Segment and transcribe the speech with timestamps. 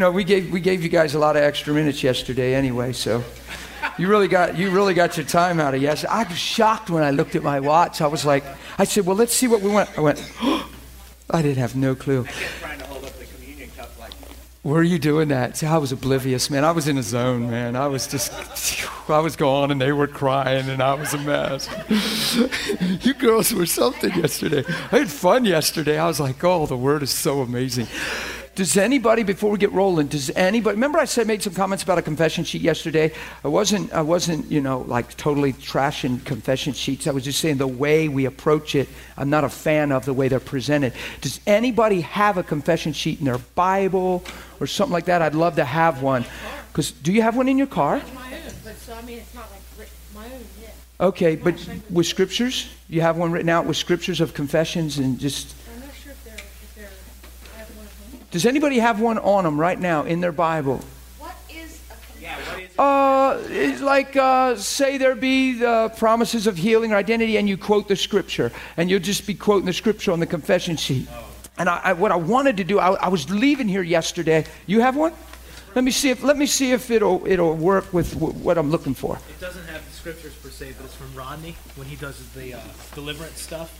[0.00, 3.22] No, we gave we gave you guys a lot of extra minutes yesterday anyway, so
[3.98, 6.06] you really got you really got your time out of yes.
[6.06, 8.00] I was shocked when I looked at my watch.
[8.00, 8.42] I was like,
[8.78, 9.90] I said, well, let's see what we want.
[9.98, 10.70] I went, oh,
[11.30, 12.24] I didn't have no clue.
[14.62, 15.58] Were you doing that?
[15.58, 16.64] See, I was oblivious, man.
[16.64, 17.76] I was in a zone, man.
[17.76, 18.32] I was just,
[19.10, 21.68] I was gone, and they were crying, and I was a mess.
[23.04, 24.64] you girls were something yesterday.
[24.92, 25.98] I had fun yesterday.
[25.98, 27.86] I was like, oh, the word is so amazing.
[28.60, 31.96] Does anybody, before we get rolling, does anybody remember I said made some comments about
[31.96, 33.10] a confession sheet yesterday?
[33.42, 37.06] I wasn't, I wasn't, you know, like totally trashing confession sheets.
[37.06, 38.86] I was just saying the way we approach it.
[39.16, 40.92] I'm not a fan of the way they're presented.
[41.22, 44.22] Does anybody have a confession sheet in their Bible
[44.60, 45.22] or something like that?
[45.22, 46.26] I'd love to have one.
[46.70, 48.02] Because do you have one in your car?
[48.14, 50.44] My own, but so I mean, it's not like my own.
[50.60, 51.06] Yeah.
[51.06, 55.54] Okay, but with scriptures, you have one written out with scriptures of confessions and just
[58.30, 60.80] does anybody have one on them right now in their Bible?
[61.18, 62.38] What is a yeah,
[62.78, 67.56] uh, it's like uh, say there be the promises of healing or identity, and you
[67.56, 71.08] quote the scripture, and you'll just be quoting the scripture on the confession sheet.
[71.10, 71.26] Oh.
[71.58, 74.46] And I, I, what I wanted to do, I, I was leaving here yesterday.
[74.66, 75.12] You have one?
[75.74, 78.70] Let me see if let me see if it'll it'll work with w- what I'm
[78.70, 79.18] looking for.
[79.28, 82.54] It doesn't have the scriptures per se, but it's from Rodney when he does the
[82.54, 82.60] uh,
[82.94, 83.79] deliverance stuff.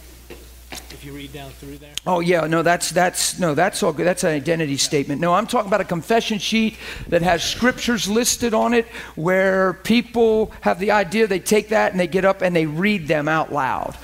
[0.72, 1.90] If you read down through there.
[2.06, 4.06] Oh yeah, no, that's that's no, that's all good.
[4.06, 5.20] That's an identity statement.
[5.20, 6.76] No, I'm talking about a confession sheet
[7.08, 11.98] that has scriptures listed on it, where people have the idea they take that and
[11.98, 13.96] they get up and they read them out loud.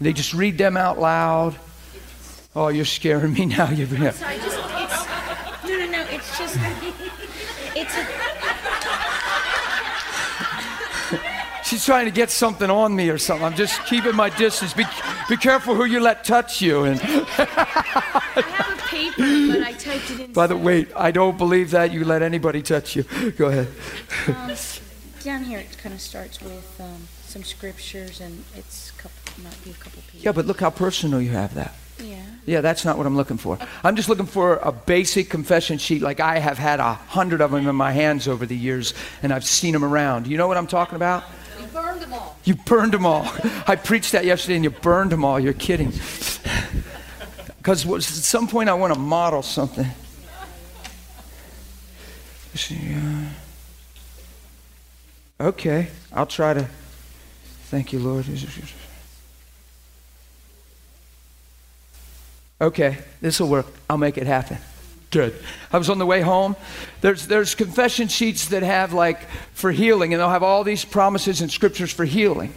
[0.00, 1.56] They just read them out loud.
[2.54, 3.70] Oh, you're scaring me now.
[3.70, 4.10] You're, yeah.
[4.10, 5.06] Sorry, just it's
[5.64, 6.06] no, no, no.
[6.10, 6.56] It's just
[7.74, 8.21] it's a.
[11.72, 13.46] She's trying to get something on me or something.
[13.46, 14.74] I'm just keeping my distance.
[14.74, 14.84] Be,
[15.26, 16.84] be careful who you let touch you.
[16.84, 20.32] And I have a paper, but I typed it in.
[20.34, 23.04] By the way, I don't believe that you let anybody touch you.
[23.38, 23.68] Go ahead.
[24.28, 24.54] Um,
[25.24, 29.70] down here, it kind of starts with um, some scriptures, and it's couple, might be
[29.70, 30.24] a couple pages.
[30.24, 31.74] Yeah, but look how personal you have that.
[31.98, 32.22] Yeah.
[32.44, 33.58] Yeah, that's not what I'm looking for.
[33.82, 37.50] I'm just looking for a basic confession sheet like I have had a hundred of
[37.50, 40.26] them in my hands over the years, and I've seen them around.
[40.26, 41.24] You know what I'm talking about?
[41.72, 42.36] Burned them all.
[42.44, 43.26] You burned them all.
[43.66, 45.40] I preached that yesterday and you burned them all.
[45.40, 45.92] You're kidding.
[47.62, 49.86] Because at some point I want to model something.
[52.54, 53.28] Uh,
[55.40, 56.68] okay, I'll try to.
[57.66, 58.26] Thank you, Lord.
[62.60, 63.66] Okay, this will work.
[63.88, 64.58] I'll make it happen.
[65.12, 65.38] Good.
[65.70, 66.56] I was on the way home.
[67.02, 71.42] There's, there's confession sheets that have, like, for healing, and they'll have all these promises
[71.42, 72.54] and scriptures for healing.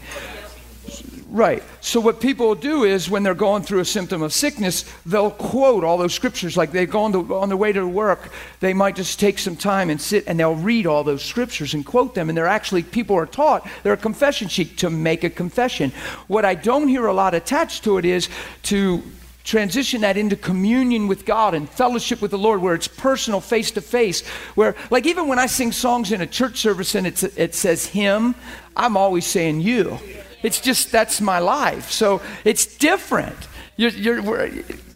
[1.30, 1.64] Right.
[1.82, 5.84] So, what people do is when they're going through a symptom of sickness, they'll quote
[5.84, 6.56] all those scriptures.
[6.56, 9.58] Like they go on, the, on their way to work, they might just take some
[9.58, 12.30] time and sit and they'll read all those scriptures and quote them.
[12.30, 15.92] And they're actually, people are taught, they're a confession sheet to make a confession.
[16.28, 18.30] What I don't hear a lot attached to it is
[18.64, 19.04] to
[19.46, 23.72] transition that into communion with God and fellowship with the Lord, where it's personal, face
[23.72, 24.26] to face.
[24.56, 28.36] Where, like, even when I sing songs in a church service and it says Him,
[28.76, 29.98] I'm always saying you.
[30.44, 31.92] It's just that's my life.
[31.92, 33.38] So it's different.
[33.78, 34.48] You're, you're,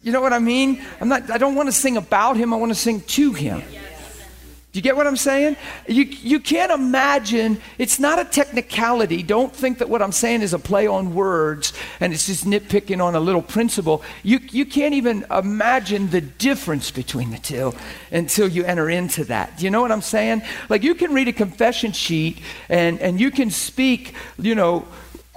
[0.04, 0.82] you know what I mean?
[1.00, 1.30] I'm not.
[1.32, 2.54] I don't want to sing about Him.
[2.54, 3.62] I want to sing to Him.
[4.72, 5.58] Do you get what I'm saying?
[5.88, 9.24] You, you can't imagine, it's not a technicality.
[9.24, 13.04] Don't think that what I'm saying is a play on words and it's just nitpicking
[13.04, 14.04] on a little principle.
[14.22, 17.74] You, you can't even imagine the difference between the two
[18.12, 19.58] until you enter into that.
[19.58, 20.44] Do you know what I'm saying?
[20.70, 22.38] Like you can read a confession sheet
[22.70, 24.88] and, and you can speak, you know,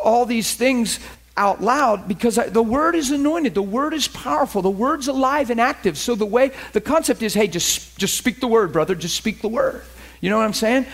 [0.05, 1.01] all these things
[1.37, 5.61] out loud because the word is anointed the word is powerful the word's alive and
[5.61, 5.97] active.
[5.97, 9.41] So the way the concept is hey just just speak the word brother just speak
[9.41, 9.83] the word.
[10.21, 10.87] You know what i'm saying?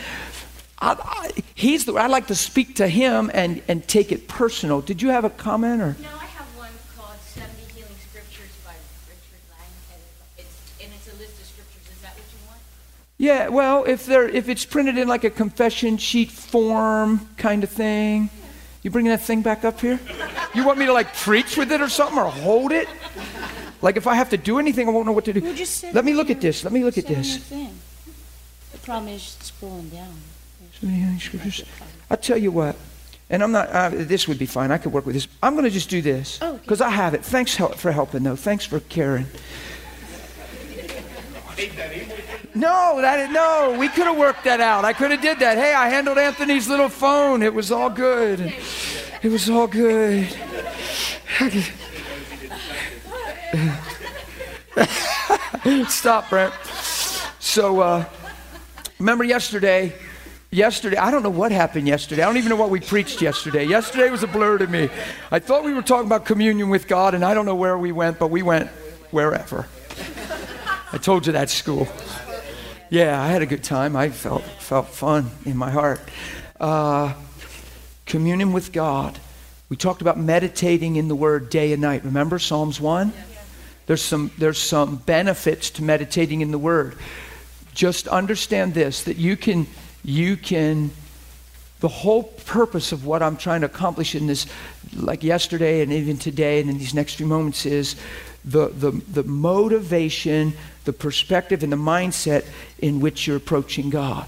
[0.81, 4.81] I, I, he's the i like to speak to him and and take it personal.
[4.81, 5.97] Did you have a comment or?
[6.01, 8.75] No i have one called 70 healing scriptures by
[9.09, 10.01] richard lang and
[10.39, 11.83] it's and it's a list of scriptures.
[11.91, 12.61] Is that what you want?
[13.19, 17.71] Yeah well if they're if it's printed in like a confession sheet form kind of
[17.71, 18.31] thing
[18.83, 19.99] you bringing that thing back up here?
[20.55, 22.89] You want me to like preach with it or something or hold it?
[23.83, 25.41] Like if I have to do anything, I won't know what to do.
[25.93, 26.65] Let me look at this.
[26.65, 27.49] Let me look at this.
[27.49, 30.15] The problem is scrolling down.
[32.11, 32.77] I'll tell you what,
[33.31, 34.71] and I'm not, uh, this would be fine.
[34.71, 35.29] I could work with this.
[35.43, 37.25] I'm going to just do this because oh, I have it.
[37.25, 38.37] Thanks for helping, though.
[38.37, 39.27] Thanks for caring.
[42.59, 44.85] No, that no, we could have worked that out.
[44.85, 45.59] I could have did that.
[45.59, 47.41] Hey, I handled Anthony's little phone.
[47.41, 48.53] It was all good.
[49.23, 50.27] It was all good.
[55.89, 56.53] Stop, Brent.
[57.39, 58.05] So uh,
[58.99, 59.93] remember yesterday?
[60.51, 62.23] Yesterday, I don't know what happened yesterday.
[62.23, 63.67] I don't even know what we preached yesterday.
[63.67, 64.89] Yesterday was a blur to me.
[65.31, 67.93] I thought we were talking about communion with God, and I don't know where we
[67.93, 68.69] went, but we went
[69.13, 69.69] wherever.
[70.93, 71.87] I told you that school.
[72.91, 73.97] Yeah, I had a good time.
[73.97, 76.01] I felt felt fun in my heart.
[76.59, 77.13] Uh,
[78.07, 79.19] communion with God.
[79.69, 82.03] We talked about meditating in the Word day and night.
[82.05, 83.13] Remember Psalms one.
[83.85, 86.97] There's some there's some benefits to meditating in the Word.
[87.75, 89.67] Just understand this: that you can
[90.03, 90.91] you can
[91.81, 94.47] the whole purpose of what I'm trying to accomplish in this,
[94.97, 97.97] like yesterday and even today and in these next few moments, is
[98.45, 100.55] the, the, the motivation,
[100.89, 102.47] the perspective, and the mindset
[102.79, 104.27] in which you're approaching God.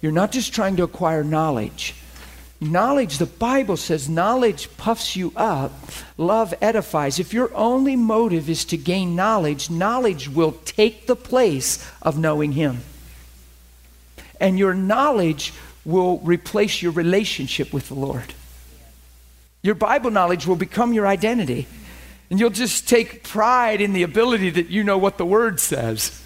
[0.00, 1.94] You're not just trying to acquire knowledge.
[2.58, 5.72] Knowledge, the Bible says, knowledge puffs you up,
[6.16, 7.18] love edifies.
[7.18, 12.52] If your only motive is to gain knowledge, knowledge will take the place of knowing
[12.52, 12.78] Him.
[14.40, 15.52] And your knowledge
[15.84, 18.32] will replace your relationship with the Lord.
[19.62, 21.66] Your Bible knowledge will become your identity.
[22.34, 26.20] And you'll just take pride in the ability that you know what the Word says.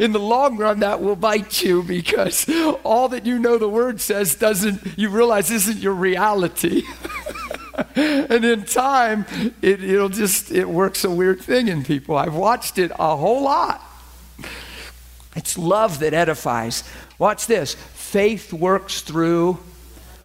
[0.00, 2.50] In the long run, that will bite you because
[2.82, 6.82] all that you know the Word says doesn't, you realize isn't your reality.
[7.94, 9.26] and in time,
[9.62, 12.16] it, it'll just, it works a weird thing in people.
[12.16, 13.80] I've watched it a whole lot.
[15.36, 16.82] It's love that edifies.
[17.20, 19.60] Watch this faith works through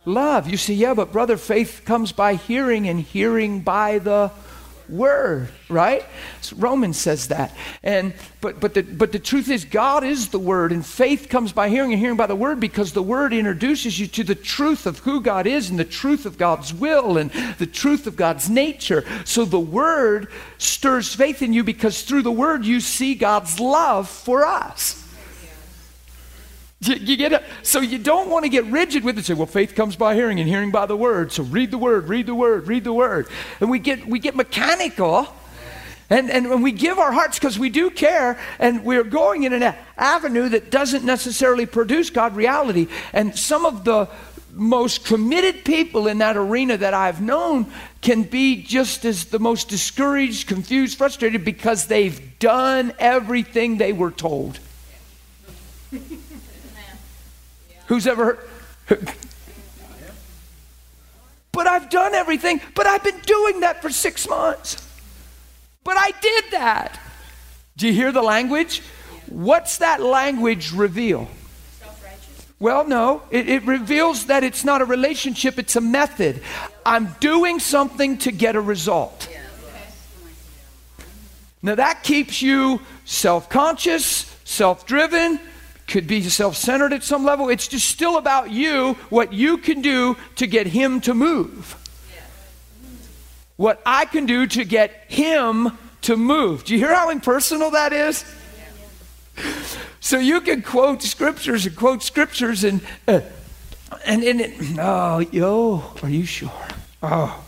[0.09, 0.49] love.
[0.49, 4.31] You see, yeah, but brother, faith comes by hearing, and hearing by the
[4.89, 6.03] word right?
[6.41, 7.55] So romans says that.
[7.83, 11.51] And but but the but the truth is god is the word and faith comes
[11.53, 14.85] by hearing and hearing by the word because the word introduces you to the truth
[14.85, 18.49] of who god is and the truth of god's will and the truth of god's
[18.49, 19.05] nature.
[19.25, 24.09] So the word stirs faith in you because through the word you see god's love
[24.09, 24.98] for us
[26.81, 27.43] you, you get it?
[27.61, 29.25] So you don't want to get rigid with it.
[29.25, 31.31] Say, well, faith comes by hearing, and hearing by the word.
[31.31, 33.27] So read the word, read the word, read the word.
[33.59, 35.27] And we get we get mechanical,
[36.09, 39.51] and and when we give our hearts because we do care, and we're going in
[39.51, 42.87] an avenue that doesn't necessarily produce God reality.
[43.11, 44.07] And some of the
[44.53, 47.71] most committed people in that arena that I've known
[48.01, 54.11] can be just as the most discouraged, confused, frustrated because they've done everything they were
[54.11, 54.59] told.
[57.89, 58.37] Who's ever
[58.85, 59.11] heard?
[61.51, 64.77] but I've done everything, but I've been doing that for six months.
[65.83, 66.99] But I did that.
[67.77, 68.83] Do you hear the language?
[69.25, 71.27] What's that language reveal?
[72.59, 76.43] Well, no, it, it, reveals that it's not a relationship, it's a method.
[76.85, 79.27] I'm doing something to get a result.
[81.63, 85.39] Now that keeps you self conscious, self driven,
[85.89, 87.49] could be self centered at some level.
[87.49, 91.75] It's just still about you, what you can do to get Him to move.
[93.57, 96.63] What I can do to get Him to move.
[96.63, 98.23] Do you hear how impersonal that is?
[99.99, 103.21] So you can quote scriptures and quote scriptures and uh,
[104.05, 106.51] and and it, oh yo, are you sure?
[107.01, 107.43] Oh,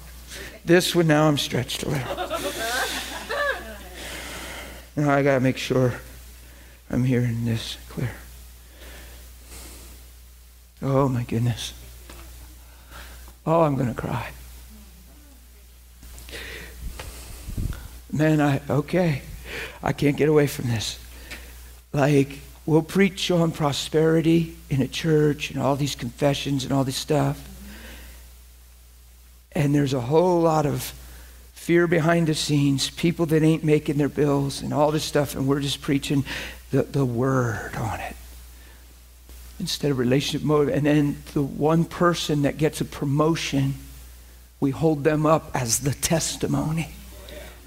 [0.66, 2.28] this one now I'm stretched a little.
[4.96, 5.94] Now I gotta make sure
[6.90, 8.12] I'm hearing this clear.
[10.82, 11.74] Oh my goodness.
[13.46, 14.32] Oh, I'm going to cry.
[18.12, 19.22] Man, I, okay,
[19.82, 21.00] I can't get away from this.
[21.94, 26.98] Like, we'll preach on prosperity in a church and all these confessions and all this
[26.98, 27.48] stuff.
[29.54, 30.94] And there's a whole lot of
[31.54, 35.48] fear behind the scenes, people that ain't making their bills and all this stuff, and
[35.48, 36.26] we're just preaching
[36.72, 38.16] the, the word on it
[39.62, 40.76] instead of relationship motive.
[40.76, 43.76] And then the one person that gets a promotion,
[44.60, 46.90] we hold them up as the testimony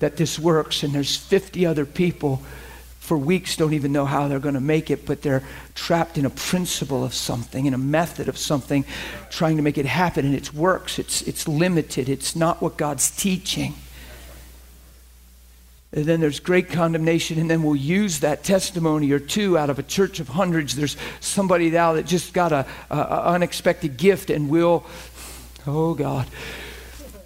[0.00, 0.82] that this works.
[0.82, 2.42] And there's 50 other people
[2.98, 5.42] for weeks don't even know how they're going to make it, but they're
[5.74, 8.84] trapped in a principle of something, in a method of something,
[9.28, 10.24] trying to make it happen.
[10.24, 10.98] And it works.
[10.98, 12.08] It's, it's limited.
[12.08, 13.74] It's not what God's teaching.
[15.94, 19.78] And then there's great condemnation, and then we'll use that testimony or two out of
[19.78, 20.74] a church of hundreds.
[20.74, 24.84] There's somebody now that just got a, a, a unexpected gift, and we'll,
[25.68, 26.26] oh God,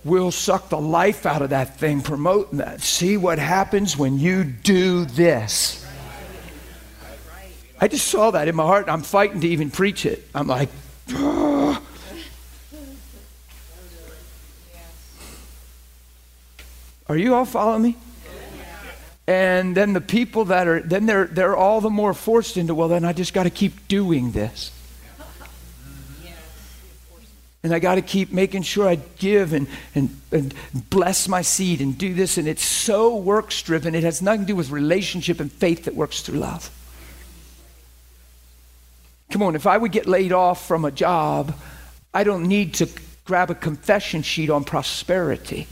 [0.04, 2.82] we'll suck the life out of that thing, promoting that.
[2.82, 5.86] See what happens when you do this.
[7.80, 8.82] I just saw that in my heart.
[8.82, 10.28] and I'm fighting to even preach it.
[10.34, 10.68] I'm like,
[11.12, 11.82] oh.
[17.08, 17.96] Are you all following me?
[19.28, 22.88] And then the people that are, then they're, they're all the more forced into, well,
[22.88, 24.72] then I just got to keep doing this.
[27.62, 30.54] And I got to keep making sure I give and, and, and
[30.88, 32.38] bless my seed and do this.
[32.38, 33.94] And it's so works driven.
[33.94, 36.70] It has nothing to do with relationship and faith that works through love.
[39.30, 41.54] Come on, if I would get laid off from a job,
[42.14, 42.88] I don't need to
[43.26, 45.66] grab a confession sheet on prosperity.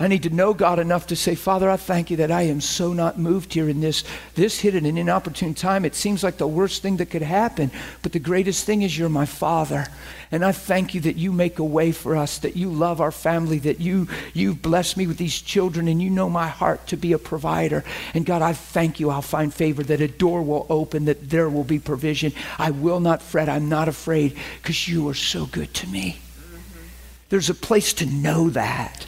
[0.00, 2.62] I need to know God enough to say, Father, I thank you that I am
[2.62, 4.02] so not moved here in this.
[4.34, 5.84] This hit at an inopportune time.
[5.84, 9.10] It seems like the worst thing that could happen, but the greatest thing is you're
[9.10, 9.86] my Father.
[10.32, 13.12] And I thank you that you make a way for us, that you love our
[13.12, 16.96] family, that you you bless me with these children, and you know my heart to
[16.96, 17.84] be a provider.
[18.14, 19.10] And God, I thank you.
[19.10, 22.32] I'll find favor, that a door will open, that there will be provision.
[22.58, 23.50] I will not fret.
[23.50, 26.20] I'm not afraid because you are so good to me.
[27.28, 29.06] There's a place to know that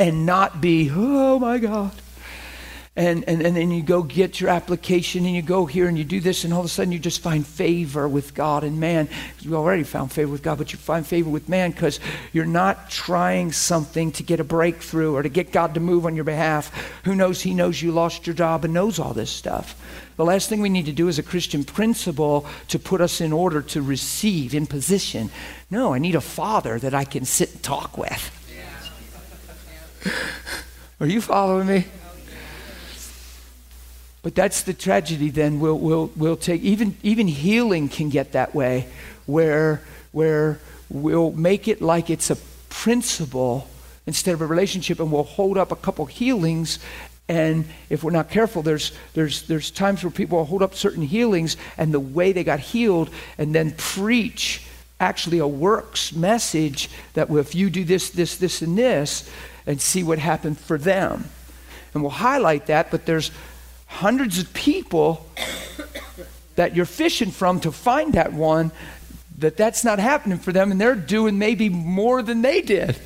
[0.00, 1.92] and not be, oh my God.
[2.96, 6.04] And, and, and then you go get your application and you go here and you
[6.04, 9.10] do this, and all of a sudden you just find favor with God and man.
[9.40, 12.00] You already found favor with God, but you find favor with man because
[12.32, 16.16] you're not trying something to get a breakthrough or to get God to move on
[16.16, 16.72] your behalf.
[17.04, 17.42] Who knows?
[17.42, 19.78] He knows you lost your job and knows all this stuff.
[20.16, 23.32] The last thing we need to do is a Christian principle to put us in
[23.34, 25.30] order to receive in position.
[25.70, 28.39] No, I need a father that I can sit and talk with.
[31.00, 31.84] Are you following me?
[34.22, 36.62] But that's the tragedy then we'll, we'll, we'll take.
[36.62, 38.86] Even, even healing can get that way,
[39.26, 39.80] where,
[40.12, 40.58] where
[40.90, 42.36] we'll make it like it's a
[42.68, 43.66] principle
[44.06, 46.78] instead of a relationship, and we'll hold up a couple healings.
[47.28, 51.56] And if we're not careful, there's, there's, there's times where people hold up certain healings
[51.78, 54.66] and the way they got healed and then preach
[54.98, 59.30] actually a works message that if you do this, this, this, and this,
[59.70, 61.30] and see what happened for them.
[61.94, 63.30] And we'll highlight that, but there's
[63.86, 65.24] hundreds of people
[66.56, 68.72] that you're fishing from to find that one
[69.38, 72.96] that that's not happening for them and they're doing maybe more than they did.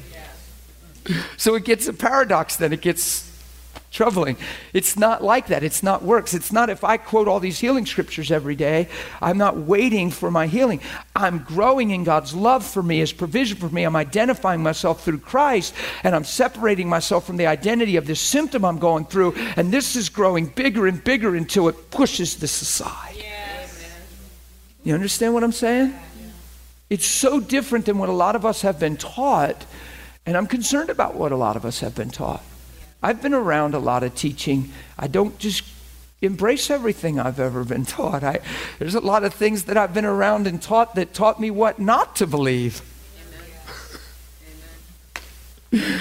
[1.37, 2.73] So it gets a paradox then.
[2.73, 3.31] It gets
[3.95, 4.37] troubling.
[4.73, 5.63] It's not like that.
[5.63, 6.35] It's not works.
[6.35, 8.89] It's not if I quote all these healing scriptures every day,
[9.23, 10.81] I'm not waiting for my healing.
[11.15, 13.85] I'm growing in God's love for me, His provision for me.
[13.85, 18.65] I'm identifying myself through Christ, and I'm separating myself from the identity of this symptom
[18.65, 19.35] I'm going through.
[19.57, 23.15] And this is growing bigger and bigger until it pushes this aside.
[23.17, 23.89] Yes.
[24.83, 25.95] You understand what I'm saying?
[26.91, 29.65] It's so different than what a lot of us have been taught.
[30.27, 32.43] And I'm concerned about what a lot of us have been taught.
[33.05, 34.73] I've been around a lot of teaching.
[34.99, 35.63] I don't just
[36.23, 38.25] embrace everything I've ever been taught.
[38.25, 38.41] I,
[38.79, 41.79] there's a lot of things that I've been around and taught that taught me what
[41.79, 42.81] not to believe.
[45.71, 46.01] Amen.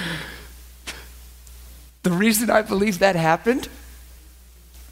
[2.04, 3.68] the reason I believe that happened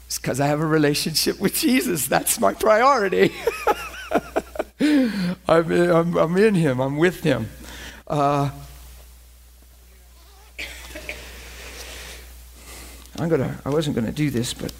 [0.07, 2.05] is because I have a relationship with Jesus.
[2.05, 3.33] That's my priority.
[4.79, 7.49] I'm, in, I'm, I'm, in Him, I'm with Him.
[8.05, 8.51] Uh,
[13.19, 14.73] I'm gonna, I wasn't going to do this, but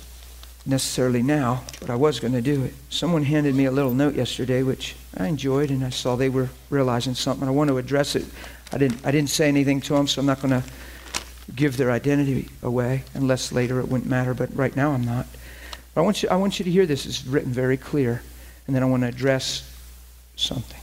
[0.66, 2.74] necessarily now, but I was going to do it.
[2.90, 6.50] Someone handed me a little note yesterday, which I enjoyed, and I saw they were
[6.70, 7.48] realizing something.
[7.48, 8.26] I want to address it.
[8.72, 10.64] I didn't, I didn't say anything to them, so I'm not going to
[11.56, 15.28] give their identity away, unless later it wouldn't matter, but right now I'm not.
[15.94, 17.06] But I want you, I want you to hear this.
[17.06, 18.22] It's written very clear,
[18.66, 19.70] and then I want to address
[20.36, 20.80] something.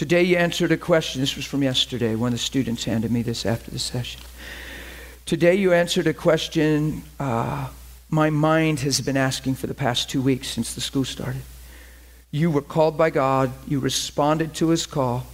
[0.00, 1.20] Today you answered a question.
[1.20, 2.14] This was from yesterday.
[2.14, 4.22] One of the students handed me this after the session.
[5.26, 7.68] Today you answered a question uh,
[8.08, 11.42] my mind has been asking for the past two weeks since the school started.
[12.30, 15.26] You were called by God, you responded to his call.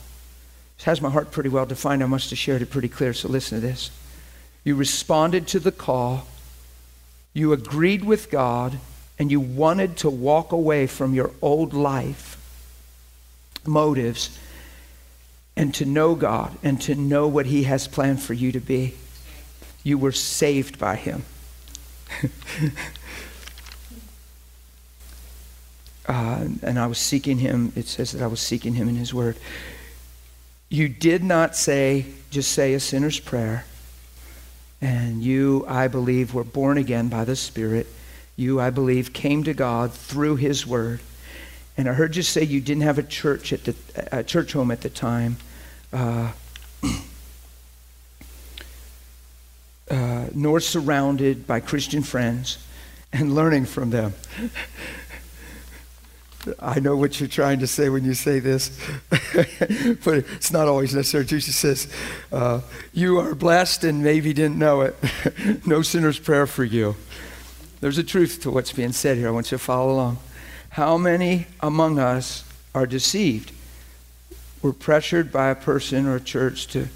[0.79, 2.03] This has my heart pretty well defined.
[2.03, 3.93] I must have shared it pretty clear, so listen to this.
[4.65, 6.27] You responded to the call,
[7.33, 8.81] you agreed with God,
[9.17, 12.33] and you wanted to walk away from your old life
[13.65, 14.37] motives
[15.57, 18.95] and to know God and to know what He has planned for you to be.
[19.83, 21.25] You were saved by Him.
[26.07, 27.73] uh, and I was seeking Him.
[27.75, 29.37] It says that I was seeking Him in His Word.
[30.69, 33.65] You did not say, just say a sinner's prayer.
[34.83, 37.87] And you, I believe, were born again by the Spirit.
[38.37, 41.01] You, I believe, came to God through His Word.
[41.79, 43.75] And I heard you say you didn't have a church at the
[44.11, 45.37] a church home at the time
[45.93, 46.33] uh,
[49.91, 52.59] uh, nor surrounded by Christian friends
[53.13, 54.15] and learning from them.
[56.61, 58.79] I know what you're trying to say when you say this,
[59.11, 61.25] but it's not always necessary.
[61.25, 61.93] Jesus says,
[62.31, 62.61] uh,
[62.93, 64.97] You are blessed and maybe didn't know it.
[65.67, 66.95] no sinner's prayer for you.
[67.81, 69.29] There's a truth to what's being said here.
[69.29, 70.19] I want you to follow along.
[70.71, 73.53] How many among us are deceived?
[74.63, 76.89] We're pressured by a person or a church to,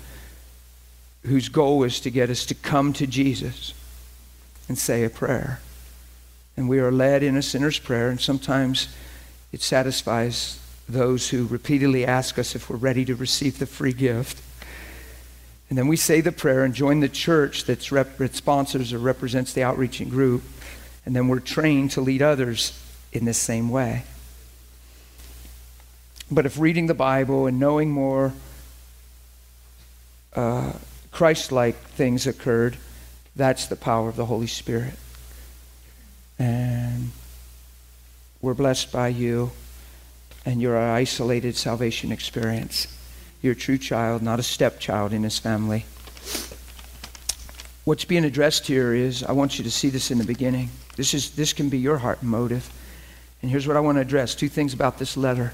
[1.24, 3.74] whose goal is to get us to come to Jesus
[4.68, 5.60] and say a prayer.
[6.56, 8.88] And we are led in a sinner's prayer, and sometimes
[9.52, 14.42] it satisfies those who repeatedly ask us if we're ready to receive the free gift.
[15.68, 18.98] And then we say the prayer and join the church that's rep- that sponsors or
[18.98, 20.42] represents the outreaching group.
[21.06, 22.78] And then we're trained to lead others
[23.12, 24.04] in this same way.
[26.30, 28.32] But if reading the Bible and knowing more
[30.34, 30.72] uh,
[31.10, 32.76] Christ like things occurred,
[33.34, 34.94] that's the power of the Holy Spirit.
[36.38, 37.10] And
[38.40, 39.50] we're blessed by you,
[40.46, 42.86] and you're our isolated salvation experience.
[43.42, 45.84] You're a true child, not a stepchild in his family.
[47.84, 50.70] What's being addressed here is I want you to see this in the beginning.
[50.96, 52.70] This, is, this can be your heart motive.
[53.42, 55.52] And here's what I want to address two things about this letter.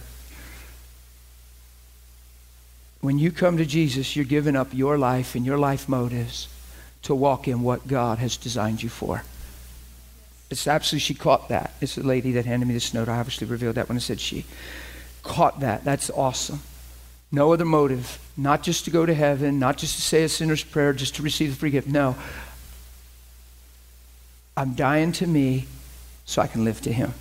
[3.06, 6.48] When you come to Jesus, you're giving up your life and your life motives
[7.02, 9.22] to walk in what God has designed you for.
[10.50, 11.74] It's absolutely, she caught that.
[11.80, 13.08] It's the lady that handed me this note.
[13.08, 14.44] I obviously revealed that when I said she
[15.22, 15.84] caught that.
[15.84, 16.62] That's awesome.
[17.30, 18.18] No other motive.
[18.36, 21.22] Not just to go to heaven, not just to say a sinner's prayer, just to
[21.22, 21.86] receive the free gift.
[21.86, 22.16] No.
[24.56, 25.68] I'm dying to me
[26.24, 27.14] so I can live to Him.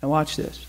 [0.00, 0.64] Now, watch this.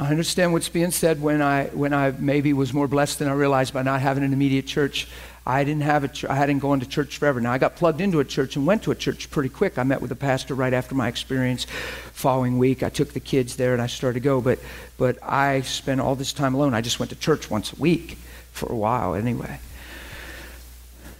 [0.00, 3.32] I understand what's being said when I, when I maybe was more blessed than I
[3.32, 5.08] realized by not having an immediate church.
[5.44, 7.40] I didn't have a ch- I hadn't gone to church forever.
[7.40, 9.76] Now I got plugged into a church and went to a church pretty quick.
[9.76, 11.64] I met with a pastor right after my experience.
[12.12, 14.40] Following week, I took the kids there and I started to go.
[14.40, 14.60] But
[14.98, 16.74] but I spent all this time alone.
[16.74, 18.18] I just went to church once a week
[18.52, 19.58] for a while anyway.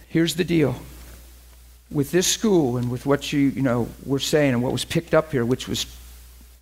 [0.07, 0.75] Here's the deal.
[1.91, 5.13] With this school and with what you you know were saying and what was picked
[5.13, 5.85] up here, which was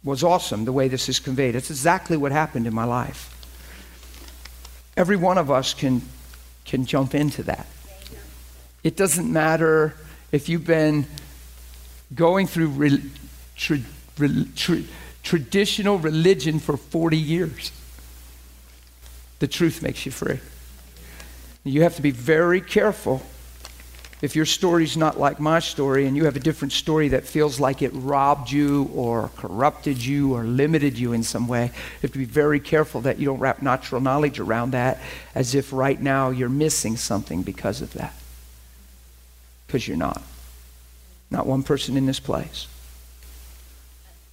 [0.04, 1.56] was awesome the way this is conveyed.
[1.56, 3.34] It's exactly what happened in my life.
[4.96, 6.02] Every one of us can,
[6.66, 7.68] can jump into that.
[8.84, 9.96] It doesn't matter
[10.32, 11.06] if you've been
[12.16, 13.02] going through re,
[13.56, 13.80] tra,
[14.18, 14.84] re, tra,
[15.24, 17.72] traditional religion for 40 years.
[19.40, 20.40] The truth makes you free.
[21.64, 23.22] You have to be very careful
[24.22, 27.60] if your story's not like my story and you have a different story that feels
[27.60, 32.12] like it robbed you or corrupted you or limited you in some way, you have
[32.14, 35.00] to be very careful that you don't wrap natural knowledge around that
[35.36, 38.14] as if right now you're missing something because of that.
[39.68, 40.24] Because you're not.
[41.30, 42.68] Not one person in this place.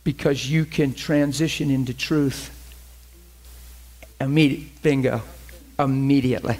[0.03, 2.51] Because you can transition into truth
[4.21, 5.21] immediate bingo
[5.79, 6.57] immediately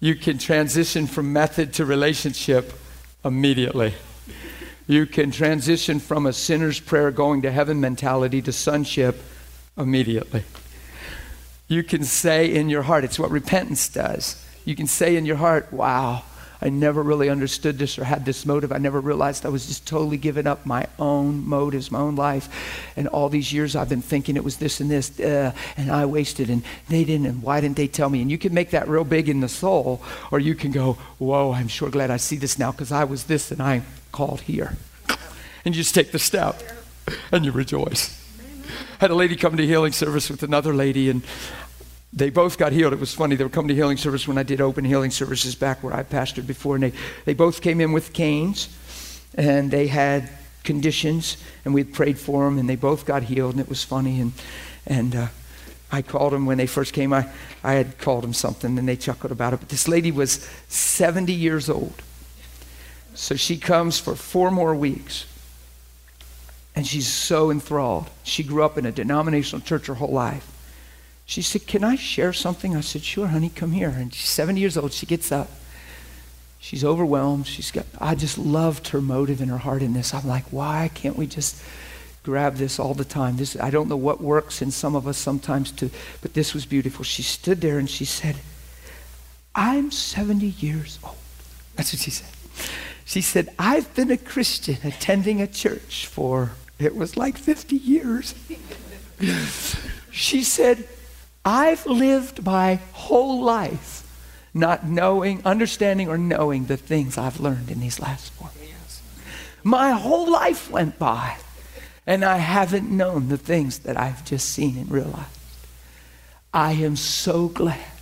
[0.00, 2.72] you can transition from method to relationship
[3.24, 3.94] immediately.
[4.86, 9.22] You can transition from a sinner's prayer going to heaven mentality to sonship
[9.76, 10.42] immediately.
[11.68, 14.44] You can say in your heart, it's what repentance does.
[14.64, 16.24] You can say in your heart, wow,
[16.62, 18.70] I never really understood this or had this motive.
[18.72, 22.48] I never realized I was just totally giving up my own motives, my own life.
[22.96, 26.06] And all these years I've been thinking it was this and this, uh, and I
[26.06, 28.20] wasted, and they didn't, and why didn't they tell me?
[28.20, 31.52] And you can make that real big in the soul, or you can go, whoa,
[31.52, 34.76] I'm sure glad I see this now because I was this and I'm called here.
[35.64, 36.62] And you just take the step
[37.32, 38.18] and you rejoice.
[38.98, 41.22] Had a lady come to healing service with another lady, and
[42.12, 42.92] they both got healed.
[42.92, 43.36] It was funny.
[43.36, 46.02] They were coming to healing service when I did open healing services back where I
[46.02, 46.74] pastored before.
[46.74, 46.92] And they,
[47.24, 48.68] they both came in with canes
[49.36, 50.28] and they had
[50.64, 54.20] conditions and we prayed for them and they both got healed and it was funny.
[54.20, 54.32] And,
[54.86, 55.26] and uh,
[55.92, 57.12] I called them when they first came.
[57.12, 57.28] I,
[57.62, 59.60] I had called them something and they chuckled about it.
[59.60, 62.02] But this lady was 70 years old.
[63.14, 65.26] So she comes for four more weeks.
[66.74, 68.08] And she's so enthralled.
[68.24, 70.49] She grew up in a denominational church her whole life.
[71.30, 72.74] She said, Can I share something?
[72.74, 73.90] I said, Sure, honey, come here.
[73.90, 74.92] And she's 70 years old.
[74.92, 75.48] She gets up.
[76.58, 77.46] She's overwhelmed.
[77.46, 80.12] She's got, I just loved her motive and her heart in this.
[80.12, 81.62] I'm like, why can't we just
[82.24, 83.36] grab this all the time?
[83.36, 85.88] This, I don't know what works in some of us sometimes to,
[86.20, 87.04] but this was beautiful.
[87.04, 88.34] She stood there and she said,
[89.54, 91.14] I'm 70 years old.
[91.76, 92.28] That's what she said.
[93.04, 98.34] She said, I've been a Christian attending a church for, it was like 50 years.
[100.10, 100.88] she said,
[101.44, 104.06] I've lived my whole life
[104.52, 109.02] not knowing, understanding, or knowing the things I've learned in these last four years.
[109.62, 111.36] My whole life went by.
[112.06, 115.38] and I haven't known the things that I've just seen and realized.
[116.52, 117.92] I am so glad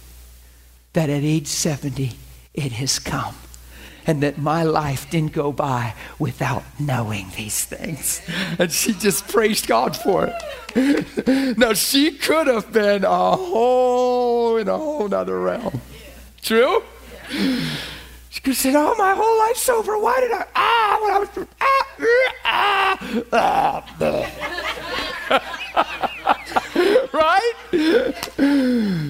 [0.94, 2.12] that at age 70
[2.54, 3.34] it has come
[4.08, 8.22] and that my life didn't go by without knowing these things.
[8.58, 10.32] And she just praised God for
[10.74, 11.56] it.
[11.58, 15.82] now, she could have been a whole in a whole nother realm.
[16.40, 16.82] True?
[18.30, 19.98] She could have said, Oh, my whole life's over.
[19.98, 20.46] Why did I?
[20.56, 21.28] Ah, when I was.
[21.60, 22.98] Ah,
[23.30, 24.38] ah, ah.
[27.12, 27.52] right?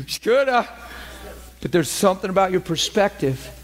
[0.08, 0.68] She could have.
[1.60, 3.54] But there's something about your perspective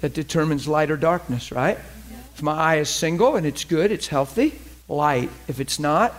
[0.00, 1.78] that determines light or darkness, right?
[2.34, 4.58] If my eye is single and it's good, it's healthy,
[4.88, 5.30] light.
[5.48, 6.14] If it's not,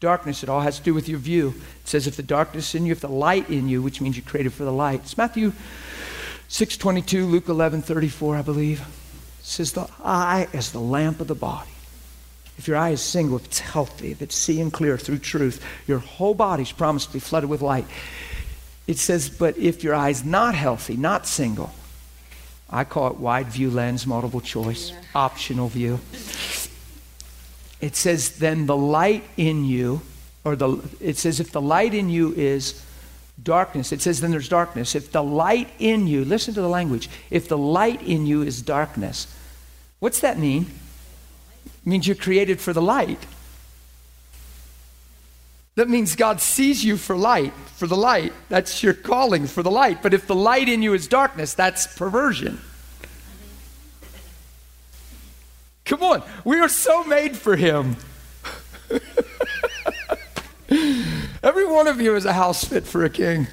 [0.00, 0.42] darkness.
[0.42, 1.54] It all has to do with your view.
[1.82, 4.24] It says if the darkness in you, if the light in you, which means you're
[4.24, 5.00] created for the light.
[5.04, 5.52] It's Matthew
[6.48, 8.80] 6:22, Luke 11:34, I believe.
[8.80, 11.70] It says the eye is the lamp of the body.
[12.58, 15.98] If your eye is single, if it's healthy, if it's seeing clear through truth, your
[15.98, 17.86] whole body's promised to be flooded with light.
[18.86, 21.72] It says, but if your eye's not healthy, not single,
[22.70, 25.00] I call it wide view lens, multiple choice, yeah.
[25.14, 25.98] optional view.
[27.80, 30.02] It says, then the light in you,
[30.44, 32.84] or the, it says, if the light in you is
[33.42, 34.94] darkness, it says, then there's darkness.
[34.94, 38.62] If the light in you, listen to the language, if the light in you is
[38.62, 39.26] darkness,
[39.98, 40.66] what's that mean?
[41.66, 43.26] It means you're created for the light.
[45.80, 48.34] That means God sees you for light, for the light.
[48.50, 50.02] That's your calling for the light.
[50.02, 52.60] But if the light in you is darkness, that's perversion.
[55.86, 57.96] Come on, we are so made for Him.
[61.42, 63.46] Every one of you is a house fit for a king.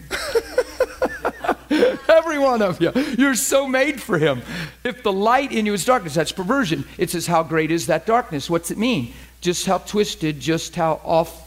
[2.09, 2.91] Every one of you.
[3.17, 4.41] You're so made for him.
[4.83, 6.83] If the light in you is darkness, that's perversion.
[6.97, 8.49] It says, How great is that darkness?
[8.49, 9.13] What's it mean?
[9.39, 11.46] Just how twisted, just how off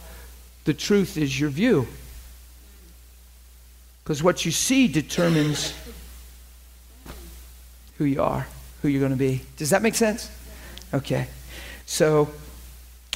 [0.65, 1.87] the truth is your view.
[4.03, 5.73] Because what you see determines
[7.97, 8.47] who you are,
[8.81, 9.41] who you're going to be.
[9.57, 10.29] Does that make sense?
[10.93, 11.27] Okay.
[11.85, 12.29] So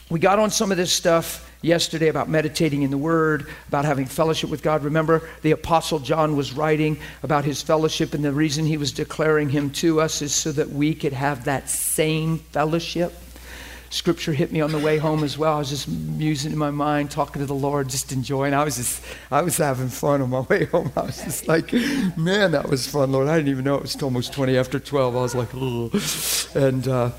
[0.09, 4.05] we got on some of this stuff yesterday about meditating in the Word, about having
[4.05, 4.83] fellowship with God.
[4.83, 9.49] Remember, the Apostle John was writing about his fellowship, and the reason he was declaring
[9.49, 13.13] him to us is so that we could have that same fellowship
[13.89, 15.55] scripture hit me on the way home as well.
[15.55, 18.53] I was just musing in my mind, talking to the Lord, just enjoying.
[18.53, 20.91] I was just, I was having fun on my way home.
[20.95, 21.71] I was just like,
[22.17, 23.27] man, that was fun, Lord.
[23.27, 25.15] I didn't even know it was almost 20 after 12.
[25.15, 25.53] I was like,
[26.55, 27.11] and uh,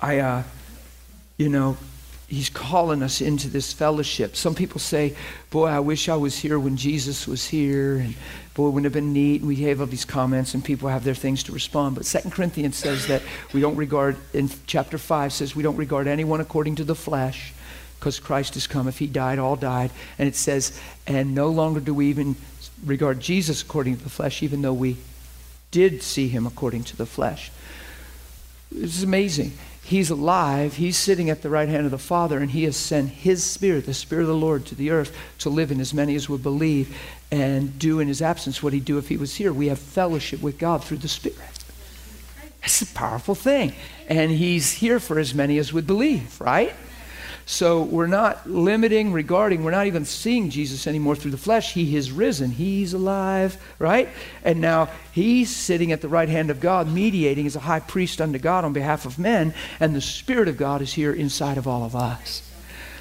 [0.00, 0.42] I, uh,
[1.36, 1.76] you know,
[2.30, 4.36] He's calling us into this fellowship.
[4.36, 5.16] Some people say,
[5.50, 7.96] Boy, I wish I was here when Jesus was here.
[7.96, 8.14] And
[8.60, 9.40] boy, wouldn't have been neat.
[9.40, 11.94] And we have all these comments, and people have their things to respond.
[11.94, 16.06] But Second Corinthians says that we don't regard, in chapter 5, says we don't regard
[16.06, 17.54] anyone according to the flesh
[17.98, 18.86] because Christ has come.
[18.86, 19.90] If he died, all died.
[20.18, 22.36] And it says, and no longer do we even
[22.84, 24.98] regard Jesus according to the flesh, even though we
[25.70, 27.50] did see him according to the flesh.
[28.74, 29.52] It's amazing.
[29.82, 30.76] He's alive.
[30.76, 33.86] He's sitting at the right hand of the Father, and He has sent His Spirit,
[33.86, 36.42] the Spirit of the Lord, to the earth to live in as many as would
[36.42, 36.96] believe
[37.30, 39.52] and do in His absence what He'd do if He was here.
[39.52, 41.38] We have fellowship with God through the Spirit.
[42.60, 43.72] That's a powerful thing.
[44.08, 46.74] And He's here for as many as would believe, right?
[47.46, 51.72] So we're not limiting, regarding, we're not even seeing Jesus anymore through the flesh.
[51.72, 52.52] He is risen.
[52.52, 54.08] He's alive, right?
[54.44, 58.20] And now he's sitting at the right hand of God, mediating as a high priest
[58.20, 61.66] unto God on behalf of men, and the Spirit of God is here inside of
[61.66, 62.48] all of us.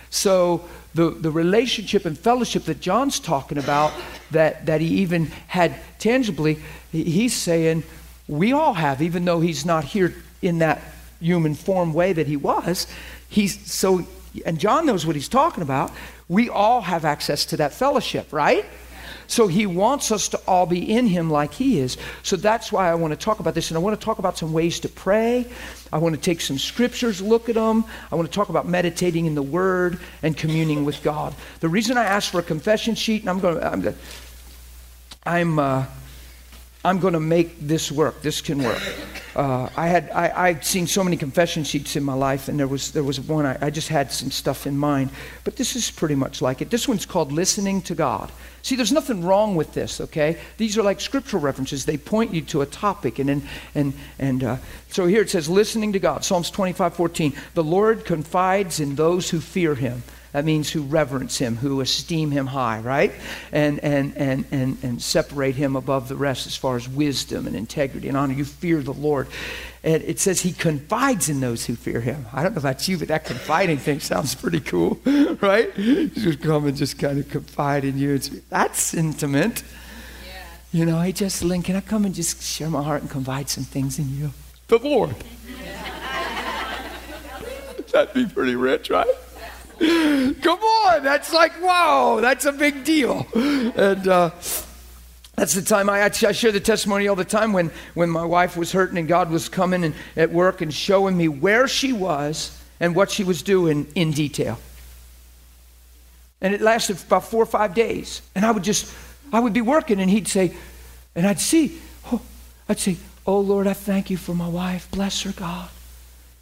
[0.09, 3.93] So the, the relationship and fellowship that John's talking about,
[4.31, 6.59] that, that he even had tangibly,
[6.91, 7.83] he's saying
[8.27, 10.81] we all have, even though he's not here in that
[11.19, 12.87] human form way that he was.
[13.27, 14.05] He's so
[14.45, 15.91] and John knows what he's talking about.
[16.27, 18.65] We all have access to that fellowship, right?
[19.29, 21.97] So he wants us to all be in him like he is.
[22.23, 23.69] So that's why I want to talk about this.
[23.69, 25.45] And I want to talk about some ways to pray.
[25.93, 27.85] I want to take some scriptures, look at them.
[28.11, 31.35] I want to talk about meditating in the word and communing with God.
[31.59, 33.95] The reason I asked for a confession sheet, and I'm going to, I'm,
[35.25, 35.85] I'm uh,
[36.83, 38.21] I'm going to make this work.
[38.21, 38.81] This can work.
[39.35, 42.67] Uh, I had I, I'd seen so many confession sheets in my life, and there
[42.67, 45.09] was there was one I, I just had some stuff in mind.
[45.43, 46.69] But this is pretty much like it.
[46.69, 48.31] This one's called listening to God.
[48.61, 49.99] See, there's nothing wrong with this.
[49.99, 51.85] Okay, these are like scriptural references.
[51.85, 54.57] They point you to a topic, and and and and uh,
[54.89, 56.23] so here it says listening to God.
[56.23, 57.35] Psalms 25:14.
[57.55, 60.01] The Lord confides in those who fear Him.
[60.31, 63.11] That means who reverence him, who esteem him high, right?
[63.51, 67.55] And, and, and, and, and separate him above the rest as far as wisdom and
[67.55, 68.33] integrity and honor.
[68.33, 69.27] You fear the Lord.
[69.83, 72.25] And it says he confides in those who fear him.
[72.31, 74.99] I don't know about you, but that confiding thing sounds pretty cool,
[75.41, 75.73] right?
[75.75, 78.13] Just come and just kind of confide in you.
[78.13, 79.63] It's, that's intimate.
[80.71, 83.49] You know, hey, Jess Lynn, can I come and just share my heart and confide
[83.49, 84.31] some things in you?
[84.67, 85.15] The Lord.
[87.91, 89.07] That'd be pretty rich, right?
[89.79, 93.25] Come on, that's like, wow, that's a big deal.
[93.33, 94.31] And uh,
[95.35, 98.57] that's the time I, I share the testimony all the time when, when my wife
[98.57, 102.57] was hurting and God was coming and, at work and showing me where she was
[102.79, 104.59] and what she was doing in detail.
[106.41, 108.21] And it lasted about four or five days.
[108.35, 108.93] And I would just,
[109.31, 110.53] I would be working and he'd say,
[111.15, 111.79] and I'd see,
[112.11, 112.21] oh,
[112.67, 112.97] I'd say,
[113.29, 114.89] Oh Lord, I thank you for my wife.
[114.89, 115.69] Bless her, God.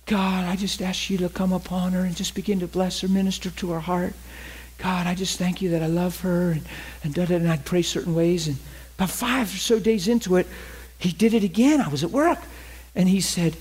[0.07, 3.09] God, I just ask you to come upon her and just begin to bless her,
[3.09, 4.13] minister to her heart.
[4.77, 6.61] God, I just thank you that I love her and,
[7.03, 8.47] and, da, da, and I'd pray certain ways.
[8.47, 8.57] And
[8.97, 10.47] about five or so days into it,
[10.97, 11.81] he did it again.
[11.81, 12.39] I was at work.
[12.95, 13.57] And he said,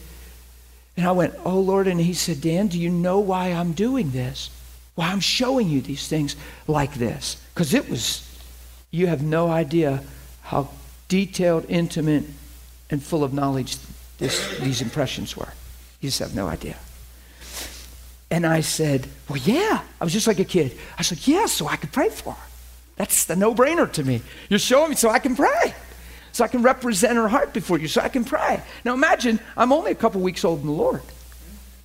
[0.96, 1.88] and I went, Oh Lord.
[1.88, 4.50] And he said, Dan, do you know why I'm doing this?
[4.94, 6.36] Why I'm showing you these things
[6.68, 7.42] like this?
[7.54, 8.22] Because it was,
[8.92, 10.02] you have no idea
[10.42, 10.70] how
[11.08, 12.24] detailed, intimate,
[12.88, 13.76] and full of knowledge
[14.18, 15.52] this, these impressions were.
[16.00, 16.76] You just have no idea.
[18.30, 19.82] And I said, Well, yeah.
[20.00, 20.76] I was just like a kid.
[20.98, 22.46] I said, Yeah, so I could pray for her.
[22.96, 24.22] That's the no brainer to me.
[24.48, 25.74] You're showing me so I can pray.
[26.32, 28.60] So I can represent her heart before you, so I can pray.
[28.84, 31.02] Now imagine I'm only a couple weeks old in the Lord.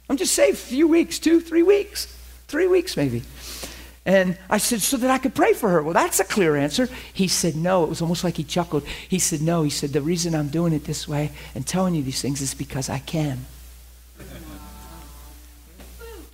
[0.09, 2.05] I'm just saved a few weeks, two, three weeks,
[2.47, 3.23] three weeks maybe.
[4.05, 5.83] And I said, so that I could pray for her.
[5.83, 6.89] Well, that's a clear answer.
[7.13, 7.83] He said, no.
[7.83, 8.83] It was almost like he chuckled.
[8.83, 9.61] He said, no.
[9.61, 12.55] He said, the reason I'm doing it this way and telling you these things is
[12.55, 13.45] because I can.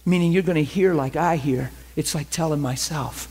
[0.08, 1.70] Meaning you're going to hear like I hear.
[1.98, 3.28] It's like telling myself.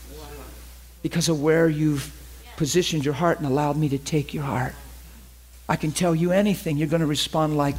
[1.01, 2.13] Because of where you've
[2.55, 4.75] positioned your heart and allowed me to take your heart.
[5.67, 6.77] I can tell you anything.
[6.77, 7.77] You're going to respond like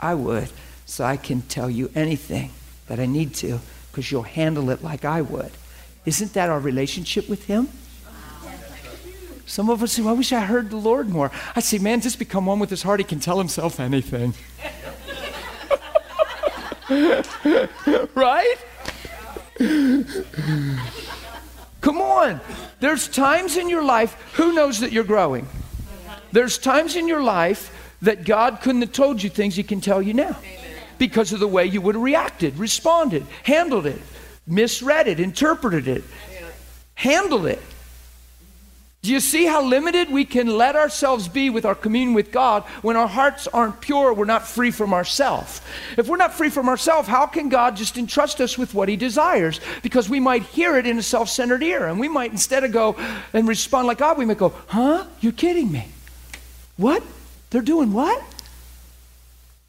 [0.00, 0.48] I would.
[0.86, 2.52] So I can tell you anything
[2.86, 5.52] that I need to because you'll handle it like I would.
[6.06, 7.68] Isn't that our relationship with Him?
[9.44, 11.30] Some of us say, well, I wish I heard the Lord more.
[11.54, 13.00] I say, man, just become one with His heart.
[13.00, 14.32] He can tell Himself anything.
[18.14, 18.56] right?
[21.80, 22.40] Come on.
[22.80, 25.48] There's times in your life, who knows that you're growing?
[26.32, 30.02] There's times in your life that God couldn't have told you things He can tell
[30.02, 30.36] you now
[30.98, 34.00] because of the way you would have reacted, responded, handled it
[34.50, 36.04] misread it, interpreted it,
[36.94, 37.60] handled it.
[39.02, 42.64] Do you see how limited we can let ourselves be with our communion with God
[42.82, 44.12] when our hearts aren't pure?
[44.12, 45.62] We're not free from ourselves.
[45.96, 48.96] If we're not free from ourselves, how can God just entrust us with what He
[48.96, 49.58] desires?
[49.82, 52.72] Because we might hear it in a self centered ear, and we might, instead of
[52.72, 52.94] go
[53.32, 55.06] and respond like God, we might go, Huh?
[55.20, 55.88] You're kidding me.
[56.76, 57.02] What?
[57.48, 58.22] They're doing what?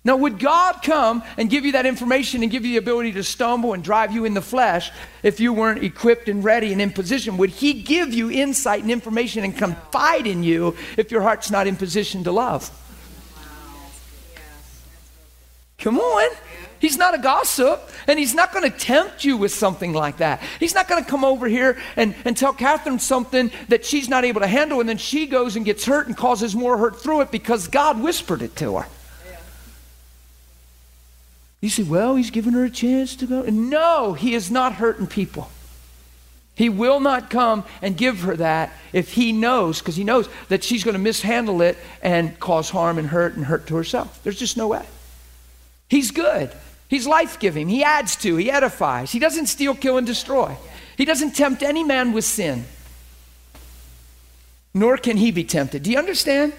[0.03, 3.23] Now, would God come and give you that information and give you the ability to
[3.23, 6.91] stumble and drive you in the flesh if you weren't equipped and ready and in
[6.91, 7.37] position?
[7.37, 11.67] Would He give you insight and information and confide in you if your heart's not
[11.67, 12.71] in position to love?
[15.77, 16.31] Come on.
[16.79, 20.41] He's not a gossip, and he's not going to tempt you with something like that.
[20.59, 24.25] He's not going to come over here and, and tell Catherine something that she's not
[24.25, 27.21] able to handle, and then she goes and gets hurt and causes more hurt through
[27.21, 28.87] it because God whispered it to her.
[31.61, 33.43] You say, well, he's giving her a chance to go.
[33.43, 35.49] No, he is not hurting people.
[36.55, 40.63] He will not come and give her that if he knows, because he knows that
[40.63, 44.21] she's going to mishandle it and cause harm and hurt and hurt to herself.
[44.23, 44.85] There's just no way.
[45.87, 46.51] He's good.
[46.87, 47.69] He's life giving.
[47.69, 49.11] He adds to, he edifies.
[49.11, 50.57] He doesn't steal, kill, and destroy.
[50.97, 52.65] He doesn't tempt any man with sin,
[54.73, 55.83] nor can he be tempted.
[55.83, 56.53] Do you understand?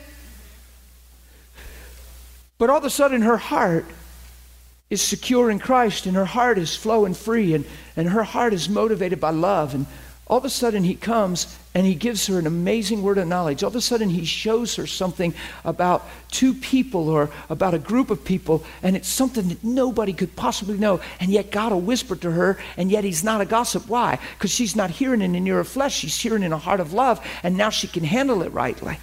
[2.57, 3.85] But all of a sudden, her heart
[4.93, 7.65] is secure in Christ and her heart is flowing free and,
[7.97, 9.75] and her heart is motivated by love.
[9.75, 9.87] And
[10.27, 13.63] all of a sudden, he comes and he gives her an amazing word of knowledge.
[13.63, 15.33] All of a sudden, he shows her something
[15.65, 20.37] about two people or about a group of people, and it's something that nobody could
[20.37, 21.01] possibly know.
[21.21, 23.89] And yet, God will whisper to her, and yet he's not a gossip.
[23.89, 24.19] Why?
[24.37, 26.93] Because she's not hearing in it in of flesh, she's hearing in a heart of
[26.93, 28.99] love, and now she can handle it rightly.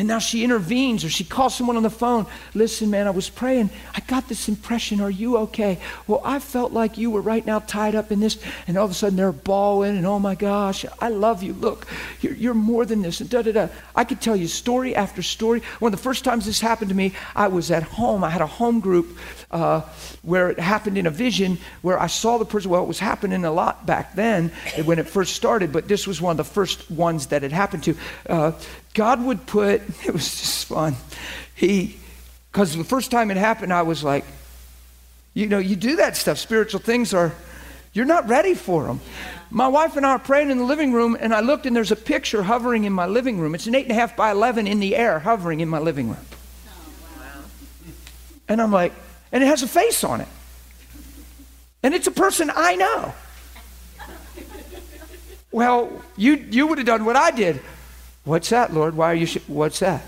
[0.00, 2.24] And now she intervenes or she calls someone on the phone.
[2.54, 3.68] Listen, man, I was praying.
[3.94, 4.98] I got this impression.
[5.02, 5.78] Are you okay?
[6.06, 8.42] Well, I felt like you were right now tied up in this.
[8.66, 11.52] And all of a sudden they're bawling and oh my gosh, I love you.
[11.52, 11.86] Look,
[12.22, 13.20] you're, you're more than this.
[13.20, 13.68] And da da da.
[13.94, 15.60] I could tell you story after story.
[15.80, 18.24] One of the first times this happened to me, I was at home.
[18.24, 19.18] I had a home group
[19.50, 19.82] uh,
[20.22, 22.70] where it happened in a vision where I saw the person.
[22.70, 24.50] Well, it was happening a lot back then
[24.86, 27.84] when it first started, but this was one of the first ones that it happened
[27.84, 27.96] to.
[28.26, 28.52] Uh,
[29.00, 30.94] God would put, it was just fun.
[31.54, 31.96] He,
[32.52, 34.26] because the first time it happened, I was like,
[35.32, 36.36] you know, you do that stuff.
[36.36, 37.32] Spiritual things are,
[37.94, 39.00] you're not ready for them.
[39.48, 41.90] My wife and I are praying in the living room, and I looked, and there's
[41.90, 43.54] a picture hovering in my living room.
[43.54, 46.10] It's an eight and a half by 11 in the air, hovering in my living
[46.10, 46.26] room.
[48.48, 48.92] And I'm like,
[49.32, 50.28] and it has a face on it.
[51.82, 53.14] And it's a person I know.
[55.50, 57.62] Well, you, you would have done what I did.
[58.24, 58.94] What's that, Lord?
[58.94, 59.26] Why are you?
[59.26, 60.02] Sh- What's that?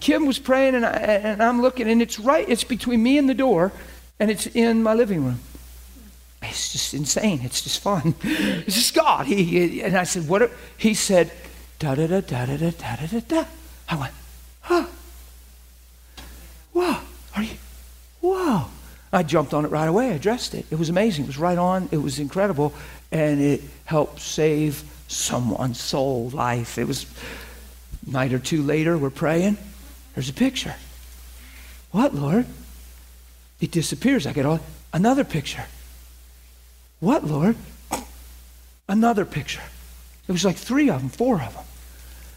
[0.00, 2.48] Kim was praying, and, I, and I'm looking, and it's right.
[2.48, 3.72] It's between me and the door,
[4.18, 5.40] and it's in my living room.
[6.42, 7.40] It's just insane.
[7.42, 8.14] It's just fun.
[8.24, 9.26] It's just God.
[9.26, 11.30] He, he and I said, "What?" Are, he said,
[11.78, 13.44] "Da da da da da da da da da."
[13.88, 14.14] I went,
[14.60, 14.86] "Huh?
[16.74, 17.00] Wow.
[17.36, 17.56] Are you?
[18.20, 18.70] Wow."
[19.14, 20.10] I jumped on it right away.
[20.10, 20.64] I addressed it.
[20.70, 21.24] It was amazing.
[21.24, 21.88] It was right on.
[21.92, 22.72] It was incredible,
[23.10, 26.78] and it helped save someone's soul life.
[26.78, 27.06] It was
[28.06, 29.58] night or two later, we're praying.
[30.14, 30.74] There's a picture.
[31.90, 32.46] What, Lord?
[33.60, 34.26] It disappears.
[34.26, 34.60] I get all,
[34.92, 35.64] another picture.
[37.00, 37.56] What, Lord?
[38.88, 39.62] Another picture.
[40.26, 41.64] It was like three of them, four of them.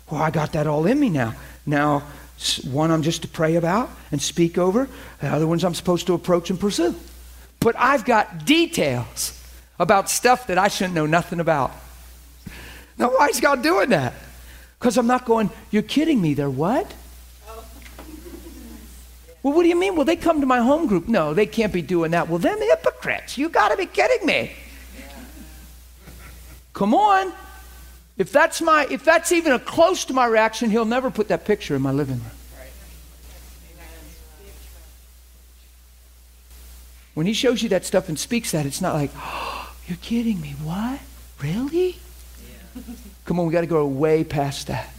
[0.10, 1.34] Well, I got that all in me now.
[1.66, 2.04] Now,
[2.70, 4.88] one I'm just to pray about and speak over,
[5.22, 6.96] the other ones I'm supposed to approach and pursue.
[7.60, 9.42] But I've got details
[9.80, 11.72] about stuff that I shouldn't know nothing about.
[12.98, 14.14] Now, why is God doing that?
[14.80, 16.34] Because I'm not going, you're kidding me.
[16.34, 16.94] They're what?
[19.44, 19.96] Well, what do you mean?
[19.96, 21.08] Well, they come to my home group.
[21.08, 22.30] No, they can't be doing that.
[22.30, 23.38] Well, them hypocrites.
[23.38, 24.54] You got to be kidding me.
[26.74, 27.32] Come on.
[28.18, 31.46] If that's my if that's even a close to my reaction, he'll never put that
[31.46, 32.32] picture in my living room.
[37.14, 40.42] When he shows you that stuff and speaks that, it's not like, oh, you're kidding
[40.42, 40.56] me.
[40.64, 41.00] What?
[41.42, 41.98] Really?
[43.26, 44.90] Come on, we got to go way past that.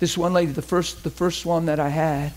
[0.00, 2.32] This one lady, the first, the first one that I had,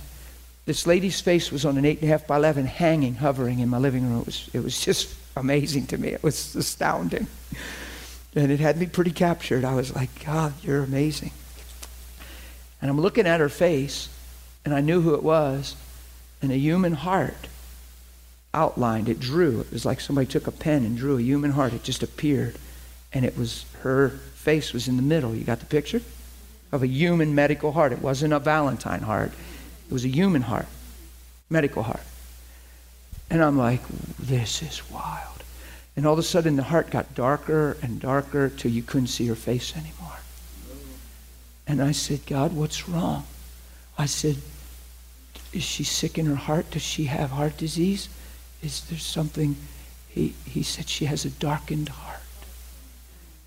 [0.65, 3.69] this lady's face was on an eight and a half by eleven, hanging, hovering in
[3.69, 4.19] my living room.
[4.19, 6.09] It was, it was just amazing to me.
[6.09, 7.27] It was astounding,
[8.35, 9.65] and it had me pretty captured.
[9.65, 11.31] I was like, God, you're amazing.
[12.81, 14.09] And I'm looking at her face,
[14.65, 15.75] and I knew who it was,
[16.41, 17.47] and a human heart
[18.53, 19.61] outlined, it drew.
[19.61, 21.73] It was like somebody took a pen and drew a human heart.
[21.73, 22.57] It just appeared.
[23.13, 25.35] And it was her face was in the middle.
[25.35, 26.01] You got the picture?
[26.71, 27.91] Of a human medical heart.
[27.91, 29.31] It wasn't a Valentine heart.
[29.87, 30.65] It was a human heart.
[31.49, 32.01] Medical heart.
[33.29, 33.81] And I'm like,
[34.19, 35.43] this is wild.
[35.95, 39.27] And all of a sudden the heart got darker and darker till you couldn't see
[39.27, 40.17] her face anymore.
[41.67, 43.25] And I said, God, what's wrong?
[43.97, 44.37] I said,
[45.53, 46.71] is she sick in her heart?
[46.71, 48.09] Does she have heart disease?
[48.61, 49.55] Is there something?
[50.09, 52.12] He, he said she has a darkened heart.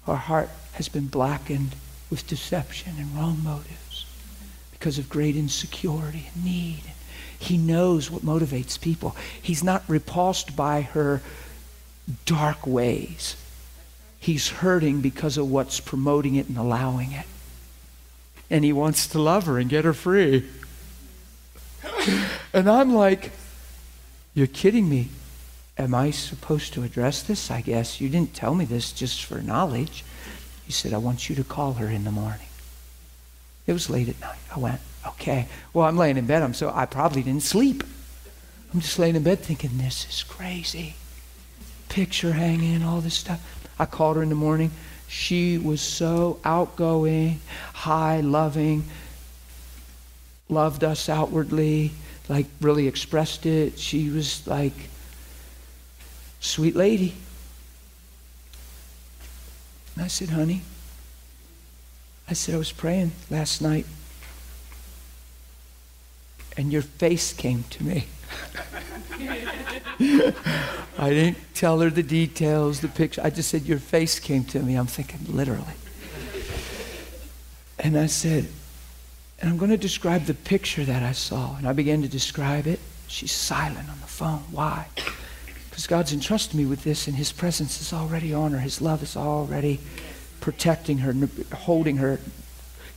[0.06, 1.74] Her heart has been blackened
[2.10, 4.06] with deception and wrong motives
[4.72, 6.82] because of great insecurity and need.
[7.38, 9.16] He knows what motivates people.
[9.40, 11.20] He's not repulsed by her
[12.24, 13.36] dark ways.
[14.18, 17.26] He's hurting because of what's promoting it and allowing it.
[18.48, 20.48] And he wants to love her and get her free.
[22.52, 23.32] And I'm like,
[24.32, 25.08] you're kidding me.
[25.78, 27.50] Am I supposed to address this?
[27.50, 28.00] I guess.
[28.00, 30.04] You didn't tell me this just for knowledge.
[30.64, 32.46] He said, I want you to call her in the morning.
[33.66, 34.38] It was late at night.
[34.54, 35.48] I went, okay.
[35.72, 36.42] Well, I'm laying in bed.
[36.42, 37.84] I'm so I probably didn't sleep.
[38.72, 40.94] I'm just laying in bed thinking, this is crazy.
[41.88, 43.68] Picture hanging, all this stuff.
[43.78, 44.70] I called her in the morning.
[45.08, 47.40] She was so outgoing,
[47.72, 48.84] high, loving,
[50.48, 51.92] loved us outwardly
[52.28, 53.78] like really expressed it.
[53.78, 54.74] She was like,
[56.40, 57.14] sweet lady.
[59.94, 60.62] And I said, honey,
[62.28, 63.86] I said, I was praying last night,
[66.56, 68.06] and your face came to me.
[70.98, 73.20] I didn't tell her the details, the picture.
[73.24, 74.74] I just said, Your face came to me.
[74.74, 75.64] I'm thinking, literally.
[77.78, 78.48] And I said,
[79.38, 81.56] and I'm going to describe the picture that I saw.
[81.56, 82.80] And I began to describe it.
[83.06, 84.42] She's silent on the phone.
[84.50, 84.86] Why?
[85.76, 88.60] Because God's entrusted me with this, and His presence is already on her.
[88.60, 89.78] His love is already
[90.40, 91.14] protecting her,
[91.54, 92.18] holding her,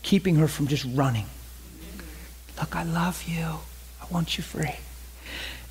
[0.02, 1.26] keeping her from just running.
[2.58, 3.44] Look, I love you.
[3.44, 4.78] I want you free.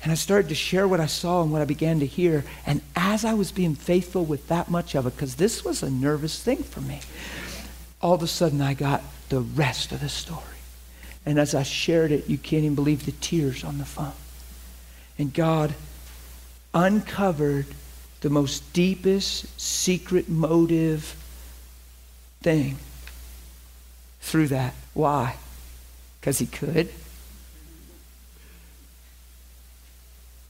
[0.03, 2.43] And I started to share what I saw and what I began to hear.
[2.67, 5.89] And as I was being faithful with that much of it, because this was a
[5.89, 6.99] nervous thing for me,
[8.03, 10.43] all of a sudden I got the rest of the story.
[11.25, 14.13] And as I shared it, you can't even believe the tears on the phone.
[15.17, 15.73] And God
[16.73, 17.65] uncovered
[18.21, 21.15] the most deepest secret motive
[22.41, 22.77] thing
[24.21, 24.73] through that.
[24.93, 25.35] Why?
[26.19, 26.89] Because He could.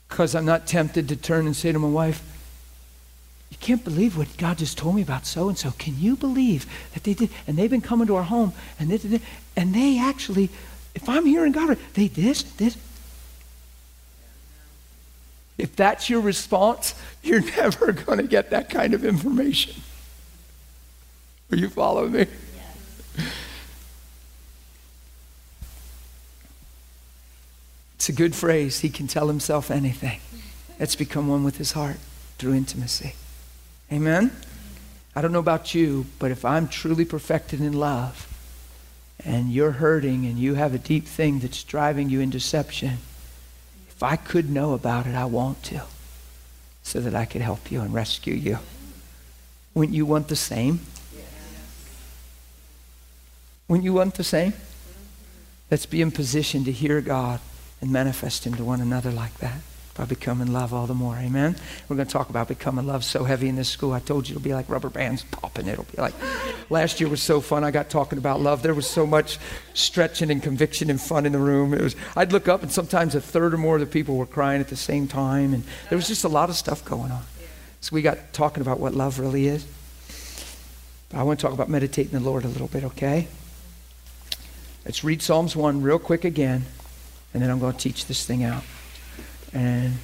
[0.07, 2.23] Because I'm not tempted to turn and say to my wife,
[3.51, 5.71] You can't believe what God just told me about so and so.
[5.77, 7.29] Can you believe that they did?
[7.47, 9.21] And they've been coming to our home, and they,
[9.55, 10.49] and they actually,
[10.95, 12.77] if I'm hearing God, they this, this.
[15.59, 19.75] If that's your response, you're never going to get that kind of information.
[21.51, 22.25] Are you following me?
[27.95, 28.79] It's a good phrase.
[28.79, 30.21] He can tell himself anything.
[30.79, 31.97] Let's become one with his heart
[32.37, 33.15] through intimacy.
[33.91, 34.31] Amen?
[35.13, 38.27] I don't know about you, but if I'm truly perfected in love
[39.25, 42.99] and you're hurting and you have a deep thing that's driving you in deception,
[43.99, 45.81] if I could know about it, I want to
[46.83, 48.59] so that I could help you and rescue you.
[49.73, 50.79] Wouldn't you want the same?
[53.67, 54.53] Wouldn't you want the same?
[55.69, 57.41] Let's be in position to hear God
[57.81, 59.59] and manifest Him to one another like that
[59.95, 61.15] by becoming love all the more.
[61.15, 61.55] Amen?
[61.87, 63.91] We're going to talk about becoming love so heavy in this school.
[63.91, 65.67] I told you it'll be like rubber bands popping.
[65.67, 66.13] It'll be like
[66.69, 67.63] last year was so fun.
[67.63, 68.61] I got talking about love.
[68.61, 69.39] There was so much
[69.73, 71.73] stretching and conviction and fun in the room.
[71.73, 74.25] It was I'd look up and sometimes a third or more of the people were
[74.25, 77.23] crying at the same time and there was just a lot of stuff going on.
[77.81, 79.65] So we got talking about what love really is.
[81.09, 83.27] But I want to talk about meditating the Lord a little bit, okay?
[84.85, 86.65] Let's read Psalms 1 real quick again,
[87.33, 88.63] and then I'm going to teach this thing out.
[89.53, 89.95] And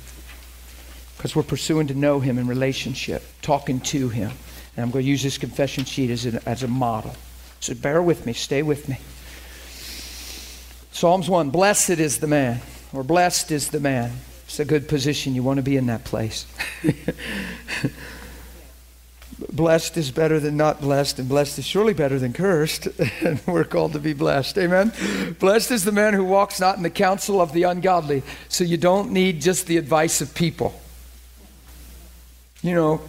[1.18, 4.32] because we're pursuing to know Him in relationship, talking to Him.
[4.76, 7.16] And I'm going to use this confession sheet as a, as a model.
[7.60, 8.98] So bear with me, stay with me.
[10.92, 12.62] Psalms 1 Blessed is the man,
[12.94, 14.12] or blessed is the man.
[14.46, 15.36] It's a good position.
[15.36, 16.46] You want to be in that place.
[19.52, 22.88] blessed is better than not blessed, and blessed is surely better than cursed.
[23.22, 24.58] and we're called to be blessed.
[24.58, 24.94] Amen.
[25.40, 28.24] Blessed is the man who walks not in the counsel of the ungodly.
[28.50, 30.80] So you don't need just the advice of people.
[32.62, 33.02] You know,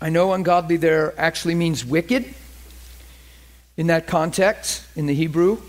[0.00, 2.34] I know ungodly there actually means wicked
[3.76, 5.62] in that context, in the Hebrew.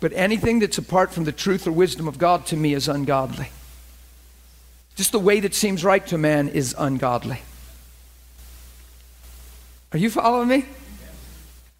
[0.00, 3.50] But anything that's apart from the truth or wisdom of God to me is ungodly.
[4.98, 7.40] Just the way that seems right to man is ungodly.
[9.92, 10.64] Are you following me?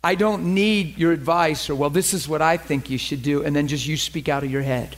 [0.04, 3.42] I don't need your advice or, well, this is what I think you should do,
[3.42, 4.94] and then just you speak out of your head.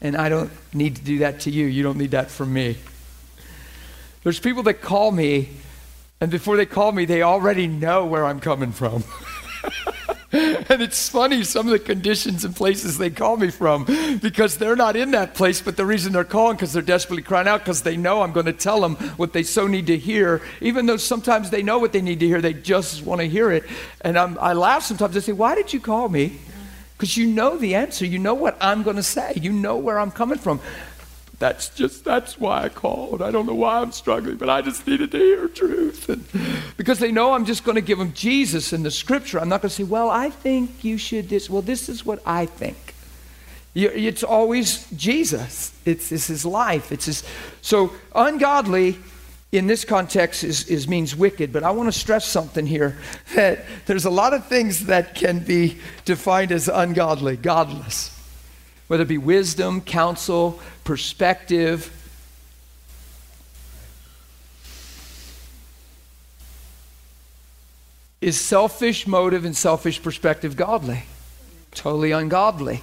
[0.00, 1.66] And I don't need to do that to you.
[1.66, 2.78] You don't need that from me.
[4.22, 5.50] There's people that call me,
[6.22, 9.04] and before they call me, they already know where I'm coming from.
[10.36, 13.84] and it's funny some of the conditions and places they call me from
[14.20, 17.48] because they're not in that place but the reason they're calling because they're desperately crying
[17.48, 20.42] out because they know i'm going to tell them what they so need to hear.
[20.60, 23.50] Even though sometimes they know what they need to hear they just want to hear
[23.50, 23.64] it.
[24.02, 26.38] And I'm, i laugh sometimes i say why did you call me?
[26.96, 29.98] Because you know the answer you know what i'm going to say you know where
[29.98, 30.60] i'm coming from
[31.38, 33.20] that's just that's why I called.
[33.20, 36.08] I don't know why I'm struggling, but I just needed to hear truth.
[36.08, 36.24] And
[36.78, 39.38] because they know I'm just going to give them Jesus in the scripture.
[39.38, 42.22] I'm not going to say, "Well, I think you should this." Well, this is what
[42.24, 42.94] I think.
[43.74, 45.74] It's always Jesus.
[45.84, 46.90] It's, it's his life.
[46.90, 47.22] It's his.
[47.60, 48.96] So ungodly
[49.52, 52.96] in this context is, is means wicked, but I want to stress something here
[53.34, 58.15] that there's a lot of things that can be defined as ungodly, godless
[58.88, 61.92] whether it be wisdom, counsel, perspective.
[68.20, 71.04] Is selfish motive and selfish perspective godly?
[71.72, 72.82] Totally ungodly.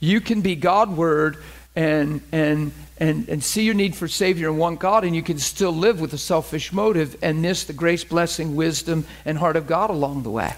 [0.00, 1.38] You can be Godward
[1.74, 5.38] and, and, and, and see your need for Savior and want God, and you can
[5.38, 9.66] still live with a selfish motive and miss the grace, blessing, wisdom, and heart of
[9.66, 10.54] God along the way.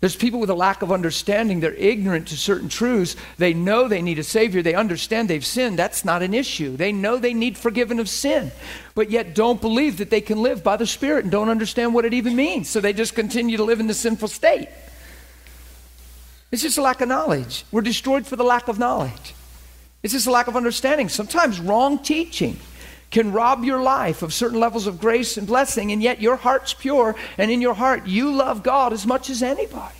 [0.00, 1.60] There's people with a lack of understanding.
[1.60, 3.16] They're ignorant to certain truths.
[3.36, 4.62] They know they need a Savior.
[4.62, 5.78] They understand they've sinned.
[5.78, 6.76] That's not an issue.
[6.76, 8.50] They know they need forgiven of sin,
[8.94, 12.06] but yet don't believe that they can live by the Spirit and don't understand what
[12.06, 12.70] it even means.
[12.70, 14.68] So they just continue to live in the sinful state.
[16.50, 17.66] It's just a lack of knowledge.
[17.70, 19.34] We're destroyed for the lack of knowledge.
[20.02, 21.10] It's just a lack of understanding.
[21.10, 22.58] Sometimes wrong teaching
[23.10, 26.74] can rob your life of certain levels of grace and blessing, and yet your heart's
[26.74, 29.94] pure, and in your heart you love God as much as anybody.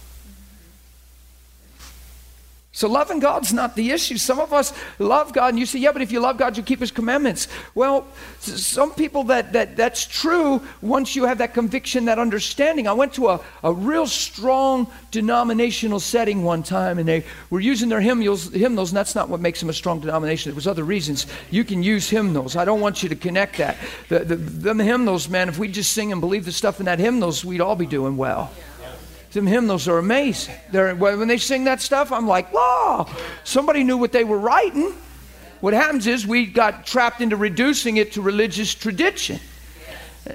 [2.72, 4.16] So loving God's not the issue.
[4.16, 6.62] Some of us love God, and you say, "Yeah, but if you love God, you
[6.62, 8.06] keep His commandments." Well,
[8.38, 12.86] some people that, that that's true once you have that conviction, that understanding.
[12.86, 17.88] I went to a, a real strong denominational setting one time, and they were using
[17.88, 20.50] their hymnals, hymnals, and that's not what makes them a strong denomination.
[20.50, 21.26] There was other reasons.
[21.50, 22.54] You can use hymnals.
[22.54, 23.78] I don't want you to connect that.
[24.08, 25.48] The, the, them hymnals, man.
[25.48, 28.16] If we just sing and believe the stuff in that hymnals, we'd all be doing
[28.16, 28.52] well.
[29.32, 30.54] Them hymnals are amazing.
[30.72, 33.08] They're, when they sing that stuff, I'm like, wow,
[33.44, 34.92] somebody knew what they were writing.
[35.60, 39.38] What happens is we got trapped into reducing it to religious tradition.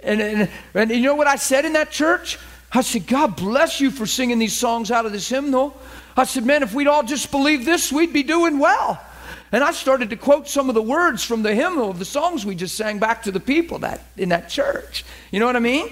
[0.04, 2.40] And, and, and you know what I said in that church?
[2.72, 5.76] I said, God bless you for singing these songs out of this hymnal.
[6.18, 9.02] I said, man, if we'd all just believe this, we'd be doing well.
[9.52, 12.46] And I started to quote some of the words from the hymnal of the songs
[12.46, 15.06] we just sang back to the people that in that church.
[15.32, 15.92] You know what I mean?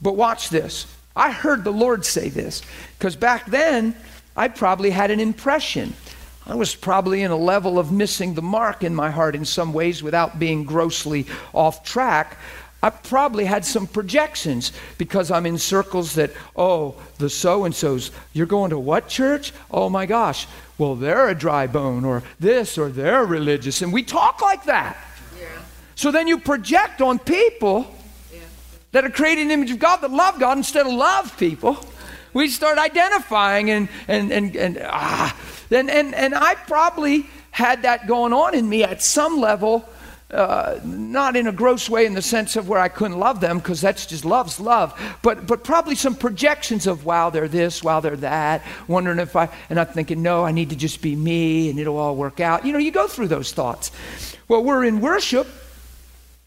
[0.00, 0.86] But watch this.
[1.14, 2.62] I heard the Lord say this
[2.98, 3.94] because back then
[4.36, 5.94] I probably had an impression.
[6.46, 9.72] I was probably in a level of missing the mark in my heart in some
[9.72, 12.36] ways without being grossly off track.
[12.82, 18.10] I probably had some projections because I'm in circles that, oh, the so and so's,
[18.32, 19.52] you're going to what church?
[19.70, 20.48] Oh my gosh,
[20.78, 23.82] well, they're a dry bone, or this, or they're religious.
[23.82, 24.96] And we talk like that.
[25.40, 25.46] Yeah.
[25.94, 27.94] So then you project on people
[28.92, 31.84] that are created in the image of God that love God instead of love people.
[32.32, 35.36] We start identifying and and and and ah,
[35.70, 39.88] and and, and I probably had that going on in me at some level.
[40.30, 43.58] Uh, not in a gross way in the sense of where I couldn't love them
[43.58, 48.00] because that's just love's love, but but probably some projections of wow they're this, wow
[48.00, 51.68] they're that, wondering if I and I'm thinking no I need to just be me
[51.68, 52.64] and it'll all work out.
[52.64, 53.92] You know you go through those thoughts.
[54.48, 55.46] Well we're in worship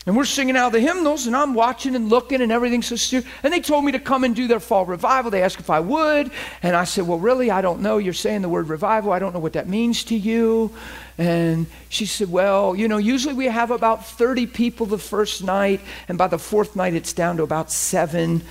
[0.05, 3.27] and we're singing out the hymnals, and I'm watching and looking, and everything's so serious.
[3.41, 5.31] And they told me to come and do their fall revival.
[5.31, 6.29] They asked if I would.
[6.61, 7.97] And I said, Well, really, I don't know.
[7.97, 9.11] You're saying the word revival.
[9.11, 10.71] I don't know what that means to you.
[11.17, 15.81] And she said, Well, you know, usually we have about 30 people the first night,
[16.07, 18.43] and by the fourth night, it's down to about seven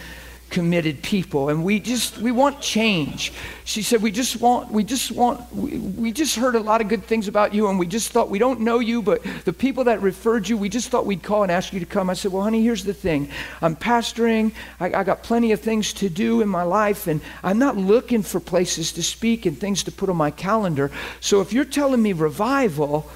[0.54, 3.32] committed people and we just we want change.
[3.64, 6.86] She said we just want we just want we, we just heard a lot of
[6.86, 9.82] good things about you and we just thought we don't know you but the people
[9.84, 12.08] that referred you we just thought we'd call and ask you to come.
[12.08, 13.30] I said well honey here's the thing.
[13.60, 14.52] I'm pastoring.
[14.78, 18.22] I, I got plenty of things to do in my life and i'm not looking
[18.22, 20.92] for places to speak and things to put on my calendar.
[21.18, 23.10] So if you're telling me revival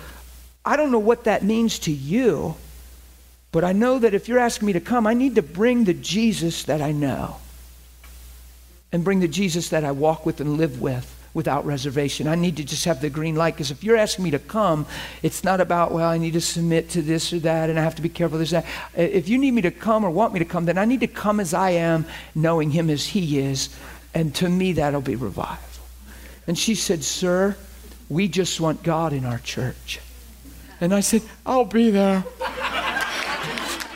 [0.64, 2.56] i don't know what that means to you
[3.50, 5.94] but I know that if you're asking me to come, I need to bring the
[5.94, 7.36] Jesus that I know
[8.92, 12.26] and bring the Jesus that I walk with and live with without reservation.
[12.26, 14.86] I need to just have the green light because if you're asking me to come,
[15.22, 17.94] it's not about, well, I need to submit to this or that and I have
[17.96, 18.66] to be careful this that.
[18.94, 21.06] If you need me to come or want me to come, then I need to
[21.06, 23.74] come as I am, knowing him as he is.
[24.14, 25.58] And to me, that'll be revival.
[26.46, 27.56] And she said, Sir,
[28.08, 30.00] we just want God in our church.
[30.80, 32.24] And I said, I'll be there.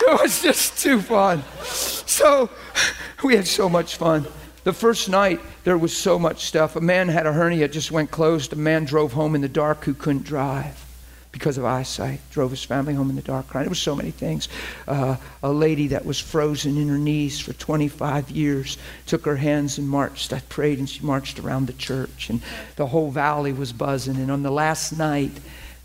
[0.09, 1.43] it was just too fun.
[1.63, 2.51] So
[3.25, 4.27] we had so much fun.
[4.65, 6.77] The first night, there was so much stuff.
[6.77, 8.53] A man had a hernia, just went closed.
[8.53, 10.85] A man drove home in the dark who couldn't drive
[11.31, 12.21] because of eyesight.
[12.31, 13.65] Drove his family home in the dark crying.
[13.65, 14.49] There was so many things.
[14.89, 19.79] Uh, a lady that was frozen in her knees for 25 years took her hands
[19.79, 20.33] and marched.
[20.33, 22.29] I prayed and she marched around the church.
[22.29, 22.41] And
[22.77, 24.17] the whole valley was buzzing.
[24.17, 25.33] And on the last night,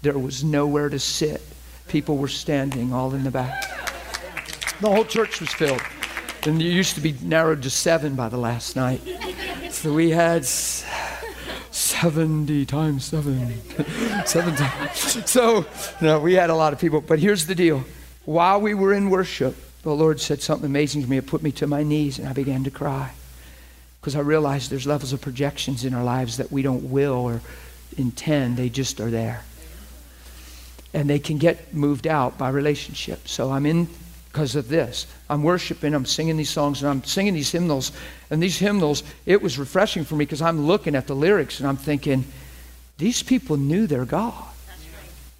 [0.01, 1.41] there was nowhere to sit.
[1.87, 3.63] People were standing all in the back.
[4.79, 5.81] The whole church was filled.
[6.45, 9.01] And it used to be narrowed to seven by the last night.
[9.71, 10.45] So we had
[11.77, 13.53] 70 times seven.
[14.25, 15.29] seven times.
[15.29, 15.65] So,
[15.99, 17.01] no, we had a lot of people.
[17.01, 17.83] But here's the deal.
[18.25, 21.17] While we were in worship, the Lord said something amazing to me.
[21.17, 23.13] It put me to my knees, and I began to cry.
[23.99, 27.41] Because I realized there's levels of projections in our lives that we don't will or
[27.97, 29.43] intend, they just are there.
[30.93, 33.27] And they can get moved out by relationship.
[33.27, 33.87] So I'm in
[34.37, 35.07] because of this.
[35.31, 37.91] I'm worshiping, I'm singing these songs, and I'm singing these hymnals.
[38.29, 41.67] And these hymnals, it was refreshing for me because I'm looking at the lyrics and
[41.67, 42.23] I'm thinking,
[42.99, 44.45] these people knew their God.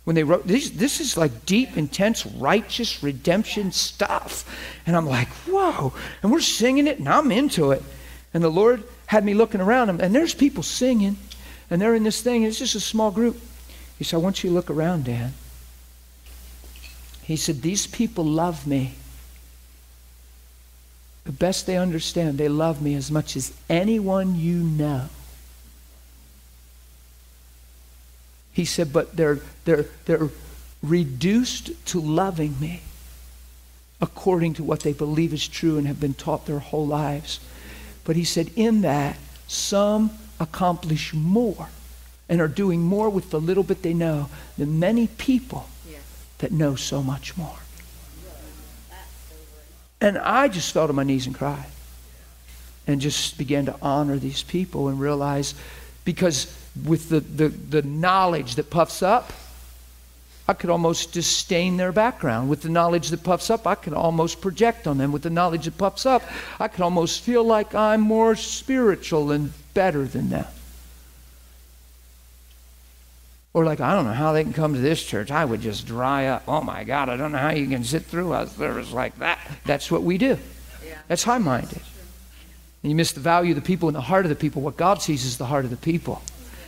[0.05, 4.49] When they wrote these, this is like deep, intense, righteous redemption stuff.
[4.87, 5.93] And I'm like, whoa.
[6.23, 7.83] And we're singing it, and I'm into it.
[8.33, 11.17] And the Lord had me looking around, and there's people singing,
[11.69, 13.39] and they're in this thing, and it's just a small group.
[13.99, 15.35] He said, I want you to look around, Dan.
[17.27, 18.93] He said, These people love me.
[21.25, 25.09] The best they understand, they love me as much as anyone you know.
[28.53, 30.29] He said, But they're, they're, they're
[30.81, 32.81] reduced to loving me
[33.99, 37.41] according to what they believe is true and have been taught their whole lives.
[38.05, 39.17] But he said, in that,
[39.49, 41.67] some accomplish more
[42.29, 45.67] and are doing more with the little bit they know than many people
[46.39, 47.57] that know so much more.
[49.99, 51.65] And I just fell to my knees and cried
[52.85, 55.55] and just began to honor these people and realize
[56.05, 56.53] because
[56.85, 59.33] with the, the, the knowledge that puffs up,
[60.47, 62.47] I could almost disdain their background.
[62.47, 65.11] With the knowledge that puffs up, I could almost project on them.
[65.11, 66.23] With the knowledge that puffs up,
[66.59, 70.47] I could almost feel like I'm more spiritual and better than them.
[73.57, 75.31] Or like, I don't know how they can come to this church.
[75.31, 76.43] I would just dry up.
[76.47, 79.39] Oh my God, I don't know how you can sit through a service like that.
[79.65, 80.37] That's what we do.
[81.07, 81.81] That's high minded.
[82.83, 84.61] You miss the value of the people and the heart of the people.
[84.61, 86.21] What God sees is the heart of the people.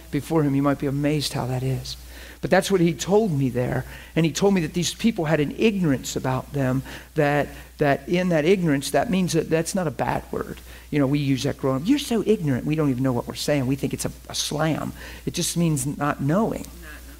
[0.10, 1.96] Before Him, you might be amazed how that is.
[2.42, 3.86] But that's what he told me there.
[4.16, 6.82] And he told me that these people had an ignorance about them,
[7.14, 10.60] that, that in that ignorance, that means that that's not a bad word.
[10.92, 11.88] You know, we use that growing up.
[11.88, 13.68] You're so ignorant, we don't even know what we're saying.
[13.68, 14.94] We think it's a, a slam.
[15.26, 16.66] It just means not knowing.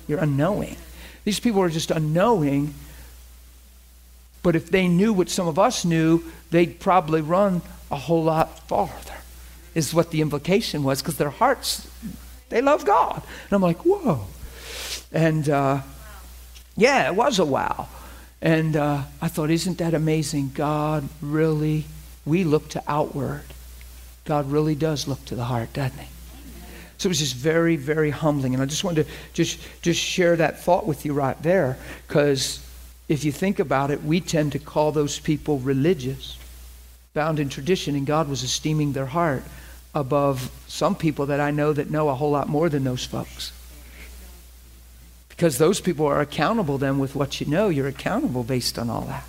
[0.08, 0.76] You're unknowing.
[1.24, 2.74] These people are just unknowing.
[4.42, 7.62] But if they knew what some of us knew, they'd probably run
[7.92, 9.18] a whole lot farther,
[9.76, 11.88] is what the implication was, because their hearts,
[12.50, 13.22] they love God.
[13.44, 14.26] And I'm like, whoa.
[15.12, 15.82] And uh,
[16.76, 17.88] yeah, it was a wow.
[18.42, 20.52] And uh, I thought, isn't that amazing?
[20.54, 21.86] God really,
[22.26, 23.44] we look to outward.
[24.30, 26.08] God really does look to the heart, doesn't he?
[27.00, 28.54] So it was just very, very humbling.
[28.54, 31.80] And I just wanted to just, just share that thought with you right there.
[32.08, 32.64] Because
[33.08, 36.38] if you think about it, we tend to call those people religious,
[37.16, 39.42] bound in tradition, and God was esteeming their heart
[39.96, 43.52] above some people that I know that know a whole lot more than those folks.
[45.30, 47.70] Because those people are accountable then with what you know.
[47.70, 49.26] You're accountable based on all that.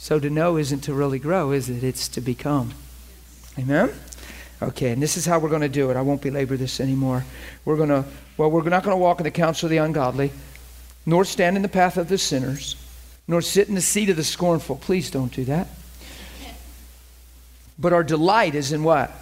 [0.00, 1.84] So to know isn't to really grow, is it?
[1.84, 2.72] It's to become.
[3.58, 3.92] Amen?
[4.62, 5.96] Okay, and this is how we're going to do it.
[5.96, 7.26] I won't belabor this anymore.
[7.66, 8.06] We're going to,
[8.38, 10.32] well, we're not going to walk in the counsel of the ungodly,
[11.04, 12.76] nor stand in the path of the sinners,
[13.28, 14.76] nor sit in the seat of the scornful.
[14.76, 15.68] Please don't do that.
[17.78, 19.12] But our delight is in what?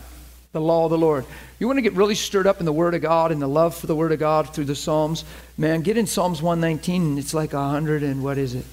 [0.52, 1.26] The law of the Lord.
[1.58, 3.76] You want to get really stirred up in the Word of God and the love
[3.76, 5.24] for the Word of God through the Psalms?
[5.56, 8.64] Man, get in Psalms 119 and it's like a 100 and what is it?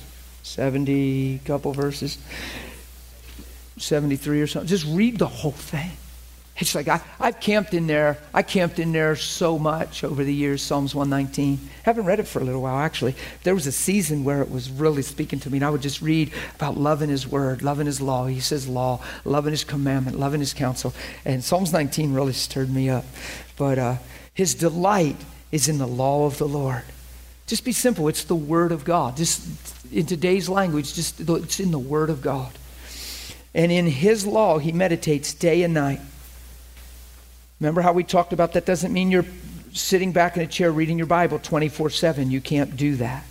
[0.45, 2.17] 70 couple verses.
[3.77, 4.67] 73 or something.
[4.67, 5.91] Just read the whole thing.
[6.57, 8.17] It's like I, I've camped in there.
[8.33, 11.59] I camped in there so much over the years, Psalms 119.
[11.83, 13.15] Haven't read it for a little while, actually.
[13.43, 16.01] There was a season where it was really speaking to me, and I would just
[16.01, 18.27] read about loving His word, loving His law.
[18.27, 20.93] He says law, loving His commandment, loving His counsel.
[21.25, 23.03] And Psalms 19 really stirred me up.
[23.57, 23.95] But uh,
[24.33, 25.17] His delight
[25.51, 26.83] is in the law of the Lord.
[27.47, 28.07] Just be simple.
[28.07, 29.17] It's the Word of God.
[29.17, 32.51] Just in today's language, just it's in the Word of God.
[33.53, 36.01] And in His law, He meditates day and night.
[37.61, 39.25] Remember how we talked about that doesn't mean you're
[39.71, 42.29] sitting back in a chair reading your Bible 24 7.
[42.29, 43.25] You can't do that.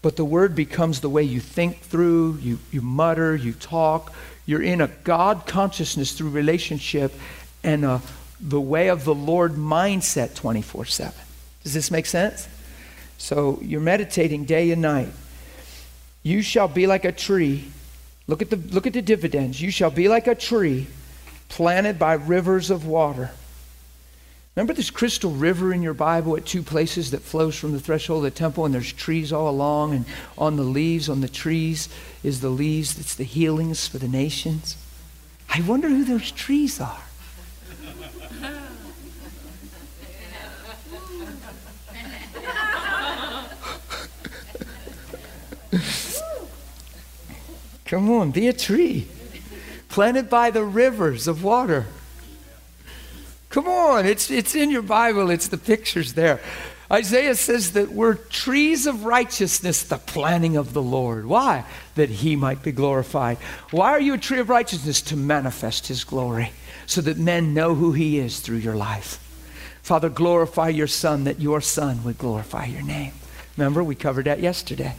[0.00, 4.14] But the word becomes the way you think through, you, you mutter, you talk.
[4.46, 7.12] You're in a God consciousness through relationship
[7.62, 8.00] and a,
[8.40, 11.12] the way of the Lord mindset 24 7.
[11.62, 12.48] Does this make sense?
[13.18, 15.12] So you're meditating day and night.
[16.22, 17.70] You shall be like a tree.
[18.26, 19.60] Look at the, look at the dividends.
[19.60, 20.86] You shall be like a tree
[21.48, 23.30] planted by rivers of water.
[24.56, 28.24] Remember this crystal river in your Bible at two places that flows from the threshold
[28.24, 30.04] of the temple, and there's trees all along, and
[30.36, 31.88] on the leaves, on the trees,
[32.22, 34.76] is the leaves that's the healings for the nations.
[35.48, 37.02] I wonder who those trees are.
[47.90, 49.08] Come on, be a tree
[49.88, 51.86] planted by the rivers of water.
[53.48, 56.40] Come on, it's, it's in your Bible, it's the pictures there.
[56.88, 61.26] Isaiah says that we're trees of righteousness, the planting of the Lord.
[61.26, 61.64] Why?
[61.96, 63.38] That he might be glorified.
[63.72, 65.00] Why are you a tree of righteousness?
[65.02, 66.52] To manifest his glory,
[66.86, 69.18] so that men know who he is through your life.
[69.82, 73.14] Father, glorify your Son, that your Son would glorify your name.
[73.56, 74.94] Remember, we covered that yesterday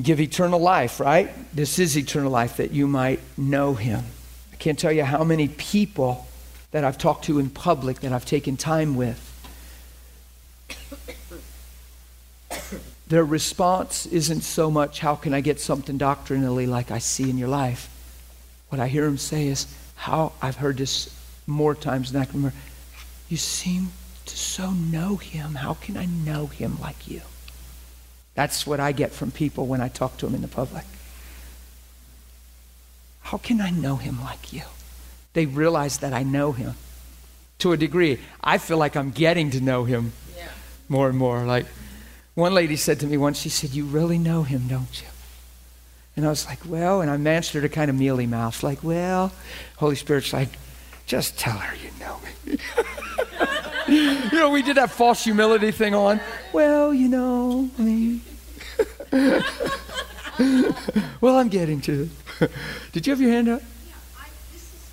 [0.00, 1.30] give eternal life, right?
[1.54, 4.04] This is eternal life that you might know him.
[4.52, 6.26] I can't tell you how many people
[6.70, 9.28] that I've talked to in public that I've taken time with.
[13.08, 17.36] Their response isn't so much, how can I get something doctrinally like I see in
[17.36, 17.90] your life?
[18.70, 19.66] What I hear them say is,
[19.96, 21.14] how I've heard this
[21.46, 22.56] more times than I can remember.
[23.28, 23.88] You seem
[24.24, 25.56] to so know him.
[25.56, 27.20] How can I know him like you?
[28.34, 30.84] That's what I get from people when I talk to them in the public.
[33.22, 34.62] How can I know him like you?
[35.32, 36.74] They realize that I know him
[37.58, 38.18] to a degree.
[38.42, 40.12] I feel like I'm getting to know him
[40.88, 41.44] more and more.
[41.44, 41.66] Like
[42.34, 45.08] one lady said to me once, she said, You really know him, don't you?
[46.16, 49.32] And I was like, Well, and I answered her kind of mealy mouth, like, Well,
[49.76, 50.50] Holy Spirit's like,
[51.06, 52.58] Just tell her you know me.
[53.88, 56.20] you know, we did that false humility thing on.
[56.52, 58.22] Well, you know, mean.
[61.20, 62.08] well, I'm getting to
[62.40, 62.50] it.
[62.92, 63.60] Did you have your hand up?
[63.60, 64.90] Yeah, I, this is,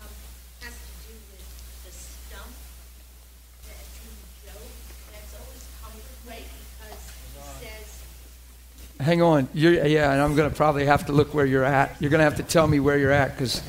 [0.00, 0.08] um,
[0.60, 1.42] has to do with
[1.84, 2.46] the stump
[3.66, 4.14] that in
[5.12, 6.44] that's always comforted way
[6.78, 7.00] because
[7.60, 9.48] says, Hang on.
[9.52, 12.00] You're, yeah, and I'm going to probably have to look where you're at.
[12.00, 13.62] You're going to have to tell me where you're at because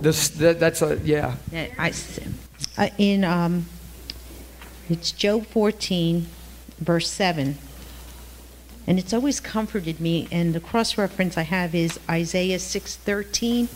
[0.00, 1.36] this that, that's a yeah.
[1.50, 1.92] Yeah, I
[2.78, 3.66] uh, in um,
[4.88, 6.26] it's Job 14,
[6.78, 7.58] verse 7.
[8.86, 10.28] And it's always comforted me.
[10.32, 13.68] And the cross reference I have is Isaiah 6:13.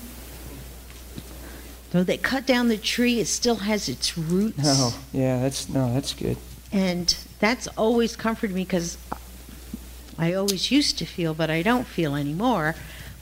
[1.93, 4.59] Though they cut down the tree, it still has its roots.
[4.59, 6.37] No, yeah, that's no, that's good.
[6.73, 8.99] And that's always comforted me because
[10.19, 12.75] I always used to feel, but I don't feel anymore,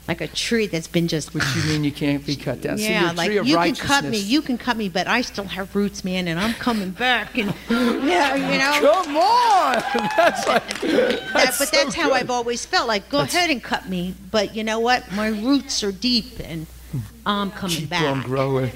[0.07, 2.77] like a tree that's been just Which you mean you can't be cut down?
[2.77, 6.03] Yeah, like you can cut me, you can cut me, but I still have roots,
[6.03, 9.03] man, and I'm coming back, and yeah, you know.
[9.03, 9.75] Come on,
[10.17, 10.63] that's like.
[11.35, 12.13] That, but so that's how good.
[12.13, 12.87] I've always felt.
[12.87, 15.11] Like, go ahead and cut me, but you know what?
[15.11, 16.65] My roots are deep, and
[17.25, 18.71] I'm coming Keep on back, growing.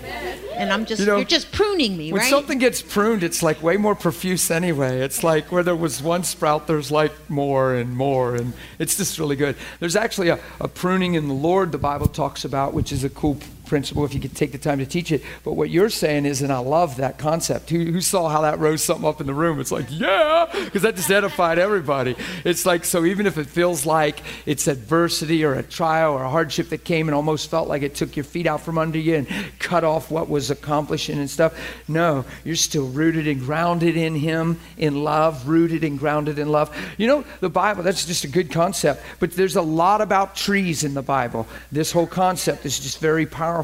[0.56, 2.30] and I'm just You know, you're just pruning me, When right?
[2.30, 5.00] something gets pruned, it's like way more profuse anyway.
[5.02, 9.20] It's like where there was one sprout, there's like more and more, and it's just
[9.20, 9.56] really good.
[9.80, 13.10] There's actually a, a pruning in the Lord the Bible talks about, which is a
[13.10, 13.38] cool
[13.70, 15.24] principle if you could take the time to teach it.
[15.46, 17.70] But what you're saying is, and I love that concept.
[17.70, 19.60] Who, who saw how that rose something up in the room?
[19.60, 22.16] It's like, yeah, because that just edified everybody.
[22.44, 26.30] It's like, so even if it feels like it's adversity or a trial or a
[26.30, 29.16] hardship that came and almost felt like it took your feet out from under you
[29.16, 29.28] and
[29.60, 31.58] cut off what was accomplishing and stuff,
[31.88, 36.76] no, you're still rooted and grounded in Him, in love, rooted and grounded in love.
[36.98, 40.84] You know, the Bible, that's just a good concept, but there's a lot about trees
[40.84, 41.48] in the Bible.
[41.72, 43.59] This whole concept is just very powerful.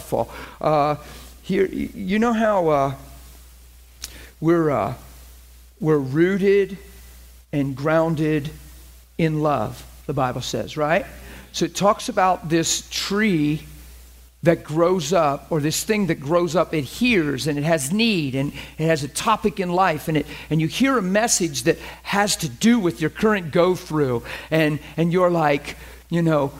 [0.62, 0.96] Uh,
[1.42, 2.96] here, you know how uh,
[4.40, 4.94] we're, uh,
[5.80, 6.78] we're rooted
[7.52, 8.50] and grounded
[9.18, 11.06] in love, the Bible says, right?
[11.52, 13.64] So it talks about this tree
[14.44, 18.36] that grows up, or this thing that grows up, it hears and it has need
[18.36, 21.80] and it has a topic in life, and, it, and you hear a message that
[22.04, 25.78] has to do with your current go through, and, and you're like,
[26.10, 26.52] you know,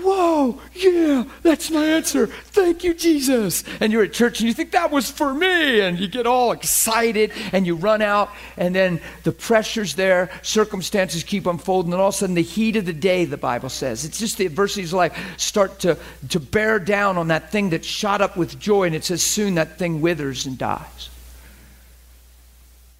[0.00, 2.28] Whoa, yeah, that's my answer.
[2.28, 3.64] Thank you, Jesus.
[3.80, 5.80] And you're at church and you think that was for me.
[5.80, 8.30] And you get all excited and you run out.
[8.56, 11.92] And then the pressure's there, circumstances keep unfolding.
[11.92, 14.38] And all of a sudden, the heat of the day, the Bible says, it's just
[14.38, 18.36] the adversities of life start to, to bear down on that thing that shot up
[18.36, 18.84] with joy.
[18.84, 21.10] And it says, soon that thing withers and dies.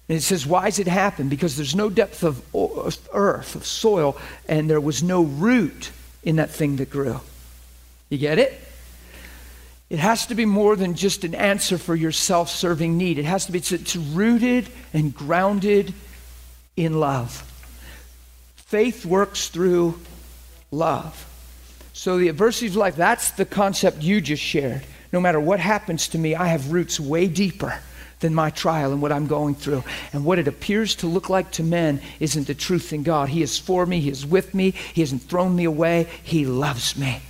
[0.09, 1.29] And it says, why does it happen?
[1.29, 2.43] Because there's no depth of
[3.13, 4.17] earth, of soil,
[4.49, 5.91] and there was no root
[6.23, 7.19] in that thing that grew.
[8.09, 8.59] You get it?
[9.89, 13.17] It has to be more than just an answer for your self serving need.
[13.17, 15.93] It has to be, it's, it's rooted and grounded
[16.75, 17.43] in love.
[18.55, 19.99] Faith works through
[20.69, 21.25] love.
[21.93, 24.83] So, the adversities of life, that's the concept you just shared.
[25.11, 27.79] No matter what happens to me, I have roots way deeper
[28.19, 29.83] than my trial and what I'm going through.
[30.13, 33.29] And what it appears to look like to men isn't the truth in God.
[33.29, 36.97] He is for me, He is with me, He hasn't thrown me away, He loves
[36.97, 37.21] me.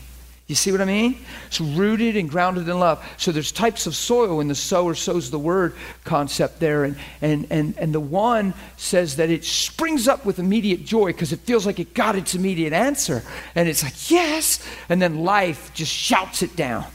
[0.49, 1.15] You see what I mean?
[1.45, 3.05] It's rooted and grounded in love.
[3.17, 5.75] So there's types of soil in the sower sows the word
[6.05, 6.85] concept there.
[6.85, 11.31] And, and, and, and the one says that it springs up with immediate joy because
[11.31, 13.21] it feels like it got its immediate answer.
[13.53, 14.59] And it's like, yes.
[14.89, 16.85] And then life just shouts it down.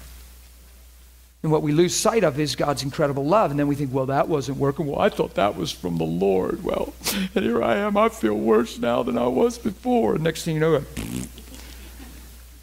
[1.44, 3.50] And what we lose sight of is God's incredible love.
[3.50, 4.86] And then we think, well, that wasn't working.
[4.86, 6.64] Well, I thought that was from the Lord.
[6.64, 6.94] Well,
[7.34, 7.98] and here I am.
[7.98, 10.14] I feel worse now than I was before.
[10.14, 10.82] And next thing you know,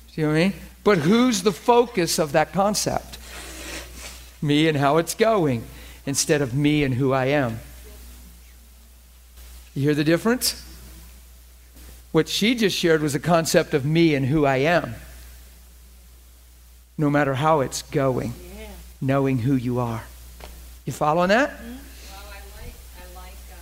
[0.09, 0.53] see what I mean?
[0.83, 3.19] But who's the focus of that concept?
[4.41, 5.63] Me and how it's going
[6.07, 7.59] instead of me and who I am.
[9.75, 10.59] You hear the difference?
[12.11, 14.95] What she just shared was a concept of me and who I am.
[16.97, 18.33] No matter how it's going,
[19.01, 20.03] knowing who you are.
[20.85, 21.49] You following that?
[21.49, 23.55] Well, I like, I like, uh,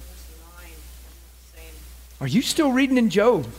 [0.00, 0.26] verse
[0.58, 0.72] nine,
[1.54, 1.72] saying,
[2.20, 3.46] Are you still reading in Job?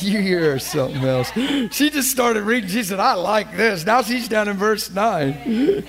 [0.00, 1.30] You hear something else.
[1.32, 2.68] She just started reading.
[2.68, 3.86] She said, I like this.
[3.86, 5.32] Now she's down in verse 9.
[5.32, 5.84] And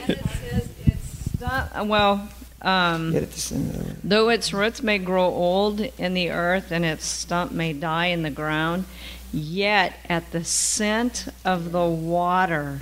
[0.86, 2.30] it's stu- well,
[2.62, 3.95] Um, Get it to send it over.
[4.03, 8.24] Though its roots may grow old in the earth and its stump may die in
[8.24, 8.86] the ground,
[9.32, 12.82] yet at the scent of the water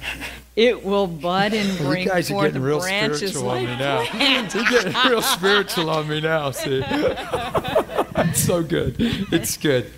[0.58, 3.78] it will bud and You bring guys are forth getting real branches spiritual on me
[3.78, 4.06] now.
[4.06, 4.56] plants.
[4.56, 6.84] You're getting real spiritual on me now, see?
[6.88, 8.96] it's so good.
[8.98, 9.92] It's good.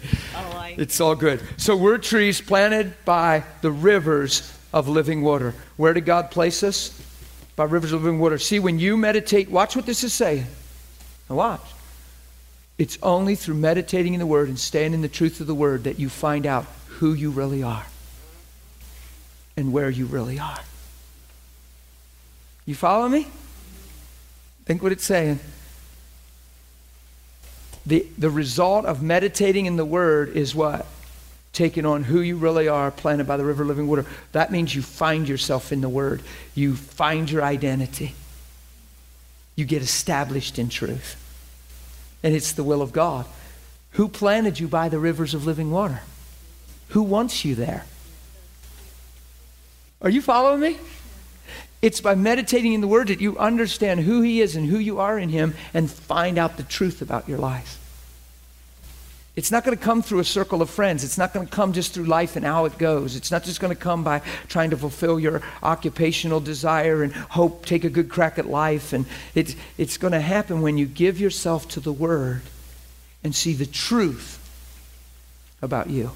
[0.54, 1.42] Like It's all good.
[1.56, 5.56] So we're trees planted by the rivers of living water.
[5.78, 7.00] Where did God place us?
[7.56, 8.38] By rivers of living water.
[8.38, 10.46] See, when you meditate, watch what this is saying.
[11.30, 11.62] Now watch.
[12.80, 15.84] It's only through meditating in the Word and staying in the truth of the Word
[15.84, 17.86] that you find out who you really are
[19.58, 20.62] and where you really are.
[22.66, 23.28] You follow me?
[24.64, 25.42] Think what it's saying.
[27.86, 30.86] The, the result of meditating in the Word is what?
[31.52, 34.06] Taking on who you really are, planted by the river living water.
[34.32, 36.22] That means you find yourself in the Word.
[36.56, 38.16] You find your identity.
[39.58, 41.26] You get established in truth.
[42.24, 43.26] And it's the will of God.
[43.92, 46.02] Who planted you by the rivers of living water?
[46.90, 47.86] Who wants you there?
[50.02, 50.78] Are you following me?
[51.82, 55.00] It's by meditating in the Word that you understand who He is and who you
[55.00, 57.78] are in Him and find out the truth about your life.
[59.40, 61.06] It's not going to come through a circle of friends.
[61.06, 63.16] It's not going to come just through life and how it goes.
[63.16, 67.66] It's not just going to come by trying to fulfill your occupational desire and hope,
[67.66, 68.92] take a good crack at life.
[68.92, 72.42] And it's, it's going to happen when you give yourself to the Word
[73.24, 74.36] and see the truth
[75.62, 76.12] about you.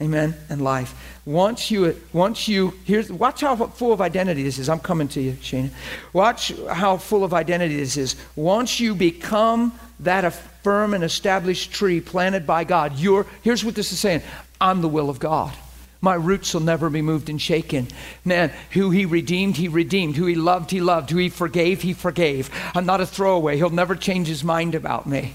[0.00, 0.36] Amen.
[0.48, 0.94] And life.
[1.24, 4.68] Once you, once you, here's, watch how full of identity this is.
[4.68, 5.70] I'm coming to you, Shana.
[6.12, 8.14] Watch how full of identity this is.
[8.36, 10.24] Once you become that
[10.62, 14.22] firm and established tree planted by God, you're, here's what this is saying
[14.60, 15.52] I'm the will of God.
[16.00, 17.86] My roots will never be moved and shaken.
[18.24, 20.16] Man, who he redeemed, he redeemed.
[20.16, 21.10] Who he loved, he loved.
[21.10, 22.50] Who he forgave, he forgave.
[22.74, 23.56] I'm not a throwaway.
[23.56, 25.34] He'll never change his mind about me.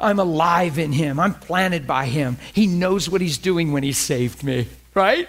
[0.00, 1.20] I'm alive in him.
[1.20, 2.38] I'm planted by him.
[2.52, 5.28] He knows what he's doing when he saved me, right?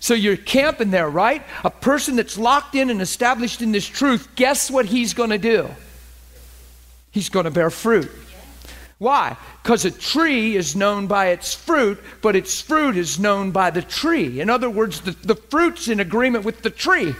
[0.00, 1.42] So you're camping there, right?
[1.64, 5.38] A person that's locked in and established in this truth, guess what he's going to
[5.38, 5.68] do?
[7.10, 8.10] He's going to bear fruit.
[8.98, 9.36] Why?
[9.62, 13.80] Because a tree is known by its fruit, but its fruit is known by the
[13.80, 14.40] tree.
[14.40, 17.14] In other words, the, the fruit's in agreement with the tree.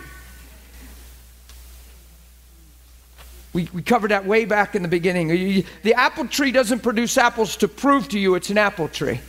[3.52, 5.64] We, we covered that way back in the beginning.
[5.82, 9.20] The apple tree doesn't produce apples to prove to you it's an apple tree.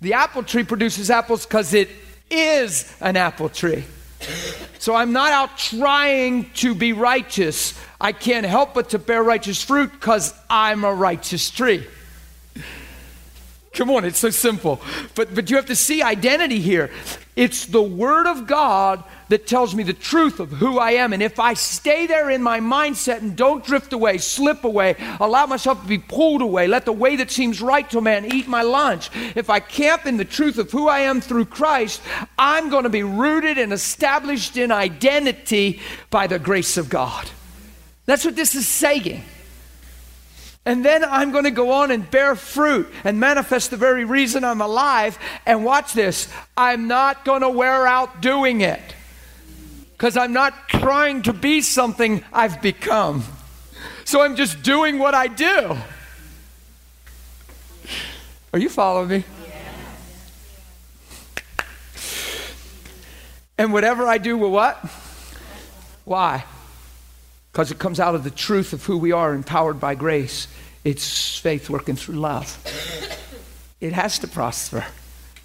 [0.00, 1.88] The apple tree produces apples because it
[2.30, 3.84] is an apple tree.
[4.78, 7.78] So I'm not out trying to be righteous.
[8.00, 11.86] I can't help but to bear righteous fruit because I'm a righteous tree.
[13.72, 14.80] Come on, it's so simple.
[15.14, 16.90] But, but you have to see identity here.
[17.34, 21.12] It's the Word of God that tells me the truth of who I am.
[21.12, 25.46] And if I stay there in my mindset and don't drift away, slip away, allow
[25.46, 28.48] myself to be pulled away, let the way that seems right to a man eat
[28.48, 32.02] my lunch, if I camp in the truth of who I am through Christ,
[32.38, 37.28] I'm going to be rooted and established in identity by the grace of God.
[38.06, 39.22] That's what this is saying.
[40.66, 44.44] And then I'm going to go on and bear fruit and manifest the very reason
[44.44, 45.18] I'm alive.
[45.44, 48.80] And watch this I'm not going to wear out doing it
[50.04, 53.24] because I'm not trying to be something I've become.
[54.04, 55.78] So I'm just doing what I do.
[58.52, 59.24] Are you following me?
[63.56, 64.76] And whatever I do will what?
[66.04, 66.44] Why?
[67.50, 70.48] Because it comes out of the truth of who we are, empowered by grace.
[70.84, 72.58] It's faith working through love.
[73.80, 74.84] It has to prosper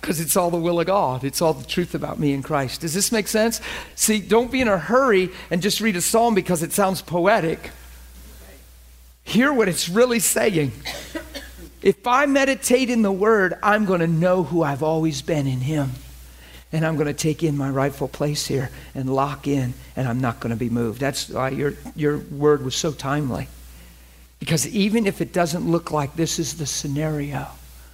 [0.02, 1.24] because it's all the will of God.
[1.24, 2.82] It's all the truth about me in Christ.
[2.82, 3.62] Does this make sense?
[3.96, 7.72] See, don't be in a hurry and just read a psalm because it sounds poetic.
[9.24, 10.72] Hear what it's really saying.
[11.82, 15.62] If I meditate in the Word, I'm going to know who I've always been in
[15.62, 15.92] Him.
[16.72, 20.22] And I'm going to take in my rightful place here and lock in, and I'm
[20.22, 21.00] not going to be moved.
[21.00, 23.48] That's why your, your word was so timely.
[24.40, 27.48] Because even if it doesn't look like this is the scenario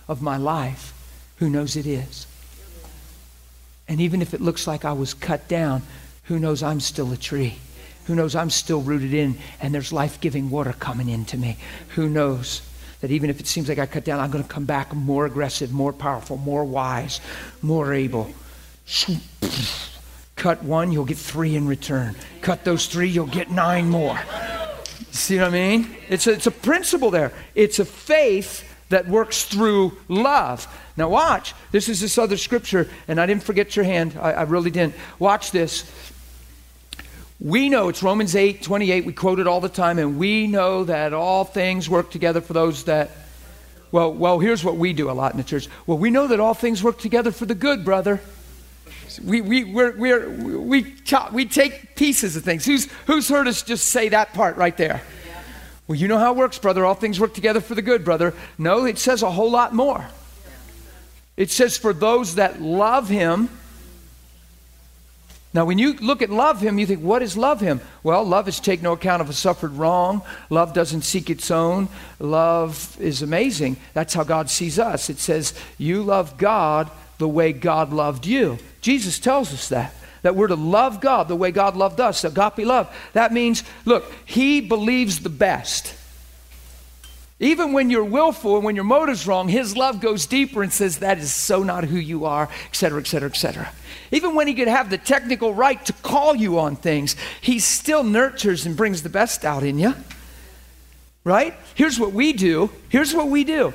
[0.08, 0.95] of my life,
[1.38, 2.28] who knows it is?
[3.88, 5.84] And even if it looks like I was cut down,
[6.24, 7.56] who knows I'm still a tree?
[8.06, 11.58] Who knows I'm still rooted in and there's life giving water coming into me?
[11.90, 12.62] Who knows
[13.02, 15.26] that even if it seems like I cut down, I'm going to come back more
[15.26, 17.20] aggressive, more powerful, more wise,
[17.62, 18.32] more able?
[20.36, 22.16] Cut one, you'll get three in return.
[22.42, 24.20] Cut those three, you'll get nine more.
[25.12, 25.96] See what I mean?
[26.10, 27.32] It's a, it's a principle there.
[27.56, 30.68] It's a faith that works through love.
[30.98, 31.54] Now, watch.
[31.72, 34.18] This is this other scripture, and I didn't forget your hand.
[34.20, 34.96] I, I really didn't.
[35.20, 35.91] Watch this.
[37.39, 39.06] We know it's Romans 8 28.
[39.06, 42.54] We quote it all the time, and we know that all things work together for
[42.54, 43.12] those that.
[43.91, 45.68] Well, well, here's what we do a lot in the church.
[45.86, 48.20] Well, we know that all things work together for the good, brother.
[49.24, 50.30] We, we, we're, we're,
[50.60, 52.66] we, chop, we take pieces of things.
[52.66, 55.02] Who's, who's heard us just say that part right there?
[55.88, 56.84] Well, you know how it works, brother.
[56.84, 58.34] All things work together for the good, brother.
[58.58, 60.06] No, it says a whole lot more.
[61.38, 63.50] It says, for those that love him.
[65.54, 67.80] Now, when you look at love him, you think, what is love him?
[68.04, 70.22] Well, love is take no account of a suffered wrong.
[70.50, 71.88] Love doesn't seek its own.
[72.20, 73.78] Love is amazing.
[73.94, 75.10] That's how God sees us.
[75.10, 78.58] It says, you love God the way God loved you.
[78.82, 79.94] Jesus tells us that.
[80.24, 82.94] That we're to love God the way God loved us, agape love.
[83.14, 85.94] That means, look, He believes the best.
[87.40, 91.00] Even when you're willful and when your motive's wrong, His love goes deeper and says,
[91.00, 93.72] That is so not who you are, etc., etc., etc.
[94.12, 98.04] Even when He could have the technical right to call you on things, He still
[98.04, 99.96] nurtures and brings the best out in you.
[101.26, 101.56] Right?
[101.74, 102.70] Here's what we do.
[102.88, 103.74] Here's what we do.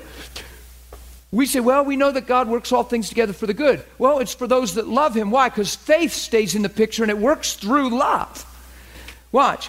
[1.33, 3.85] We say, well, we know that God works all things together for the good.
[3.99, 5.31] Well, it's for those that love Him.
[5.31, 5.51] Why?
[5.51, 8.47] Because faith stays in the picture and it works through love.
[9.33, 9.69] Watch.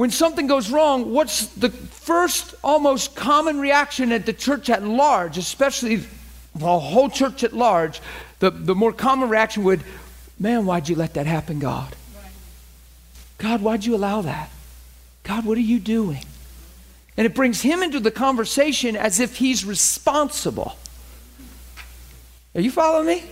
[0.00, 5.36] When something goes wrong, what's the first almost common reaction at the church at large,
[5.36, 5.96] especially
[6.54, 8.00] the whole church at large?
[8.38, 9.82] The, the more common reaction would,
[10.38, 11.94] man, why'd you let that happen, God?
[13.36, 14.48] God, why'd you allow that?
[15.22, 16.24] God, what are you doing?
[17.18, 20.78] And it brings him into the conversation as if he's responsible.
[22.54, 23.24] Are you following me?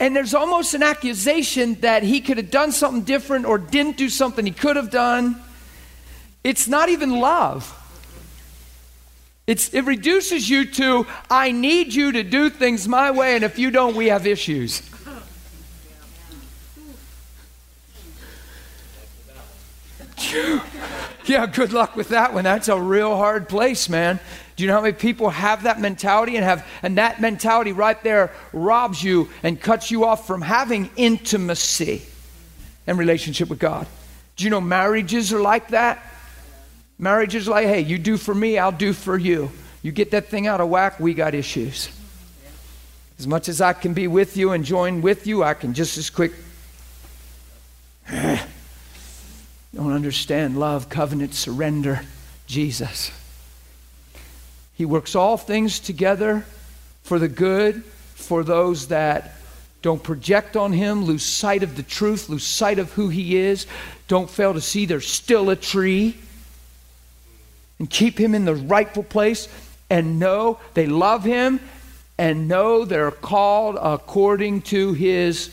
[0.00, 4.08] And there's almost an accusation that he could have done something different or didn't do
[4.08, 5.40] something he could have done.
[6.42, 7.80] It's not even love.
[9.46, 13.58] It's, it reduces you to, I need you to do things my way, and if
[13.58, 14.82] you don't, we have issues.
[21.26, 22.44] Yeah, good luck with that one.
[22.44, 24.20] That's a real hard place, man.
[24.56, 28.00] Do you know how many people have that mentality and have and that mentality right
[28.04, 32.02] there robs you and cuts you off from having intimacy
[32.86, 33.86] and relationship with God?
[34.36, 36.02] Do you know marriages are like that?
[36.98, 39.50] Marriages like, hey, you do for me, I'll do for you.
[39.82, 41.88] You get that thing out of whack, we got issues.
[43.18, 45.98] As much as I can be with you and join with you, I can just
[45.98, 46.32] as quick
[49.74, 52.02] don't understand love, covenant, surrender,
[52.46, 53.10] Jesus.
[54.74, 56.44] He works all things together
[57.02, 59.34] for the good for those that
[59.82, 63.66] don't project on Him, lose sight of the truth, lose sight of who He is,
[64.08, 66.16] don't fail to see there's still a tree,
[67.78, 69.48] and keep Him in the rightful place
[69.90, 71.60] and know they love Him
[72.16, 75.50] and know they're called according to His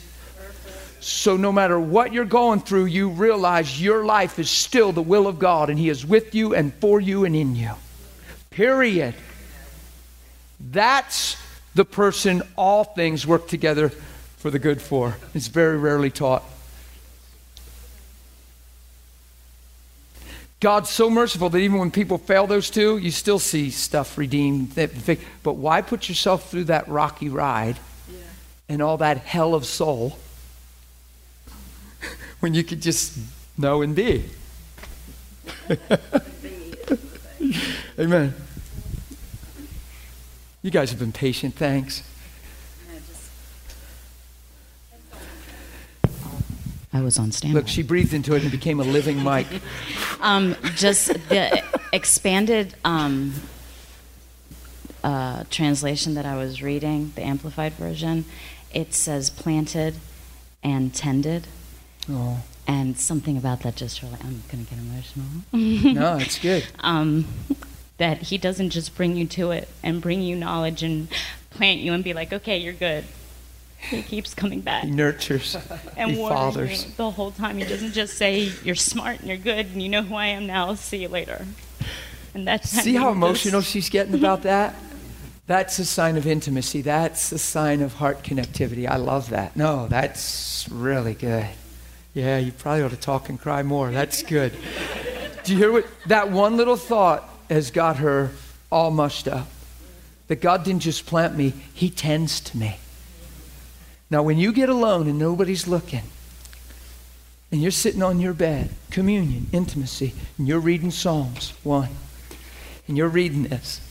[1.03, 5.26] so, no matter what you're going through, you realize your life is still the will
[5.26, 7.72] of God, and He is with you and for you and in you.
[8.51, 9.15] Period.
[10.59, 11.37] That's
[11.73, 13.89] the person all things work together
[14.37, 15.15] for the good for.
[15.33, 16.43] It's very rarely taught.
[20.59, 24.75] God's so merciful that even when people fail those two, you still see stuff redeemed.
[24.75, 27.79] But why put yourself through that rocky ride
[28.67, 30.19] and all that hell of soul?
[32.41, 33.17] when you could just
[33.57, 34.25] know and be.
[37.99, 38.33] Amen.
[40.61, 41.55] You guys have been patient.
[41.55, 42.03] Thanks.
[46.93, 47.59] I was on standby.
[47.59, 49.47] Look, she breathed into it and became a living mic.
[50.23, 53.33] Um, just the expanded um,
[55.03, 58.25] uh, translation that I was reading, the Amplified version,
[58.71, 59.95] it says planted
[60.61, 61.47] and tended.
[62.07, 62.43] Oh.
[62.67, 65.93] And something about that just really, I'm going to get emotional.
[65.95, 66.67] no, it's good.
[66.81, 67.25] Um,
[68.01, 71.07] that he doesn't just bring you to it and bring you knowledge and
[71.51, 73.03] plant you and be like, okay, you're good.
[73.77, 74.85] He keeps coming back.
[74.85, 75.55] He nurtures.
[75.95, 76.85] and he fathers.
[76.95, 77.59] the whole time.
[77.59, 80.47] He doesn't just say, you're smart and you're good and you know who I am
[80.47, 80.65] now.
[80.65, 81.45] I'll see you later.
[82.33, 84.73] And that's See how emotional she's getting about that?
[85.45, 86.81] That's a sign of intimacy.
[86.81, 88.89] That's a sign of heart connectivity.
[88.89, 89.55] I love that.
[89.55, 91.47] No, that's really good.
[92.15, 93.91] Yeah, you probably ought to talk and cry more.
[93.91, 94.53] That's good.
[95.43, 95.85] Do you hear what?
[96.07, 98.31] That one little thought has got her
[98.71, 99.47] all mushed up.
[100.27, 102.77] That God didn't just plant me, He tends to me.
[104.09, 106.03] Now, when you get alone and nobody's looking,
[107.51, 111.89] and you're sitting on your bed, communion, intimacy, and you're reading Psalms 1,
[112.87, 113.81] and you're reading this.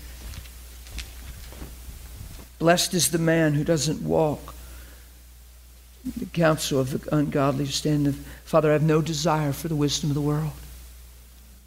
[2.59, 4.55] Blessed is the man who doesn't walk
[6.17, 10.15] the counsel of the ungodly stand Father, I have no desire for the wisdom of
[10.15, 10.53] the world.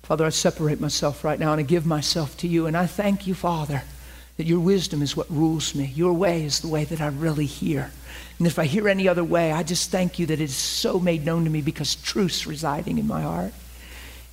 [0.04, 2.68] Father, I separate myself right now and I give myself to you.
[2.68, 3.84] And I thank you, Father,
[4.36, 5.86] that your wisdom is what rules me.
[5.96, 7.90] Your way is the way that I really hear.
[8.38, 11.00] And if I hear any other way, I just thank you that it is so
[11.00, 13.54] made known to me because truth's residing in my heart.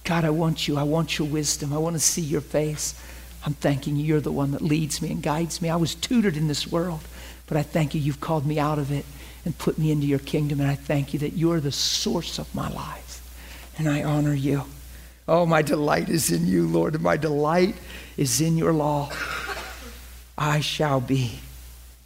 [0.02, 0.76] God, I want you.
[0.76, 1.72] I want your wisdom.
[1.72, 3.00] I want to see your face.
[3.46, 4.04] I'm thanking you.
[4.04, 5.70] You're the one that leads me and guides me.
[5.70, 7.00] I was tutored in this world,
[7.46, 8.00] but I thank you.
[8.00, 9.04] You've called me out of it
[9.44, 10.60] and put me into your kingdom.
[10.60, 13.22] And I thank you that you're the source of my life.
[13.78, 14.64] And I honor you.
[15.30, 17.76] Oh, my delight is in you, Lord, my delight
[18.16, 19.12] is in your law.
[20.36, 21.38] I shall be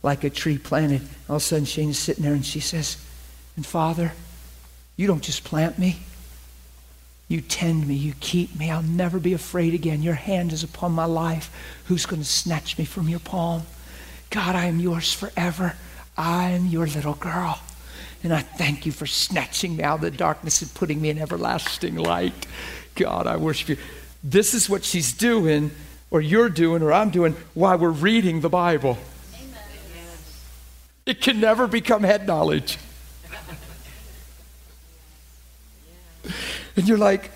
[0.03, 1.01] like a tree planted.
[1.31, 3.03] All of a sudden, Shane is sitting there and she says,
[3.57, 4.13] And Father,
[4.99, 6.01] you don't just plant me,
[7.27, 8.71] you tend me, you keep me.
[8.71, 10.03] I'll never be afraid again.
[10.03, 11.51] Your hand is upon my life.
[11.87, 13.63] Who's going to snatch me from your palm?
[14.29, 15.77] God, I am yours forever.
[16.15, 17.59] I am your little girl.
[18.23, 21.19] And I thank you for snatching me out of the darkness and putting me in
[21.19, 22.47] everlasting light.
[22.95, 23.77] God, I worship you.
[24.23, 25.71] This is what she's doing,
[26.11, 28.99] or you're doing, or I'm doing while we're reading the Bible.
[31.07, 32.79] It can never become head knowledge.
[36.77, 37.31] And you're like,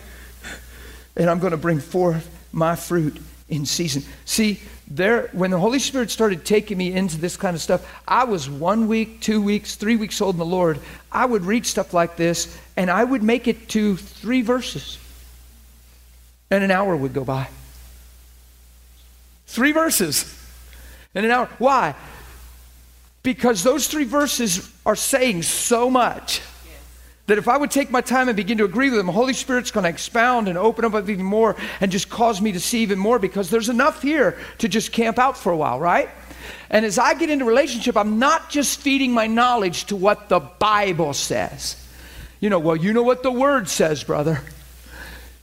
[1.16, 4.02] and I'm going to bring forth my fruit in season.
[4.24, 8.24] See, there, when the Holy Spirit started taking me into this kind of stuff, I
[8.24, 10.80] was one week, two weeks, three weeks old in the Lord.
[11.12, 14.98] I would read stuff like this, and I would make it to three verses,
[16.50, 17.48] and an hour would go by.
[19.46, 20.34] Three verses,
[21.14, 21.48] and an hour.
[21.58, 21.94] Why?
[23.22, 26.40] Because those three verses are saying so much
[27.28, 29.34] that if I would take my time and begin to agree with them, the Holy
[29.34, 32.80] Spirit's going to expound and open up even more and just cause me to see
[32.80, 36.08] even more because there's enough here to just camp out for a while, right?
[36.70, 40.40] And as I get into relationship, I'm not just feeding my knowledge to what the
[40.40, 41.76] Bible says.
[42.40, 44.40] You know, well, you know what the Word says, brother.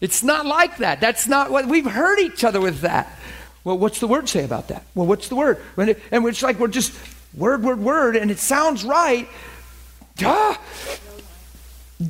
[0.06, 1.02] It's not like that.
[1.02, 3.08] That's not what we've hurt each other with that.
[3.64, 4.84] Well, what's the Word say about that?
[4.94, 5.58] Well, what's the Word?
[5.76, 6.94] And it's like we're just
[7.34, 9.28] word, word, word, and it sounds right.
[10.24, 10.62] Ah,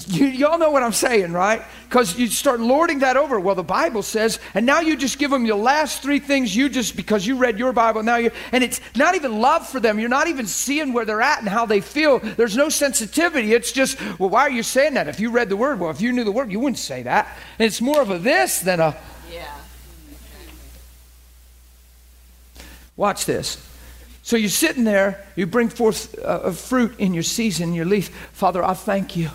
[0.07, 1.61] you, y'all know what I'm saying, right?
[1.83, 3.39] Because you start lording that over.
[3.39, 6.69] Well, the Bible says, and now you just give them your last three things you
[6.69, 9.99] just, because you read your Bible, now you, and it's not even love for them.
[9.99, 12.19] You're not even seeing where they're at and how they feel.
[12.19, 13.53] There's no sensitivity.
[13.53, 15.07] It's just, well, why are you saying that?
[15.07, 17.27] If you read the Word, well, if you knew the Word, you wouldn't say that.
[17.59, 18.97] And it's more of a this than a.
[19.31, 19.45] Yeah.
[22.97, 23.61] Watch this.
[24.23, 28.09] So you're sitting there, you bring forth a fruit in your season, your leaf.
[28.33, 29.29] Father, I thank you.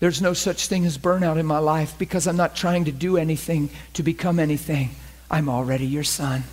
[0.00, 3.16] There's no such thing as burnout in my life because I'm not trying to do
[3.16, 4.90] anything to become anything.
[5.30, 6.44] I'm already your son.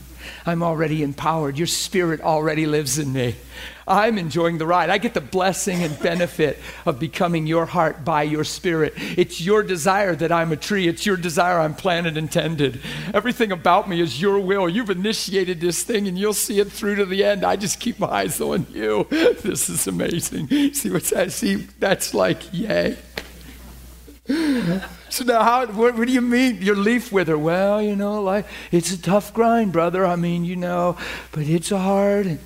[0.45, 1.57] I'm already empowered.
[1.57, 3.35] Your spirit already lives in me.
[3.87, 4.89] I'm enjoying the ride.
[4.89, 8.93] I get the blessing and benefit of becoming your heart by your spirit.
[8.97, 10.87] It's your desire that I'm a tree.
[10.87, 12.81] It's your desire I'm planted and tended.
[13.13, 14.67] Everything about me is your will.
[14.67, 17.43] You've initiated this thing and you'll see it through to the end.
[17.43, 19.07] I just keep my eyes on you.
[19.45, 20.47] This is amazing.
[20.73, 21.31] See what's that?
[21.31, 22.97] See, that's like, yay.
[24.27, 27.37] So now, how, what, what, do you mean your leaf wither?
[27.37, 30.05] Well, you know, like it's a tough grind, brother.
[30.05, 30.97] I mean, you know,
[31.31, 32.39] but it's a hard.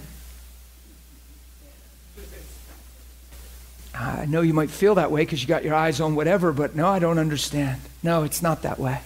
[3.95, 6.75] I know you might feel that way because you got your eyes on whatever, but
[6.75, 7.81] no, I don't understand.
[8.03, 9.01] No, it's not that way.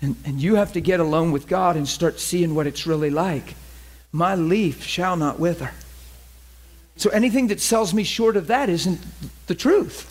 [0.00, 3.10] And, and you have to get alone with God and start seeing what it's really
[3.10, 3.54] like.
[4.12, 5.72] My leaf shall not wither.
[6.96, 9.00] So anything that sells me short of that isn't
[9.46, 10.08] the truth.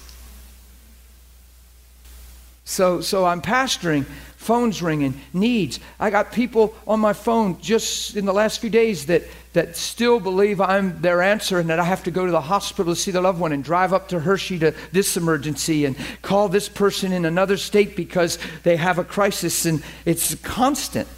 [2.72, 4.06] So, so I'm pastoring,
[4.38, 5.82] phones ringing, needs.
[6.00, 10.22] I got people on my phone just in the last few days that, that still
[10.22, 13.12] believe I'm their answer and that I have to go to the hospital to see
[13.12, 17.12] the loved one and drive up to Hershey to this emergency and call this person
[17.12, 21.10] in another state because they have a crisis and it's constant.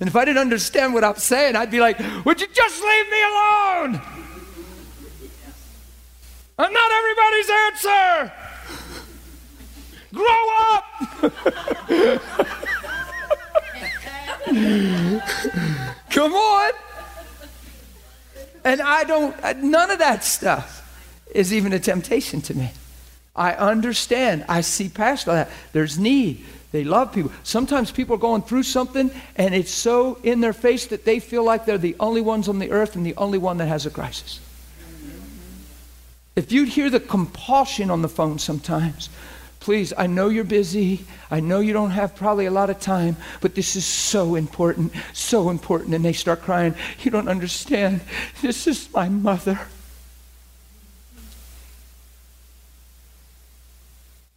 [0.00, 3.10] And if I didn't understand what I'm saying, I'd be like, Would you just leave
[3.10, 4.02] me alone?
[6.58, 8.45] I'm not everybody's answer.
[10.12, 10.84] Grow up!
[16.10, 16.72] Come on!
[18.64, 20.82] And I don't, uh, none of that stuff
[21.34, 22.70] is even a temptation to me.
[23.36, 24.44] I understand.
[24.48, 25.50] I see past that.
[25.72, 26.44] There's need.
[26.72, 27.30] They love people.
[27.42, 31.44] Sometimes people are going through something and it's so in their face that they feel
[31.44, 33.90] like they're the only ones on the earth and the only one that has a
[33.90, 34.40] crisis.
[36.34, 39.08] If you'd hear the compulsion on the phone sometimes,
[39.66, 41.04] Please, I know you're busy.
[41.28, 44.92] I know you don't have probably a lot of time, but this is so important,
[45.12, 45.92] so important.
[45.92, 46.76] And they start crying.
[47.00, 48.00] You don't understand.
[48.40, 49.58] This is my mother.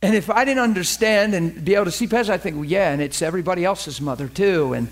[0.01, 2.91] And if I didn't understand and be able to see Pez, I think, well, yeah,
[2.91, 4.73] and it's everybody else's mother too.
[4.73, 4.87] And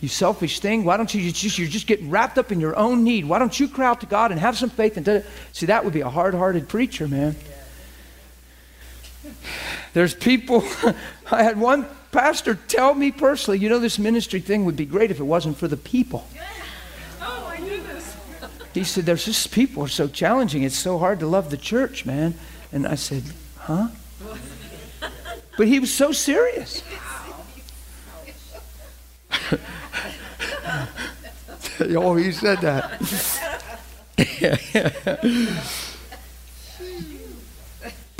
[0.00, 2.76] you selfish thing, why don't you you're just you're just getting wrapped up in your
[2.76, 3.24] own need?
[3.24, 5.94] Why don't you cry out to God and have some faith and see that would
[5.94, 7.34] be a hard-hearted preacher, man.
[9.92, 10.64] There's people,
[11.30, 15.10] I had one pastor tell me personally, you know, this ministry thing would be great
[15.10, 16.26] if it wasn't for the people.
[17.20, 18.16] Oh, I knew this.
[18.74, 20.62] He said, There's just people are so challenging.
[20.62, 22.34] It's so hard to love the church, man.
[22.72, 23.24] And I said,
[23.58, 23.88] Huh?
[25.58, 26.82] But he was so serious.
[31.80, 32.98] oh, he said that.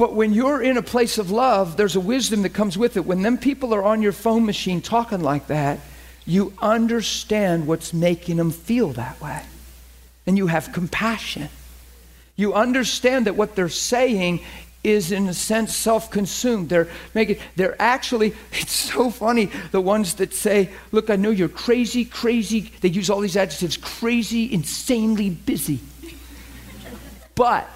[0.02, 3.06] But when you're in a place of love, there's a wisdom that comes with it.
[3.06, 5.78] When them people are on your phone machine talking like that,
[6.26, 9.44] you understand what's making them feel that way
[10.26, 11.48] and you have compassion.
[12.34, 14.40] You understand that what they're saying
[14.82, 16.68] is in a sense self-consumed.
[16.68, 21.48] They're making they're actually it's so funny the ones that say, "Look, I know you're
[21.48, 25.78] crazy, crazy." They use all these adjectives, crazy, insanely busy.
[27.36, 27.68] But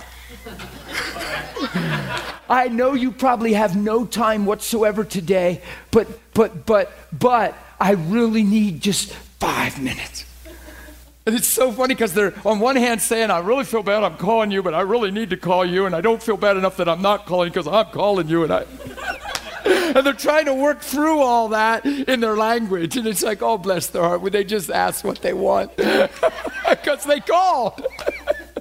[2.48, 8.42] I know you probably have no time whatsoever today, but but but but I really
[8.42, 10.24] need just 5 minutes.
[11.26, 14.16] And it's so funny because they're on one hand saying, I really feel bad I'm
[14.16, 16.76] calling you, but I really need to call you, and I don't feel bad enough
[16.76, 18.64] that I'm not calling because I'm calling you, and I.
[19.64, 22.96] and they're trying to work through all that in their language.
[22.96, 25.72] And it's like, oh, bless their heart, would they just ask what they want?
[26.68, 27.86] Because they called.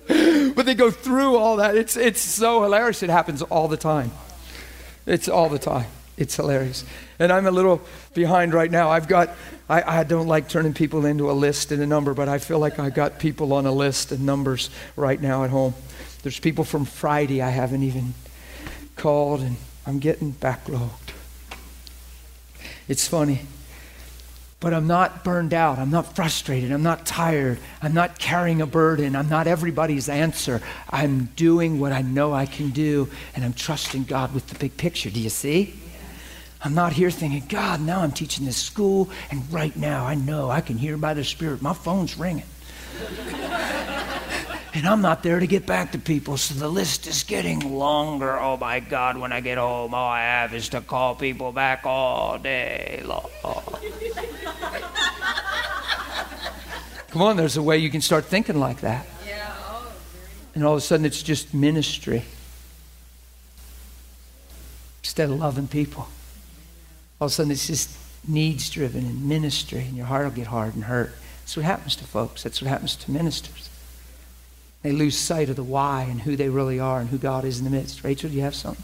[0.56, 1.76] but they go through all that.
[1.76, 3.02] It's, it's so hilarious.
[3.04, 4.12] It happens all the time.
[5.06, 5.88] It's all the time.
[6.18, 6.86] It's hilarious.
[7.20, 7.82] And I'm a little
[8.14, 8.90] behind right now.
[8.90, 9.32] I've got,
[9.70, 12.60] I, I don't like turning people into a list and a number, but I feel
[12.60, 15.74] like I've got people on a list and numbers right now at home.
[16.24, 18.14] There's people from Friday I haven't even
[18.96, 21.14] called, and I'm getting backlogged.
[22.88, 23.42] It's funny.
[24.66, 25.78] But I'm not burned out.
[25.78, 26.72] I'm not frustrated.
[26.72, 27.60] I'm not tired.
[27.84, 29.16] I'm not carrying a burden.
[29.16, 30.60] I'm not everybody's answer.
[30.90, 34.76] I'm doing what I know I can do, and I'm trusting God with the big
[34.76, 35.12] picture.
[35.12, 35.76] Do you see?
[36.64, 40.50] I'm not here thinking, God, now I'm teaching this school, and right now I know
[40.50, 41.62] I can hear by the Spirit.
[41.62, 42.42] My phone's ringing.
[44.76, 48.38] And I'm not there to get back to people, so the list is getting longer.
[48.38, 51.86] Oh my God, when I get home, all I have is to call people back
[51.86, 53.30] all day long.
[57.10, 59.08] Come on, there's a way you can start thinking like that.
[59.26, 59.56] Yeah.
[60.54, 62.26] And all of a sudden, it's just ministry
[65.02, 66.10] instead of loving people.
[67.22, 67.92] All of a sudden, it's just
[68.28, 71.14] needs driven and ministry, and your heart will get hard and hurt.
[71.44, 72.44] That's what happens to folks.
[72.44, 73.70] That's what happens to ministers.
[74.86, 77.58] They lose sight of the why and who they really are and who God is
[77.58, 78.04] in the midst.
[78.04, 78.84] Rachel, do you have something?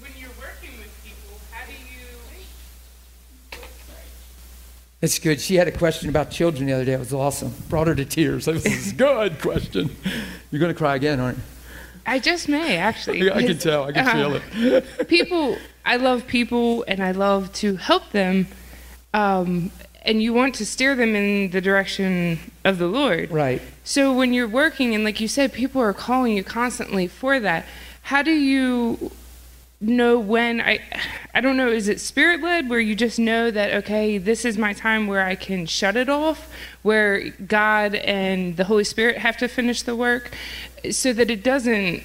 [0.00, 3.58] When you're working with people, how do you?
[4.98, 5.40] That's good.
[5.40, 6.94] She had a question about children the other day.
[6.94, 7.54] It was awesome.
[7.68, 8.46] Brought her to tears.
[8.46, 9.94] That was a good question.
[10.50, 11.44] You're going to cry again, aren't you?
[12.04, 13.30] I just may actually.
[13.30, 13.84] I can tell.
[13.84, 15.06] I can feel it.
[15.06, 18.48] people, I love people, and I love to help them.
[19.14, 19.70] Um,
[20.02, 23.30] and you want to steer them in the direction of the Lord.
[23.30, 23.62] Right.
[23.84, 27.66] So when you're working, and like you said, people are calling you constantly for that.
[28.02, 29.12] How do you
[29.80, 30.78] know when I
[31.34, 34.56] I don't know is it spirit led where you just know that okay this is
[34.56, 36.48] my time where I can shut it off
[36.82, 40.30] where God and the Holy Spirit have to finish the work
[40.92, 42.04] so that it doesn't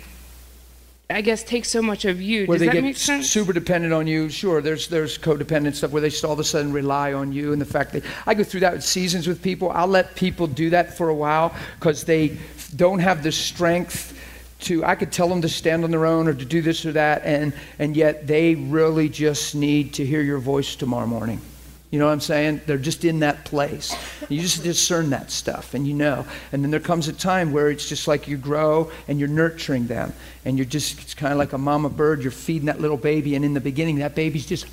[1.10, 2.46] I guess take so much of you.
[2.46, 3.30] Where Does they that get make sense?
[3.30, 4.28] super dependent on you.
[4.30, 7.54] Sure, there's there's codependent stuff where they just all of a sudden rely on you,
[7.54, 9.72] and the fact that I go through that with seasons with people.
[9.72, 12.38] I'll let people do that for a while because they
[12.76, 14.20] don't have the strength
[14.62, 14.84] to.
[14.84, 17.24] I could tell them to stand on their own or to do this or that,
[17.24, 21.40] and and yet they really just need to hear your voice tomorrow morning.
[21.89, 22.61] You know what I'm saying?
[22.65, 23.95] They're just in that place.
[24.27, 26.26] You just discern that stuff and you know.
[26.51, 29.88] And then there comes a time where it's just like you grow and you're nurturing
[29.88, 30.11] them.
[30.43, 32.22] And you're just, it's kind of like a mama bird.
[32.22, 33.35] You're feeding that little baby.
[33.35, 34.68] And in the beginning, that baby's just,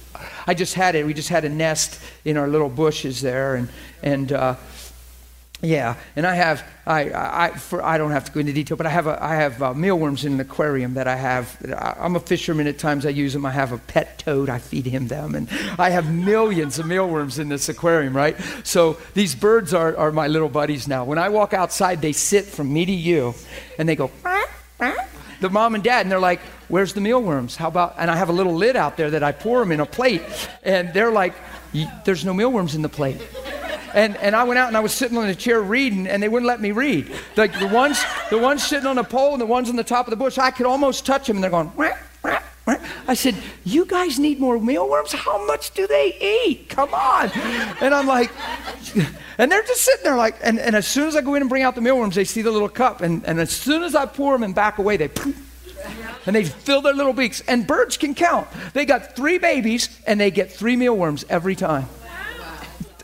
[0.47, 1.07] I just had it.
[1.07, 3.55] We just had a nest in our little bushes there.
[3.55, 3.69] And,
[4.03, 4.57] and, uh,
[5.65, 8.87] yeah, and I have I I for I don't have to go into detail, but
[8.87, 11.57] I have a, I have uh, mealworms in an aquarium that I have.
[11.67, 12.67] I, I'm a fisherman.
[12.67, 13.47] At times I use them.
[13.47, 14.49] I have a pet toad.
[14.49, 18.17] I feed him them, and I have millions of mealworms in this aquarium.
[18.17, 18.37] Right.
[18.65, 21.05] So these birds are are my little buddies now.
[21.05, 23.35] When I walk outside, they sit from me to you,
[23.79, 24.11] and they go.
[25.41, 27.57] The mom and dad, and they're like, "Where's the mealworms?
[27.57, 29.81] How about?" And I have a little lid out there that I pour them in
[29.81, 30.23] a plate,
[30.63, 31.35] and they're like,
[32.05, 33.21] "There's no mealworms in the plate."
[33.95, 36.29] And, and I went out and I was sitting on a chair reading, and they
[36.29, 37.11] wouldn't let me read.
[37.37, 40.07] Like the ones, the ones sitting on a pole and the ones on the top
[40.07, 41.93] of the bush, I could almost touch them, and they're going, wah,
[42.23, 42.77] wah, wah.
[43.07, 45.13] I said, You guys need more mealworms?
[45.13, 46.69] How much do they eat?
[46.69, 47.31] Come on.
[47.81, 48.31] And I'm like,
[49.39, 51.49] And they're just sitting there like, and, and as soon as I go in and
[51.49, 53.01] bring out the mealworms, they see the little cup.
[53.01, 55.11] And, and as soon as I pour them and back away, they
[56.27, 57.43] and they fill their little beaks.
[57.43, 58.49] And birds can count.
[58.73, 61.89] They got three babies and they get three mealworms every time.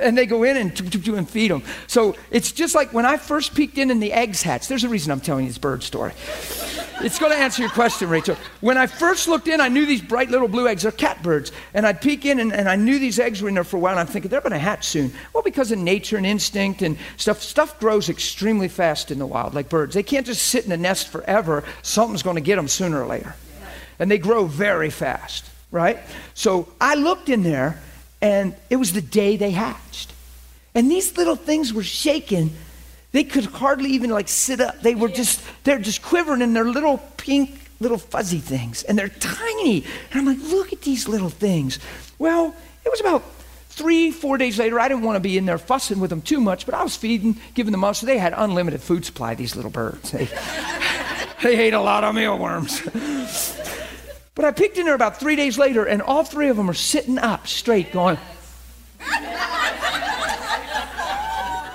[0.01, 1.63] And they go in and, and feed them.
[1.87, 4.69] So it's just like when I first peeked in and the eggs hatched.
[4.69, 6.13] There's a reason I'm telling you this bird story.
[7.03, 8.37] It's going to answer your question, Rachel.
[8.61, 10.83] When I first looked in, I knew these bright little blue eggs.
[10.83, 11.51] They're catbirds.
[11.73, 13.81] And I'd peek in and, and I knew these eggs were in there for a
[13.81, 13.93] while.
[13.93, 15.13] And I'm thinking, they're going to hatch soon.
[15.33, 19.55] Well, because of nature and instinct and stuff, stuff grows extremely fast in the wild,
[19.55, 19.95] like birds.
[19.95, 21.65] They can't just sit in a nest forever.
[21.83, 23.35] Something's going to get them sooner or later.
[23.99, 25.99] And they grow very fast, right?
[26.35, 27.81] So I looked in there
[28.23, 30.13] and it was the day they hatched.
[30.75, 32.55] And these little things were shaking.
[33.13, 34.81] They could hardly even like sit up.
[34.83, 38.83] They were just, they're just quivering in their little pink, little fuzzy things.
[38.85, 39.85] And they're tiny.
[40.11, 41.79] And I'm like, look at these little things.
[42.19, 43.25] Well, it was about
[43.69, 44.79] three, four days later.
[44.79, 46.97] I didn't want to be in there fussing with them too much, but I was
[46.97, 47.97] feeding, giving them up.
[47.97, 50.13] So they had unlimited food supply, these little birds.
[50.13, 50.29] They,
[51.43, 52.83] they ate a lot of mealworms.
[54.41, 56.73] But I peeked in there about three days later, and all three of them are
[56.73, 58.17] sitting up straight, going.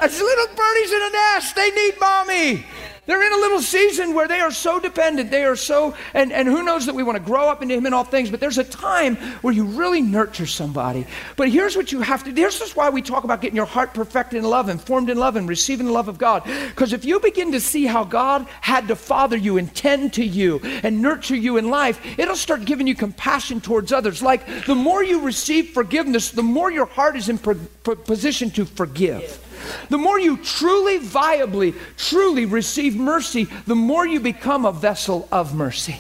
[0.01, 2.65] As little birdies in a nest, they need mommy.
[3.06, 5.30] They're in a little season where they are so dependent.
[5.30, 7.86] They are so, and, and who knows that we want to grow up into Him
[7.86, 11.06] in all things, but there's a time where you really nurture somebody.
[11.36, 13.94] But here's what you have to This is why we talk about getting your heart
[13.94, 16.44] perfected in love and formed in love and receiving the love of God.
[16.44, 20.26] Because if you begin to see how God had to father you and tend to
[20.26, 24.23] you and nurture you in life, it'll start giving you compassion towards others.
[24.23, 29.44] Like the more you receive forgiveness, the more your heart is in position to forgive.
[29.89, 35.55] The more you truly, viably, truly receive mercy, the more you become a vessel of
[35.55, 35.99] mercy.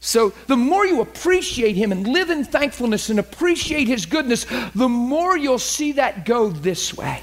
[0.00, 4.88] So, the more you appreciate Him and live in thankfulness and appreciate His goodness, the
[4.88, 7.20] more you'll see that go this way.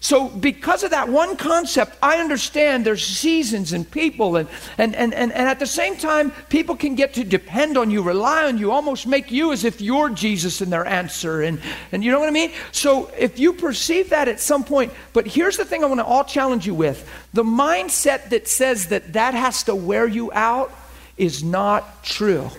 [0.00, 4.48] So, because of that one concept, I understand there's seasons and people, and,
[4.78, 8.02] and, and, and, and at the same time, people can get to depend on you,
[8.02, 11.42] rely on you, almost make you as if you're Jesus in their answer.
[11.42, 11.60] And,
[11.92, 12.52] and you know what I mean?
[12.72, 16.04] So, if you perceive that at some point, but here's the thing I want to
[16.04, 20.72] all challenge you with the mindset that says that that has to wear you out
[21.16, 22.50] is not true.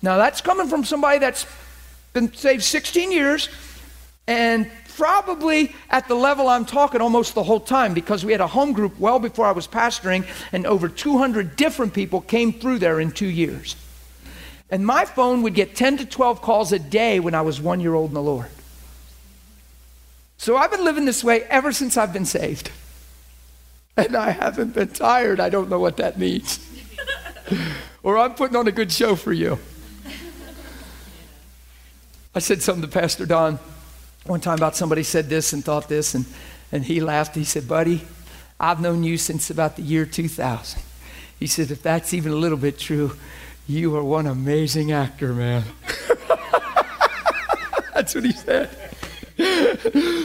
[0.00, 1.46] Now, that's coming from somebody that's
[2.12, 3.48] been saved 16 years
[4.26, 8.48] and probably at the level I'm talking almost the whole time because we had a
[8.48, 12.98] home group well before I was pastoring, and over 200 different people came through there
[12.98, 13.76] in two years.
[14.70, 17.80] And my phone would get 10 to 12 calls a day when I was one
[17.80, 18.48] year old in the Lord.
[20.36, 22.70] So I've been living this way ever since I've been saved.
[23.96, 25.38] And I haven't been tired.
[25.38, 26.58] I don't know what that means.
[28.02, 29.58] or I'm putting on a good show for you.
[32.34, 33.58] I said something to Pastor Don
[34.26, 36.26] one time about somebody said this and thought this, and,
[36.72, 37.34] and he laughed.
[37.34, 38.02] He said, Buddy,
[38.60, 40.82] I've known you since about the year 2000.
[41.38, 43.16] He said, If that's even a little bit true,
[43.66, 45.64] you are one amazing actor, man.
[47.94, 48.70] that's what he said.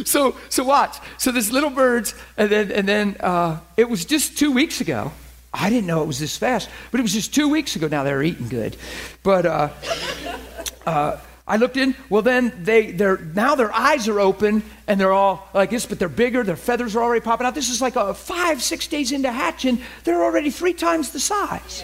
[0.06, 0.98] so, so watch.
[1.18, 5.11] So this little birds, and then, and then uh, it was just two weeks ago.
[5.53, 7.88] I didn't know it was this fast, but it was just two weeks ago.
[7.88, 8.76] Now they're eating good,
[9.22, 9.70] but uh,
[10.86, 11.95] uh, I looked in.
[12.10, 15.99] Well, then they they're now their eyes are open and they're all like this, but
[15.99, 16.44] they're bigger.
[16.44, 17.53] Their feathers are already popping out.
[17.53, 19.82] This is like a five six days into hatching.
[20.06, 21.84] They're already three times the size.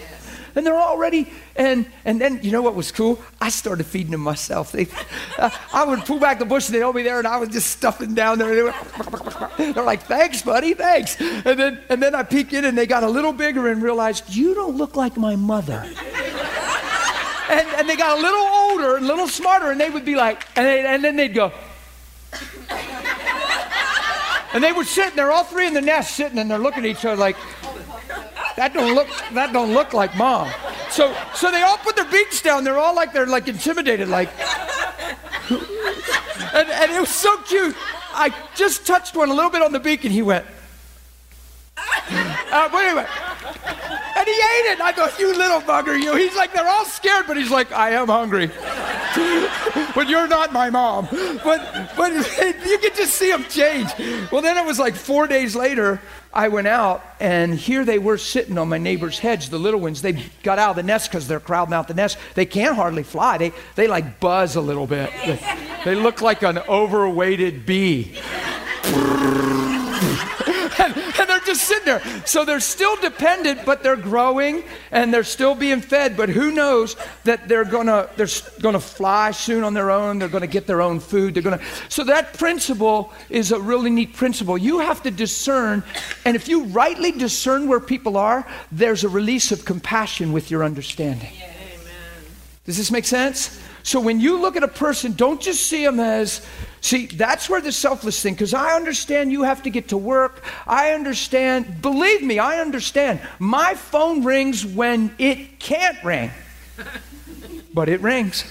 [0.56, 3.22] And they're already, and and then you know what was cool?
[3.40, 4.72] I started feeding them myself.
[4.72, 4.88] They,
[5.38, 7.50] uh, I would pull back the bush and they'd all be there, and I was
[7.50, 8.72] just stuffing them down there.
[9.58, 12.88] They they're like, "Thanks, buddy, thanks." And then and then I peeked in, and they
[12.88, 15.88] got a little bigger and realized, "You don't look like my mother."
[17.50, 20.16] And, and they got a little older, and a little smarter, and they would be
[20.16, 21.52] like, and, they, and then they'd go.
[24.54, 26.90] and they were sitting there, all three in the nest, sitting, and they're looking at
[26.90, 27.36] each other like,
[28.56, 30.52] that don't look, that don't look like mom.
[30.92, 32.64] So, so they all put their beaks down.
[32.64, 34.30] They're all like they're like intimidated, like.
[35.50, 37.76] and, and it was so cute.
[38.12, 40.46] I just touched one a little bit on the beak, and he went.
[42.52, 43.06] Uh, but anyway,
[44.20, 44.82] and he ate it.
[44.82, 46.16] I thought, you little bugger, you.
[46.16, 48.48] He's like, they're all scared, but he's like, I am hungry.
[49.96, 51.08] but you're not my mom.
[51.44, 52.12] But, but
[52.66, 53.92] you could just see him change.
[54.32, 56.02] Well, then it was like four days later,
[56.34, 60.02] I went out, and here they were sitting on my neighbor's hedge, the little ones.
[60.02, 62.18] They got out of the nest because they're crowding out the nest.
[62.36, 63.38] They can't hardly fly.
[63.38, 65.12] They, they like buzz a little bit.
[65.26, 65.40] They,
[65.86, 68.20] they look like an overweighted bee.
[70.78, 72.02] And, and they're just sitting there.
[72.26, 76.18] So they're still dependent, but they're growing and they're still being fed.
[76.18, 78.28] But who knows that they're gonna they're
[78.62, 80.20] gonna fly soon on their own.
[80.20, 81.34] They're gonna get their own food.
[81.34, 81.62] They're gonna.
[81.90, 84.58] So that principle is a really neat principle.
[84.58, 85.84] You have to discern,
[86.26, 90.64] and if you rightly discern where people are, there's a release of compassion with your
[90.64, 91.32] understanding.
[92.66, 93.60] Does this make sense?
[93.90, 96.46] So when you look at a person, don't just see them as,
[96.80, 100.46] see, that's where the selfless thing, because I understand you have to get to work.
[100.68, 103.20] I understand, believe me, I understand.
[103.40, 106.30] My phone rings when it can't ring,
[107.74, 108.44] but it rings.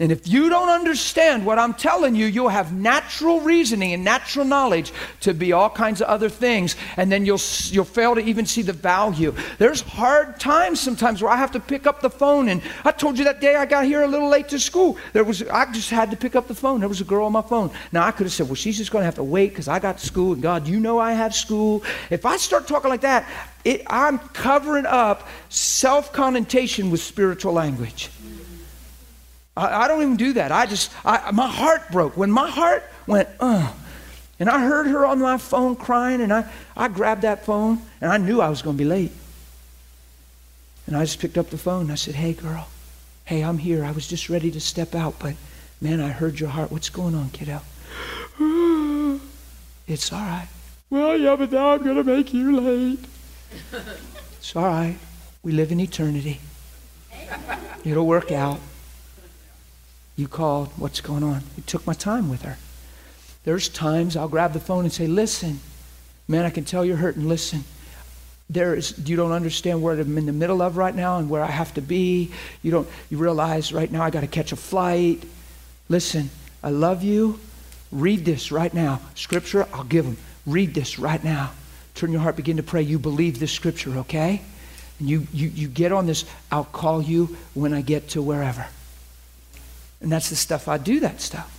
[0.00, 4.44] And if you don't understand what I'm telling you, you'll have natural reasoning and natural
[4.44, 4.92] knowledge
[5.22, 8.62] to be all kinds of other things, and then you'll you'll fail to even see
[8.62, 9.34] the value.
[9.58, 13.18] There's hard times sometimes where I have to pick up the phone, and I told
[13.18, 14.98] you that day I got here a little late to school.
[15.12, 16.78] There was I just had to pick up the phone.
[16.78, 17.70] There was a girl on my phone.
[17.90, 19.80] Now I could have said, well, she's just going to have to wait because I
[19.80, 21.82] got school, and God, you know I have school.
[22.08, 23.26] If I start talking like that,
[23.64, 28.10] it, I'm covering up self connotation with spiritual language.
[29.58, 30.52] I, I don't even do that.
[30.52, 32.16] I just, I, my heart broke.
[32.16, 33.72] When my heart went, uh,
[34.38, 38.10] and I heard her on my phone crying, and I, I grabbed that phone, and
[38.12, 39.10] I knew I was going to be late.
[40.86, 42.68] And I just picked up the phone, and I said, Hey, girl,
[43.24, 43.84] hey, I'm here.
[43.84, 45.34] I was just ready to step out, but
[45.80, 46.70] man, I heard your heart.
[46.70, 47.60] What's going on, kiddo?
[49.88, 50.48] it's all right.
[50.88, 53.00] Well, yeah, but now I'm going to make you late.
[54.38, 54.96] it's all right.
[55.42, 56.40] We live in eternity.
[57.84, 58.60] It'll work out.
[60.18, 60.70] You called.
[60.76, 61.44] What's going on?
[61.56, 62.58] I took my time with her.
[63.44, 65.60] There's times I'll grab the phone and say, Listen,
[66.26, 67.28] man, I can tell you're hurting.
[67.28, 67.62] Listen,
[68.50, 71.44] there is, you don't understand where I'm in the middle of right now and where
[71.44, 72.32] I have to be.
[72.62, 75.22] You don't, you realize right now I got to catch a flight.
[75.88, 76.30] Listen,
[76.64, 77.38] I love you.
[77.92, 79.00] Read this right now.
[79.14, 80.16] Scripture, I'll give them.
[80.46, 81.52] Read this right now.
[81.94, 82.82] Turn your heart, begin to pray.
[82.82, 84.42] You believe this scripture, okay?
[84.98, 88.66] And you, you, you get on this, I'll call you when I get to wherever.
[90.00, 91.54] And that's the stuff I do that stuff.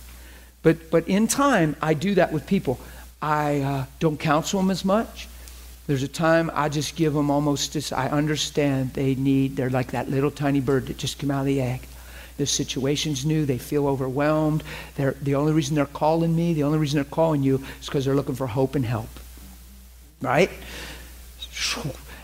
[0.62, 2.78] But, but in time, I do that with people.
[3.22, 5.28] I uh, don't counsel them as much.
[5.86, 9.90] There's a time I just give them almost as I understand they need, they're like
[9.92, 11.80] that little tiny bird that just came out of the egg.
[12.36, 14.62] The situation's new, they feel overwhelmed.
[14.94, 18.04] They're, the only reason they're calling me, the only reason they're calling you is because
[18.04, 19.08] they're looking for hope and help.
[20.22, 20.50] Right?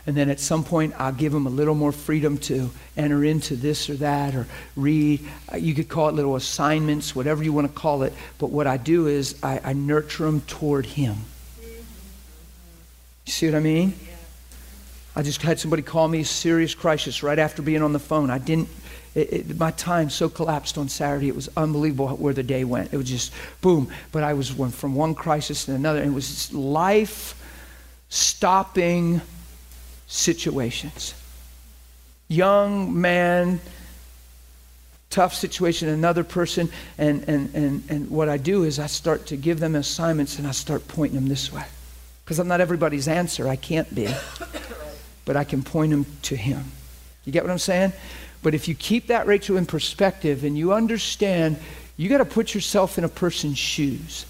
[0.06, 3.56] And then at some point, I'll give them a little more freedom to enter into
[3.56, 4.46] this or that or
[4.76, 5.26] read.
[5.52, 8.12] Uh, You could call it little assignments, whatever you want to call it.
[8.38, 11.16] But what I do is I, I nurture them toward Him.
[11.60, 13.94] You see what I mean?
[15.16, 18.30] I just had somebody call me a serious crisis right after being on the phone.
[18.30, 18.68] I didn't.
[19.16, 21.28] It, it, my time so collapsed on Saturday.
[21.28, 22.92] It was unbelievable where the day went.
[22.92, 23.88] It was just boom.
[24.12, 27.34] But I was from one crisis to another, and it was life
[28.08, 29.20] stopping
[30.06, 31.14] situations.
[32.28, 33.60] Young man,
[35.10, 36.68] tough situation, another person,
[36.98, 40.46] and, and, and, and what I do is I start to give them assignments and
[40.46, 41.64] I start pointing them this way.
[42.24, 44.08] Because I'm not everybody's answer, I can't be.
[45.24, 46.64] But I can point them to Him.
[47.24, 47.92] You get what I'm saying?
[48.42, 51.56] But if you keep that, Rachel, in perspective and you understand,
[51.96, 54.26] you got to put yourself in a person's shoes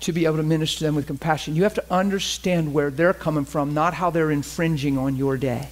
[0.00, 1.56] to be able to minister to them with compassion.
[1.56, 5.68] You have to understand where they're coming from, not how they're infringing on your day.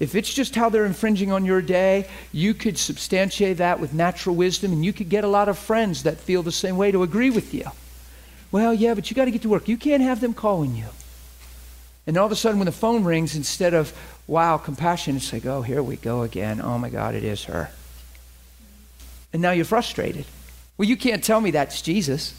[0.00, 4.34] If it's just how they're infringing on your day, you could substantiate that with natural
[4.34, 7.04] wisdom and you could get a lot of friends that feel the same way to
[7.04, 7.66] agree with you.
[8.50, 9.68] Well, yeah, but you got to get to work.
[9.68, 10.86] You can't have them calling you.
[12.06, 13.92] And all of a sudden, when the phone rings, instead of,
[14.26, 16.60] wow, compassion, it's like, oh, here we go again.
[16.60, 17.70] Oh my God, it is her.
[19.32, 20.24] And now you're frustrated.
[20.76, 22.34] Well, you can't tell me that's Jesus.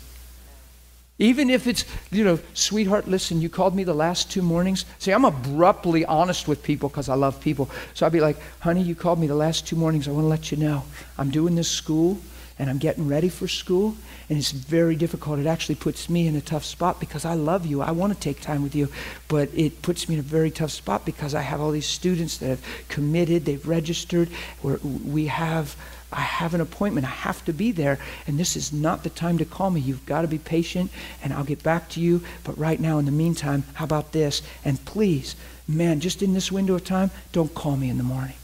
[1.19, 4.83] Even if it's, you know, sweetheart, listen, you called me the last two mornings.
[4.97, 7.69] See, I'm abruptly honest with people because I love people.
[7.93, 10.07] So I'd be like, honey, you called me the last two mornings.
[10.07, 10.83] I want to let you know.
[11.17, 12.19] I'm doing this school
[12.57, 13.95] and I'm getting ready for school.
[14.27, 15.37] And it's very difficult.
[15.37, 17.81] It actually puts me in a tough spot because I love you.
[17.81, 18.89] I want to take time with you.
[19.27, 22.37] But it puts me in a very tough spot because I have all these students
[22.39, 24.29] that have committed, they've registered.
[24.63, 25.75] We have
[26.13, 27.05] I have an appointment.
[27.05, 27.99] I have to be there.
[28.27, 29.81] And this is not the time to call me.
[29.81, 30.91] You've got to be patient
[31.23, 32.21] and I'll get back to you.
[32.43, 34.41] But right now, in the meantime, how about this?
[34.63, 35.35] And please,
[35.67, 38.35] man, just in this window of time, don't call me in the morning.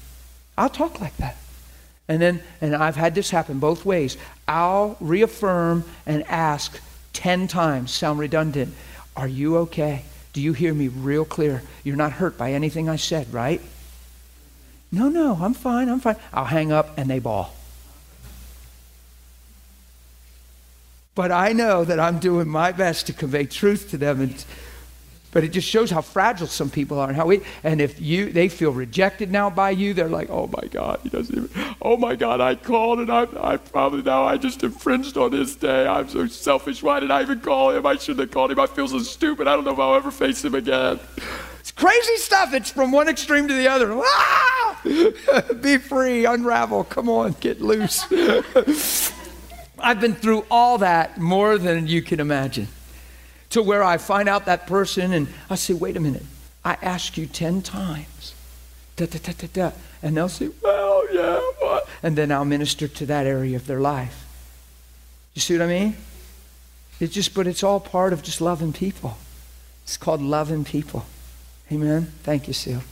[0.57, 1.37] I'll talk like that.
[2.07, 4.17] And then, and I've had this happen both ways.
[4.47, 6.79] I'll reaffirm and ask
[7.13, 8.73] 10 times, sound redundant,
[9.15, 10.03] are you okay?
[10.33, 11.61] Do you hear me real clear?
[11.83, 13.61] You're not hurt by anything I said, right?
[14.91, 16.15] No, no, I'm fine, I'm fine.
[16.33, 17.53] I'll hang up and they bawl.
[21.19, 24.21] But I know that I'm doing my best to convey truth to them.
[24.21, 24.45] And,
[25.33, 28.31] but it just shows how fragile some people are and how we, and if you,
[28.31, 31.97] they feel rejected now by you, they're like, oh my God, he doesn't even, oh
[31.97, 35.85] my God, I called and I, I probably now I just infringed on his day.
[35.85, 36.81] I'm so selfish.
[36.81, 37.85] Why did I even call him?
[37.85, 38.59] I shouldn't have called him.
[38.61, 39.45] I feel so stupid.
[39.45, 41.01] I don't know if I'll ever face him again.
[41.59, 42.53] It's crazy stuff.
[42.53, 43.93] It's from one extreme to the other.
[44.05, 44.81] Ah!
[45.61, 46.85] Be free, unravel.
[46.85, 48.05] Come on, get loose.
[49.81, 52.67] I've been through all that more than you can imagine
[53.51, 56.25] to where I find out that person and I say, wait a minute,
[56.63, 58.33] I asked you 10 times.
[58.95, 59.71] Da, da, da, da, da.
[60.01, 61.87] And they'll say, well, yeah, what?
[62.03, 64.25] And then I'll minister to that area of their life.
[65.33, 65.95] You see what I mean?
[66.99, 69.17] It's just, but it's all part of just loving people.
[69.83, 71.05] It's called loving people.
[71.71, 72.11] Amen.
[72.23, 72.83] Thank you, Seal.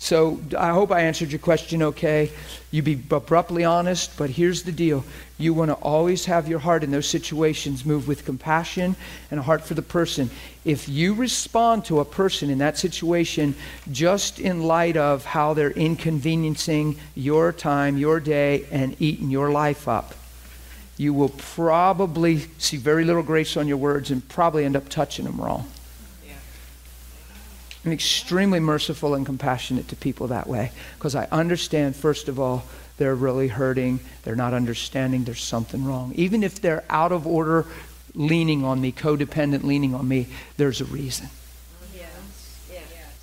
[0.00, 2.30] So I hope I answered your question okay.
[2.70, 5.04] You be abruptly honest, but here's the deal.
[5.36, 8.96] You want to always have your heart in those situations move with compassion
[9.30, 10.30] and a heart for the person.
[10.64, 13.54] If you respond to a person in that situation
[13.92, 19.86] just in light of how they're inconveniencing your time, your day, and eating your life
[19.86, 20.14] up,
[20.96, 25.26] you will probably see very little grace on your words and probably end up touching
[25.26, 25.68] them wrong.
[27.84, 32.64] I'm extremely merciful and compassionate to people that way because I understand, first of all,
[32.98, 34.00] they're really hurting.
[34.22, 36.12] They're not understanding there's something wrong.
[36.14, 37.64] Even if they're out of order,
[38.14, 40.28] leaning on me, codependent, leaning on me,
[40.58, 41.28] there's a reason.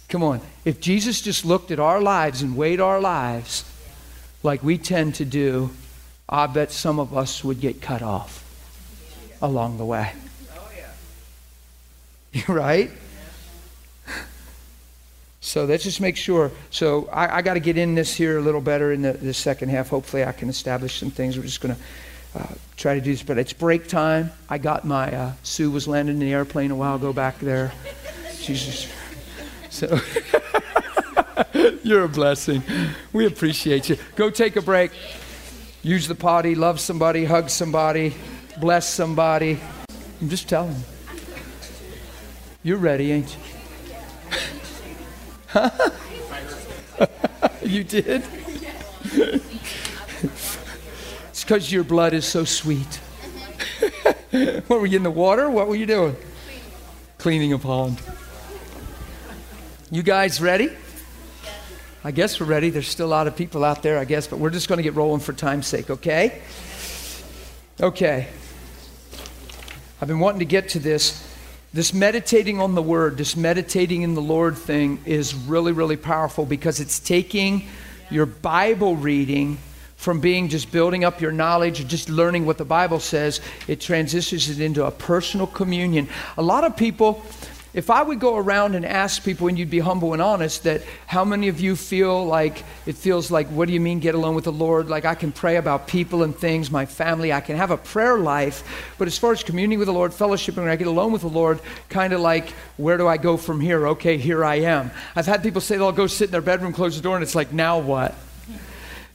[0.09, 0.41] Come on.
[0.63, 3.65] If Jesus just looked at our lives and weighed our lives
[4.41, 5.69] like we tend to do,
[6.29, 8.43] I bet some of us would get cut off
[9.41, 10.13] along the way.
[12.31, 12.91] You right?
[15.47, 16.51] So let's just make sure.
[16.71, 19.33] So I, I got to get in this here a little better in the, the
[19.33, 19.87] second half.
[19.87, 21.37] Hopefully, I can establish some things.
[21.37, 21.81] We're just going to
[22.37, 23.23] uh, try to do this.
[23.23, 24.31] But it's break time.
[24.49, 27.71] I got my, uh, Sue was landing in the airplane a while ago back there.
[28.33, 28.89] She's just,
[29.69, 30.01] so.
[31.81, 32.61] You're a blessing.
[33.13, 33.97] We appreciate you.
[34.17, 34.91] Go take a break.
[35.81, 38.13] Use the potty, love somebody, hug somebody,
[38.59, 39.57] bless somebody.
[40.19, 40.83] I'm just telling you.
[42.63, 43.56] You're ready, ain't you?
[47.63, 48.23] you did?
[51.29, 52.99] it's because your blood is so sweet.
[54.67, 55.49] what were you in the water?
[55.49, 56.15] What were you doing?
[57.17, 58.01] Cleaning a pond.
[59.89, 60.69] You guys ready?
[62.03, 62.69] I guess we're ready.
[62.69, 64.83] There's still a lot of people out there, I guess, but we're just going to
[64.83, 66.41] get rolling for time's sake, okay?
[67.81, 68.27] Okay.
[70.01, 71.36] I've been wanting to get to this
[71.73, 76.45] this meditating on the word, this meditating in the Lord thing is really, really powerful
[76.45, 77.67] because it's taking
[78.09, 79.57] your Bible reading
[79.97, 83.81] from being just building up your knowledge or just learning what the Bible says, it
[83.81, 86.07] transitions it into a personal communion.
[86.37, 87.25] A lot of people,
[87.73, 90.81] if I would go around and ask people, and you'd be humble and honest, that
[91.05, 94.35] how many of you feel like it feels like, what do you mean get alone
[94.35, 94.89] with the Lord?
[94.89, 98.17] Like I can pray about people and things, my family, I can have a prayer
[98.17, 101.21] life, but as far as communing with the Lord, fellowshipping, when I get alone with
[101.21, 103.87] the Lord, kind of like, where do I go from here?
[103.89, 104.91] Okay, here I am.
[105.15, 107.35] I've had people say they'll go sit in their bedroom, close the door, and it's
[107.35, 108.15] like, now what?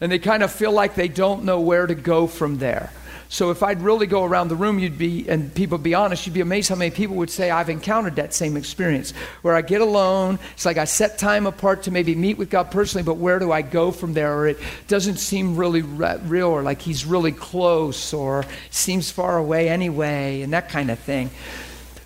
[0.00, 2.90] And they kind of feel like they don't know where to go from there.
[3.32, 6.34] So if I'd really go around the room, you'd be, and people be honest, you'd
[6.34, 9.80] be amazed how many people would say, I've encountered that same experience where I get
[9.80, 10.38] alone.
[10.52, 13.50] It's like I set time apart to maybe meet with God personally, but where do
[13.50, 14.36] I go from there?
[14.36, 19.38] Or it doesn't seem really re- real, or like He's really close, or seems far
[19.38, 21.30] away anyway, and that kind of thing.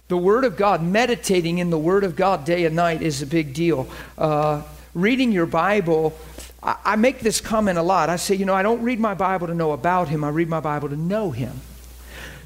[0.07, 3.27] The Word of God, meditating in the Word of God day and night is a
[3.27, 3.89] big deal.
[4.17, 4.63] Uh,
[4.95, 6.17] reading your Bible
[6.67, 8.11] I, make this comment a lot.
[8.11, 10.49] I say, you know, I don't read my Bible to know about him, I read
[10.49, 11.61] my Bible to know him.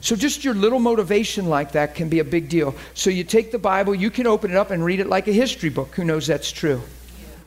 [0.03, 2.75] So just your little motivation like that can be a big deal.
[2.95, 5.33] So you take the Bible, you can open it up and read it like a
[5.33, 5.95] history book.
[5.95, 6.83] Who knows that's true?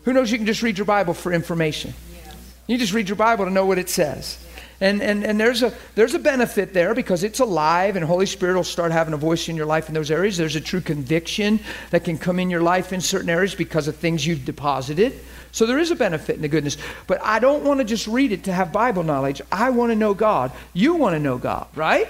[0.06, 1.94] Who knows you can just read your Bible for information?
[2.66, 4.44] You just read your Bible to know what it says.
[4.82, 8.56] And, and, and there's, a, there's a benefit there because it's alive and Holy Spirit
[8.56, 10.38] will start having a voice in your life in those areas.
[10.38, 11.60] There's a true conviction
[11.92, 15.14] that can come in your life in certain areas because of things you've deposited.
[15.54, 16.78] So there is a benefit in the goodness.
[17.06, 19.40] But I don't want to just read it to have Bible knowledge.
[19.52, 20.52] I want to know God.
[20.74, 22.08] You want to know God, right?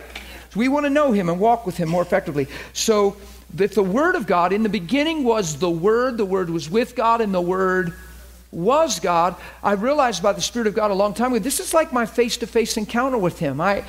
[0.50, 2.48] So we want to know Him and walk with Him more effectively.
[2.72, 3.18] So
[3.56, 6.96] that the Word of God, in the beginning was the Word, the Word was with
[6.96, 7.94] God, and the Word
[8.50, 11.74] was God, I realized by the Spirit of God a long time ago, this is
[11.74, 13.60] like my face to face encounter with Him.
[13.60, 13.84] I,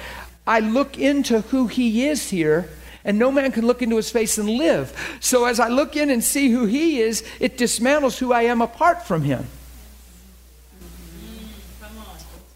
[0.48, 2.68] I look into who He is here
[3.04, 5.18] and no man can look into his face and live.
[5.20, 8.62] So as I look in and see who he is, it dismantles who I am
[8.62, 9.46] apart from him.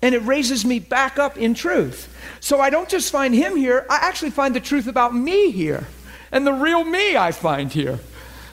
[0.00, 2.14] And it raises me back up in truth.
[2.40, 5.86] So I don't just find him here, I actually find the truth about me here.
[6.30, 7.98] And the real me I find here.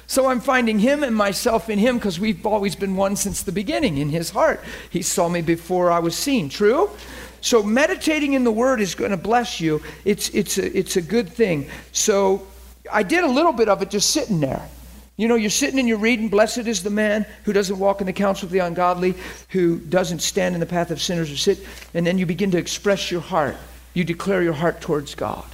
[0.08, 3.52] So I'm finding him and myself in him because we've always been one since the
[3.52, 4.64] beginning in his heart.
[4.90, 6.48] He saw me before I was seen.
[6.50, 6.92] True?
[7.46, 9.80] So meditating in the word is going to bless you.
[10.04, 11.70] It's, it's, a, it's a good thing.
[11.92, 12.48] So
[12.92, 14.68] I did a little bit of it just sitting there.
[15.16, 18.08] You know, you're sitting and you're reading, Blessed is the man who doesn't walk in
[18.08, 19.14] the counsel of the ungodly,
[19.50, 21.60] who doesn't stand in the path of sinners or sit.
[21.94, 23.56] And then you begin to express your heart.
[23.94, 25.46] You declare your heart towards God.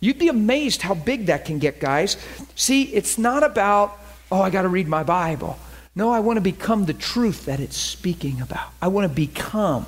[0.00, 2.18] You'd be amazed how big that can get, guys.
[2.56, 3.98] See, it's not about,
[4.30, 5.58] oh, I got to read my Bible.
[5.94, 8.68] No, I want to become the truth that it's speaking about.
[8.82, 9.86] I want to become.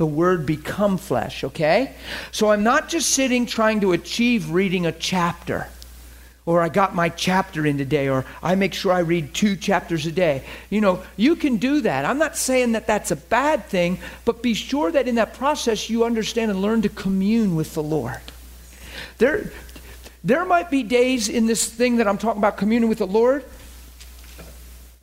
[0.00, 1.94] The word become flesh, okay?
[2.32, 5.68] So I'm not just sitting trying to achieve reading a chapter
[6.46, 10.06] or I got my chapter in today, or I make sure I read two chapters
[10.06, 10.42] a day.
[10.70, 12.06] You know, you can do that.
[12.06, 15.90] I'm not saying that that's a bad thing, but be sure that in that process
[15.90, 18.22] you understand and learn to commune with the Lord.
[19.18, 19.52] There,
[20.24, 23.44] there might be days in this thing that I'm talking about communing with the Lord.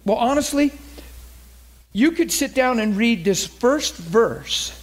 [0.06, 0.72] Well, honestly,
[1.94, 4.74] you could sit down and read this first verse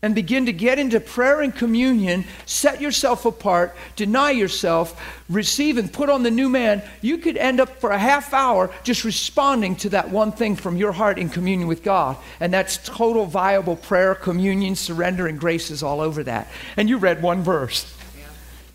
[0.00, 5.92] and begin to get into prayer and communion, set yourself apart, deny yourself, receive and
[5.92, 9.74] put on the new man, you could end up for a half hour just responding
[9.74, 12.16] to that one thing from your heart in communion with God.
[12.38, 16.48] And that's total viable prayer, communion, surrender, and grace is all over that.
[16.76, 17.92] And you read one verse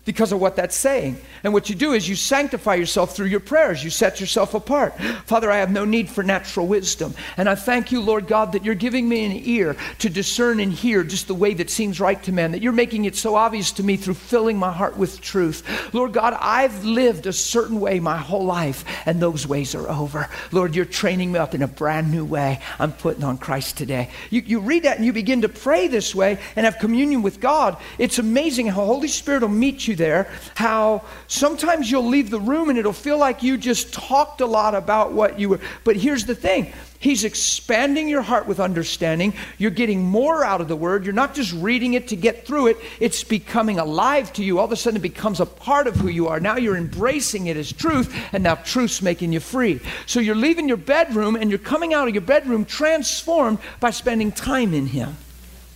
[0.04, 1.18] because of what that's saying.
[1.42, 3.82] And what you do is you sanctify yourself through your prayers.
[3.82, 4.98] You set yourself apart.
[5.26, 7.14] Father, I have no need for natural wisdom.
[7.36, 10.72] And I thank you, Lord God, that you're giving me an ear to discern and
[10.72, 13.72] hear just the way that seems right to man, that you're making it so obvious
[13.72, 15.94] to me through filling my heart with truth.
[15.94, 20.28] Lord God, I've lived a certain way my whole life, and those ways are over.
[20.52, 22.60] Lord, you're training me up in a brand new way.
[22.78, 24.10] I'm putting on Christ today.
[24.30, 27.40] You, you read that and you begin to pray this way and have communion with
[27.40, 27.78] God.
[27.98, 31.02] It's amazing how the Holy Spirit will meet you there, how
[31.34, 35.12] Sometimes you'll leave the room and it'll feel like you just talked a lot about
[35.12, 35.60] what you were.
[35.82, 39.34] But here's the thing He's expanding your heart with understanding.
[39.58, 41.04] You're getting more out of the word.
[41.04, 44.58] You're not just reading it to get through it, it's becoming alive to you.
[44.58, 46.38] All of a sudden, it becomes a part of who you are.
[46.40, 49.80] Now you're embracing it as truth, and now truth's making you free.
[50.06, 54.30] So you're leaving your bedroom and you're coming out of your bedroom transformed by spending
[54.30, 55.16] time in Him.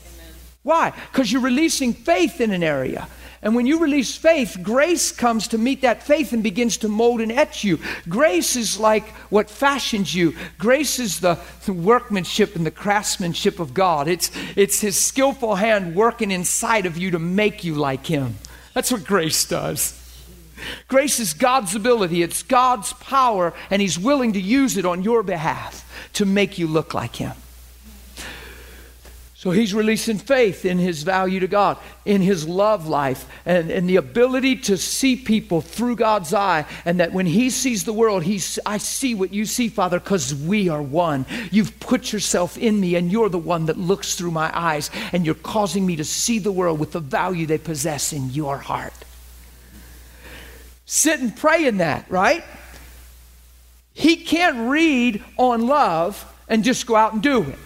[0.07, 0.35] Amen.
[0.63, 0.93] Why?
[1.11, 3.09] Because you're releasing faith in an area.
[3.41, 7.21] And when you release faith, grace comes to meet that faith and begins to mold
[7.21, 7.79] and etch you.
[8.09, 10.35] Grace is like what fashions you.
[10.59, 11.39] Grace is the,
[11.69, 14.09] workmanship and the craftsmanship of God.
[14.09, 18.37] It's, it's His skillful hand working inside of you to make you like Him.
[18.75, 19.95] That's what grace does.
[20.89, 25.23] Grace is God's ability, it's God's power, and He's willing to use it on your
[25.23, 25.85] behalf
[26.15, 27.35] to make you look like Him.
[29.49, 33.89] So he's releasing faith in his value to God, in his love life, and, and
[33.89, 36.67] the ability to see people through God's eye.
[36.85, 40.35] And that when he sees the world, he's, I see what you see, Father, because
[40.35, 41.25] we are one.
[41.51, 45.25] You've put yourself in me, and you're the one that looks through my eyes, and
[45.25, 48.93] you're causing me to see the world with the value they possess in your heart.
[50.85, 52.45] Sit and pray in that, right?
[53.95, 57.59] He can't read on love and just go out and do it.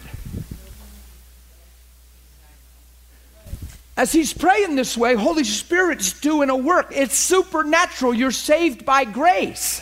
[3.97, 6.89] As he's praying this way, Holy Spirit's doing a work.
[6.91, 8.15] It's supernatural.
[8.15, 9.81] You're saved by grace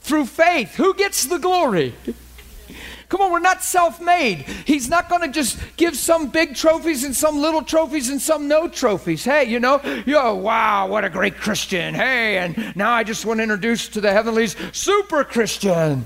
[0.00, 0.74] through faith.
[0.74, 1.94] Who gets the glory?
[3.08, 4.38] Come on, we're not self made.
[4.38, 8.48] He's not going to just give some big trophies and some little trophies and some
[8.48, 9.24] no trophies.
[9.24, 11.94] Hey, you know, yo, wow, what a great Christian.
[11.94, 16.04] Hey, and now I just want to introduce to the heavenlies super Christian.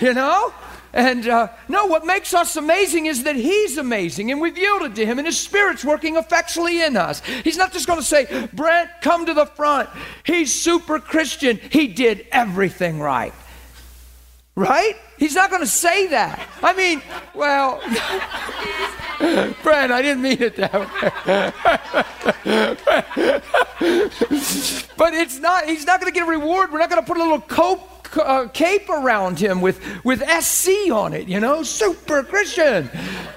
[0.00, 0.54] You know?
[0.92, 5.06] And uh, no, what makes us amazing is that He's amazing and we've yielded to
[5.06, 7.20] Him and His Spirit's working effectually in us.
[7.20, 9.88] He's not just going to say, Brent, come to the front.
[10.24, 11.58] He's super Christian.
[11.70, 13.32] He did everything right.
[14.54, 14.96] Right?
[15.16, 16.46] He's not going to say that.
[16.62, 17.00] I mean,
[17.34, 17.80] well,
[19.62, 21.52] Brent, I didn't mean it that way.
[24.98, 26.70] but it's not, he's not going to get a reward.
[26.70, 30.90] We're not going to put a little cope uh, cape around him with, with SC
[30.92, 32.90] on it, you know, super Christian.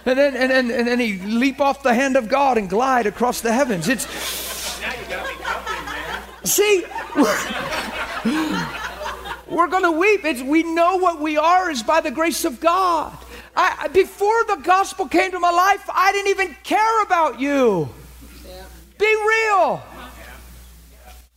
[0.05, 3.05] And then, and, then, and then he leap off the hand of God and glide
[3.05, 3.87] across the heavens.
[3.87, 4.05] It's.
[6.43, 6.85] See,
[9.49, 10.23] we're, going to weep.
[10.25, 13.17] It's, we know what we are is by the grace of God.
[13.55, 17.89] I, before the gospel came to my life, I didn't even care about you.
[18.99, 19.81] Be real.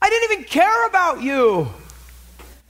[0.00, 1.68] I didn't even care about you.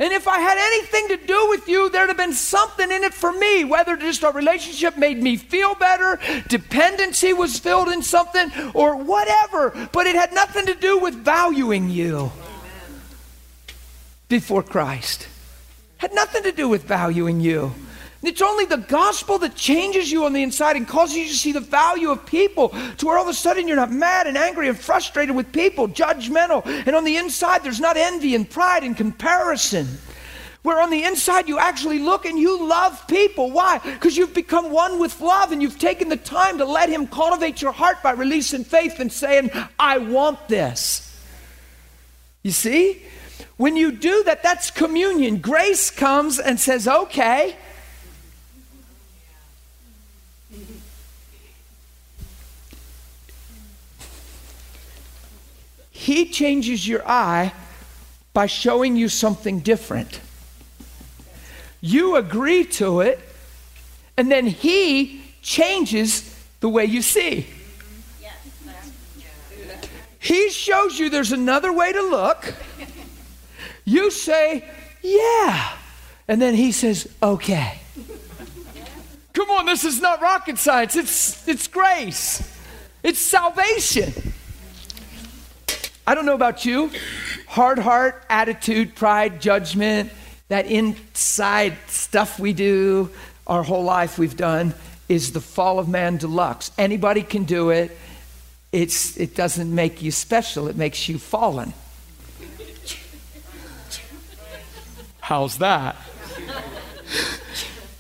[0.01, 3.13] And if I had anything to do with you, there'd have been something in it
[3.13, 8.51] for me, whether just our relationship made me feel better, dependency was filled in something,
[8.75, 9.89] or whatever.
[9.93, 12.31] But it had nothing to do with valuing you
[14.29, 15.27] before Christ.
[15.97, 17.75] Had nothing to do with valuing you.
[18.21, 21.53] It's only the gospel that changes you on the inside and causes you to see
[21.53, 24.69] the value of people to where all of a sudden you're not mad and angry
[24.69, 26.67] and frustrated with people, judgmental.
[26.67, 29.87] And on the inside, there's not envy and pride and comparison.
[30.63, 33.53] Where on the inside, you actually look and you love people.
[33.53, 33.79] Why?
[33.79, 37.63] Because you've become one with love and you've taken the time to let Him cultivate
[37.63, 41.05] your heart by releasing faith and saying, I want this.
[42.43, 43.05] You see?
[43.57, 45.39] When you do that, that's communion.
[45.39, 47.57] Grace comes and says, okay.
[55.99, 57.53] He changes your eye
[58.33, 60.21] by showing you something different.
[61.81, 63.19] You agree to it,
[64.17, 66.23] and then He changes
[66.61, 67.49] the way you see.
[70.21, 72.55] He shows you there's another way to look.
[73.85, 74.65] You say,
[75.03, 75.73] yeah.
[76.29, 77.81] And then He says, okay.
[79.33, 82.57] Come on, this is not rocket science, it's, it's grace,
[83.03, 84.13] it's salvation.
[86.09, 86.91] I don't know about you.
[87.49, 90.11] Hard heart, attitude, pride, judgment,
[90.49, 93.11] that inside stuff we do
[93.47, 94.73] our whole life we've done
[95.11, 96.71] is the fall of man deluxe.
[96.79, 97.95] Anybody can do it.
[98.73, 101.75] It's, it doesn't make you special, it makes you fallen.
[105.21, 105.95] How's that?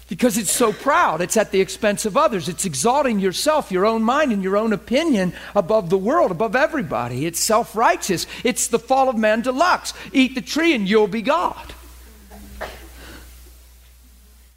[0.09, 1.20] Because it's so proud.
[1.20, 2.48] It's at the expense of others.
[2.48, 7.26] It's exalting yourself, your own mind, and your own opinion above the world, above everybody.
[7.26, 8.26] It's self righteous.
[8.43, 9.93] It's the fall of man deluxe.
[10.12, 11.74] Eat the tree and you'll be God.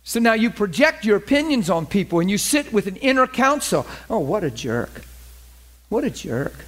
[0.04, 3.86] So now you project your opinions on people and you sit with an inner counsel.
[4.10, 5.04] Oh, what a jerk.
[5.90, 6.66] What a jerk.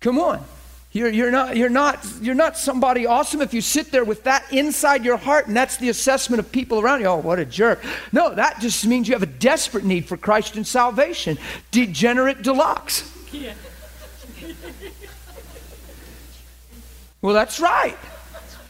[0.00, 0.44] Come on.
[0.92, 4.52] You're, you're, not, you're, not, you're not somebody awesome if you sit there with that
[4.52, 7.06] inside your heart and that's the assessment of people around you.
[7.06, 7.80] Oh, what a jerk.
[8.10, 11.38] No, that just means you have a desperate need for Christ and salvation.
[11.70, 13.08] Degenerate deluxe.
[13.30, 13.54] Yeah.
[17.22, 17.96] well, that's right.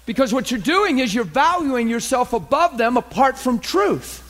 [0.04, 4.26] Because what you're doing is you're valuing yourself above them apart from truth.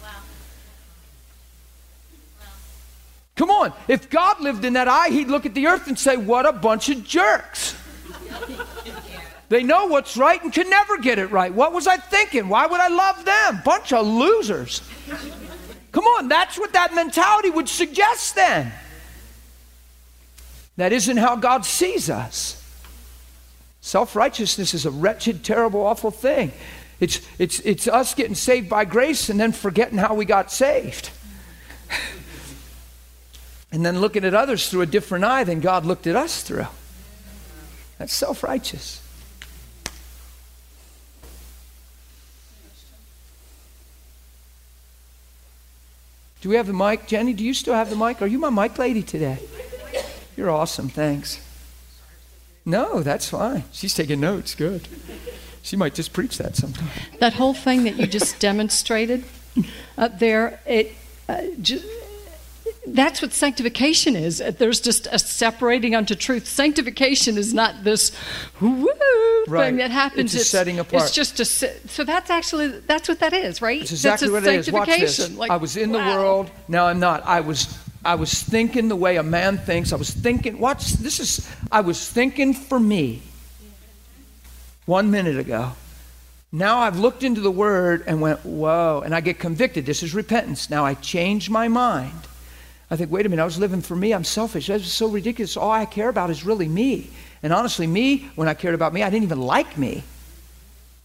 [3.35, 3.73] Come on.
[3.89, 6.53] If God lived in that eye, he'd look at the earth and say, What a
[6.53, 7.75] bunch of jerks.
[9.51, 11.53] They know what's right and can never get it right.
[11.53, 12.49] What was I thinking?
[12.49, 13.61] Why would I love them?
[13.65, 14.81] Bunch of losers.
[15.91, 18.73] Come on, that's what that mentality would suggest then.
[20.77, 22.57] That isn't how God sees us.
[23.81, 26.53] Self righteousness is a wretched, terrible, awful thing.
[27.01, 31.11] It's, it's, it's us getting saved by grace and then forgetting how we got saved
[33.73, 36.67] and then looking at others through a different eye than God looked at us through.
[38.01, 39.03] That's self righteous.
[46.41, 47.07] Do we have the mic?
[47.07, 48.23] Jenny, do you still have the mic?
[48.23, 49.39] Are you my mic lady today?
[50.35, 50.89] You're awesome.
[50.89, 51.47] Thanks.
[52.65, 53.65] No, that's fine.
[53.71, 54.55] She's taking notes.
[54.55, 54.89] Good.
[55.61, 56.89] She might just preach that sometime.
[57.19, 59.25] That whole thing that you just demonstrated
[59.99, 60.95] up there, it.
[61.29, 61.85] Uh, just,
[62.87, 64.41] that's what sanctification is.
[64.41, 66.47] Uh, there's just a separating unto truth.
[66.47, 68.13] Sanctification is not this
[68.61, 68.89] woo
[69.47, 69.67] right.
[69.67, 70.35] thing that happens.
[70.35, 71.05] It's, it's setting apart.
[71.05, 73.83] It's just a so that's actually that's what that is, right?
[73.83, 74.73] It's exactly that's what it is.
[74.73, 75.37] Watch this.
[75.37, 75.99] Like, I was in wow.
[75.99, 76.51] the world.
[76.69, 77.25] Now I'm not.
[77.27, 79.93] I was I was thinking the way a man thinks.
[79.93, 80.59] I was thinking.
[80.59, 80.93] Watch.
[80.95, 81.51] This is.
[81.71, 83.23] I was thinking for me.
[84.87, 85.73] One minute ago.
[86.53, 89.87] Now I've looked into the Word and went, whoa, and I get convicted.
[89.87, 90.69] This is repentance.
[90.69, 92.27] Now I change my mind.
[92.91, 94.13] I think, wait a minute, I was living for me.
[94.13, 94.67] I'm selfish.
[94.67, 95.57] That's so ridiculous.
[95.57, 97.11] All I care about is really me.
[97.43, 100.03] And honestly, me, when I cared about me, I didn't even like me.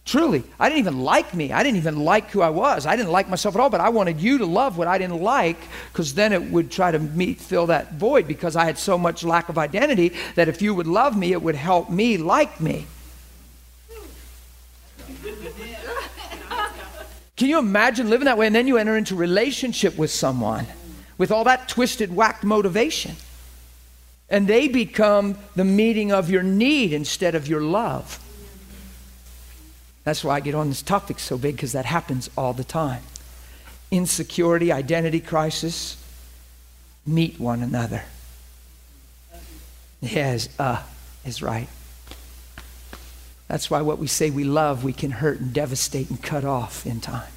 [0.04, 1.52] Truly, I didn't even like me.
[1.52, 2.86] I didn't even like who I was.
[2.86, 5.20] I didn't like myself at all, but I wanted you to love what I didn't
[5.20, 5.58] like
[5.92, 9.24] because then it would try to meet, fill that void because I had so much
[9.24, 12.86] lack of identity that if you would love me, it would help me like me.
[17.36, 18.46] Can you imagine living that way?
[18.46, 20.66] And then you enter into relationship with someone
[21.18, 23.16] with all that twisted, whacked motivation.
[24.28, 28.22] And they become the meeting of your need instead of your love.
[30.04, 33.02] That's why I get on this topic so big, because that happens all the time.
[33.90, 35.96] Insecurity, identity crisis,
[37.06, 38.02] meet one another.
[40.00, 40.82] Yes, uh
[41.24, 41.68] is right.
[43.48, 46.84] That's why what we say we love, we can hurt and devastate and cut off
[46.86, 47.30] in time.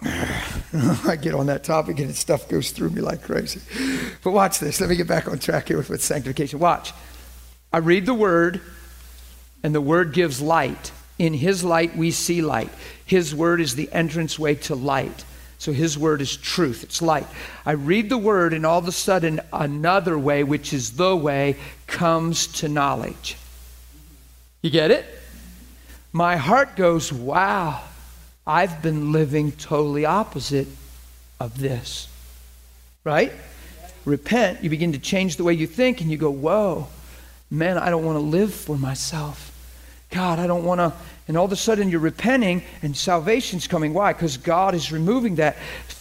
[0.04, 3.60] I get on that topic and stuff goes through me like crazy.
[4.22, 4.80] But watch this.
[4.80, 6.58] Let me get back on track here with, with sanctification.
[6.58, 6.92] Watch.
[7.72, 8.60] I read the word,
[9.62, 10.92] and the word gives light.
[11.18, 12.70] In his light, we see light.
[13.04, 15.24] His word is the entranceway to light.
[15.58, 17.26] So his word is truth, it's light.
[17.66, 21.56] I read the word, and all of a sudden, another way, which is the way,
[21.88, 23.36] comes to knowledge.
[24.62, 25.04] You get it?
[26.12, 27.82] My heart goes, wow,
[28.48, 30.66] I've been living totally opposite
[31.38, 32.08] of this.
[33.04, 33.30] Right?
[34.06, 36.88] Repent, you begin to change the way you think, and you go, whoa,
[37.50, 39.54] man, I don't want to live for myself.
[40.10, 40.94] God, I don't want to.
[41.28, 43.92] And all of a sudden you're repenting and salvation's coming.
[43.92, 44.14] Why?
[44.14, 45.58] Because God is removing that.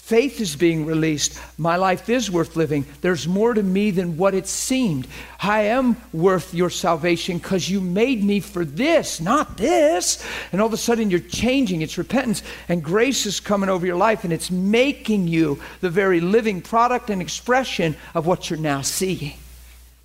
[0.07, 1.37] Faith is being released.
[1.57, 2.85] My life is worth living.
[3.01, 5.05] There's more to me than what it seemed.
[5.41, 10.25] I am worth your salvation because you made me for this, not this.
[10.53, 11.81] And all of a sudden you're changing.
[11.81, 12.41] It's repentance.
[12.69, 17.09] And grace is coming over your life and it's making you the very living product
[17.09, 19.33] and expression of what you're now seeing.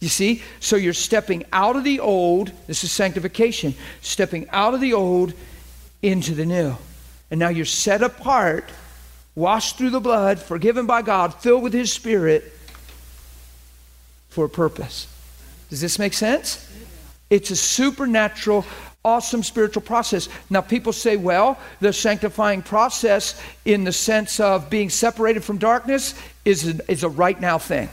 [0.00, 0.42] You see?
[0.58, 5.32] So you're stepping out of the old, this is sanctification, stepping out of the old
[6.02, 6.74] into the new.
[7.30, 8.68] And now you're set apart,
[9.34, 12.52] washed through the blood, forgiven by God, filled with His Spirit
[14.28, 15.06] for a purpose.
[15.70, 16.68] Does this make sense?
[17.30, 18.66] It's a supernatural,
[19.04, 20.28] awesome spiritual process.
[20.50, 26.14] Now, people say, well, the sanctifying process, in the sense of being separated from darkness,
[26.44, 27.88] is a, is a right now thing.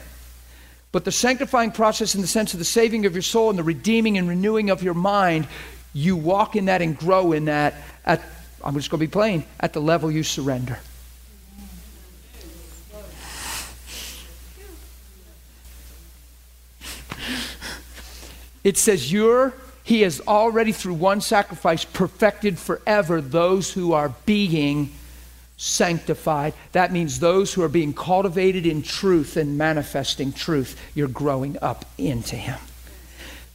[0.91, 3.64] But the sanctifying process, in the sense of the saving of your soul and the
[3.64, 5.48] redeeming and renewing of your mind,
[5.94, 7.76] you walk in that and grow in that
[8.06, 8.22] at,
[8.64, 10.80] I'm just going to be plain, at the level you surrender.
[18.70, 24.94] It says, You're, He has already, through one sacrifice, perfected forever those who are being
[25.58, 26.54] sanctified.
[26.74, 30.80] That means those who are being cultivated in truth and manifesting truth.
[30.94, 32.60] You're growing up into Him.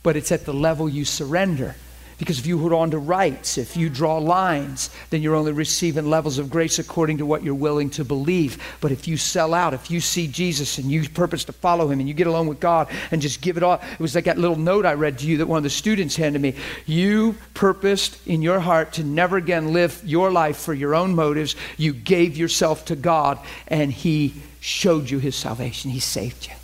[0.03, 1.77] But it's at the level you surrender.
[2.19, 6.09] Because if you hold on to rights, if you draw lines, then you're only receiving
[6.09, 8.63] levels of grace according to what you're willing to believe.
[8.81, 11.99] But if you sell out, if you see Jesus and you purpose to follow him
[12.01, 14.39] and you get along with God and just give it all, it was like that
[14.39, 16.55] little note I read to you that one of the students handed me.
[16.87, 21.57] You purposed in your heart to never again live your life for your own motives.
[21.77, 23.39] You gave yourself to God
[23.69, 25.91] and he showed you his salvation.
[25.91, 26.55] He saved you.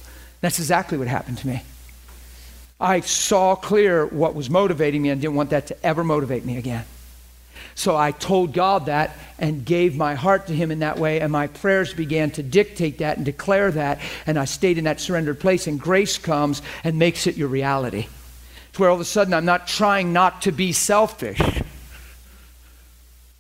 [0.41, 1.63] That's exactly what happened to me.
[2.81, 6.57] I saw clear what was motivating me and didn't want that to ever motivate me
[6.57, 6.85] again.
[7.75, 11.31] So I told God that and gave my heart to Him in that way, and
[11.31, 15.41] my prayers began to dictate that and declare that, and I stayed in that surrendered
[15.41, 18.07] place, and grace comes and makes it your reality.
[18.71, 21.41] It's where all of a sudden I'm not trying not to be selfish.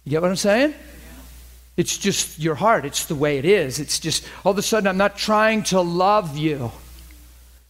[0.04, 0.74] You get what I'm saying?
[1.76, 3.78] It's just your heart, it's the way it is.
[3.78, 6.72] It's just all of a sudden I'm not trying to love you.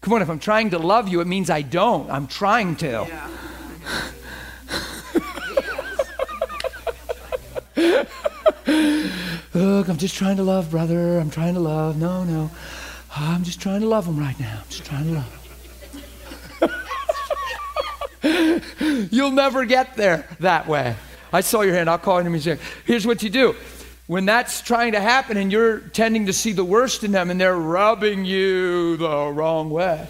[0.01, 2.11] Come on, if I'm trying to love you, it means I don't.
[2.11, 3.07] I'm trying to.
[3.09, 3.29] Yeah.
[9.55, 11.19] Look, I'm just trying to love, brother.
[11.19, 11.99] I'm trying to love.
[11.99, 12.51] No, no.
[13.15, 14.61] I'm just trying to love him right now.
[14.63, 15.37] I'm just trying to love
[18.23, 19.09] him.
[19.11, 20.97] You'll never get there that way.
[21.33, 21.91] I saw your hand.
[21.91, 22.59] I'll call you in a music.
[22.85, 23.55] Here's what you do
[24.11, 27.41] when that's trying to happen and you're tending to see the worst in them and
[27.41, 30.05] they're rubbing you the wrong way.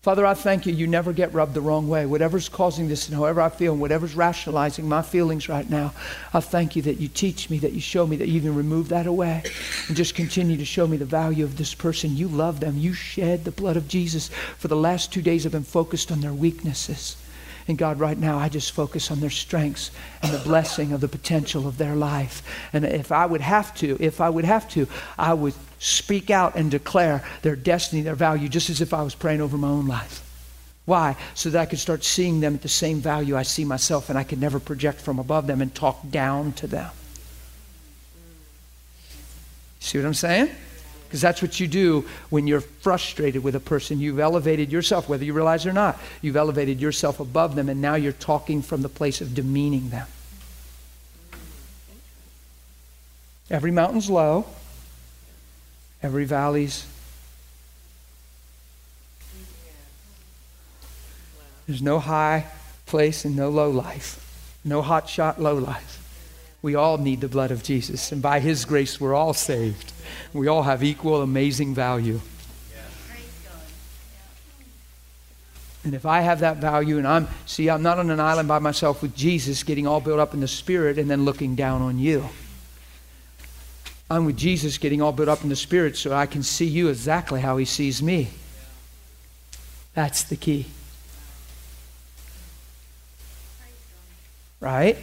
[0.00, 0.72] Father, I thank you.
[0.72, 2.06] You never get rubbed the wrong way.
[2.06, 5.92] Whatever's causing this and however I feel and whatever's rationalizing my feelings right now,
[6.32, 8.88] I thank you that you teach me, that you show me, that you even remove
[8.88, 9.42] that away
[9.88, 12.16] and just continue to show me the value of this person.
[12.16, 12.78] You love them.
[12.78, 14.30] You shed the blood of Jesus.
[14.56, 17.21] For the last two days, I've been focused on their weaknesses.
[17.68, 19.90] And God, right now, I just focus on their strengths
[20.22, 22.42] and the blessing of the potential of their life.
[22.72, 24.86] And if I would have to, if I would have to,
[25.18, 29.14] I would speak out and declare their destiny, their value, just as if I was
[29.14, 30.28] praying over my own life.
[30.84, 31.16] Why?
[31.34, 34.18] So that I could start seeing them at the same value I see myself, and
[34.18, 36.90] I could never project from above them and talk down to them.
[39.78, 40.50] See what I'm saying?
[41.12, 44.00] Because that's what you do when you're frustrated with a person.
[44.00, 46.00] You've elevated yourself, whether you realize it or not.
[46.22, 50.06] You've elevated yourself above them, and now you're talking from the place of demeaning them.
[53.50, 54.46] Every mountain's low,
[56.02, 56.86] every valley's.
[61.66, 62.46] There's no high
[62.86, 64.18] place and no low life,
[64.64, 66.01] no hot shot low life.
[66.62, 69.92] We all need the blood of Jesus, and by His grace, we're all saved.
[70.32, 72.20] We all have equal, amazing value.
[75.84, 78.60] And if I have that value and I'm, see, I'm not on an island by
[78.60, 81.98] myself with Jesus getting all built up in the spirit and then looking down on
[81.98, 82.28] you.
[84.08, 86.88] I'm with Jesus getting all built up in the spirit so I can see you
[86.88, 88.28] exactly how he sees me.
[89.94, 90.66] That's the key.
[94.60, 94.98] Right?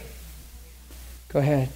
[1.32, 1.68] Go ahead.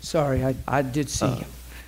[0.00, 1.44] Sorry, I, I did see Uh, you.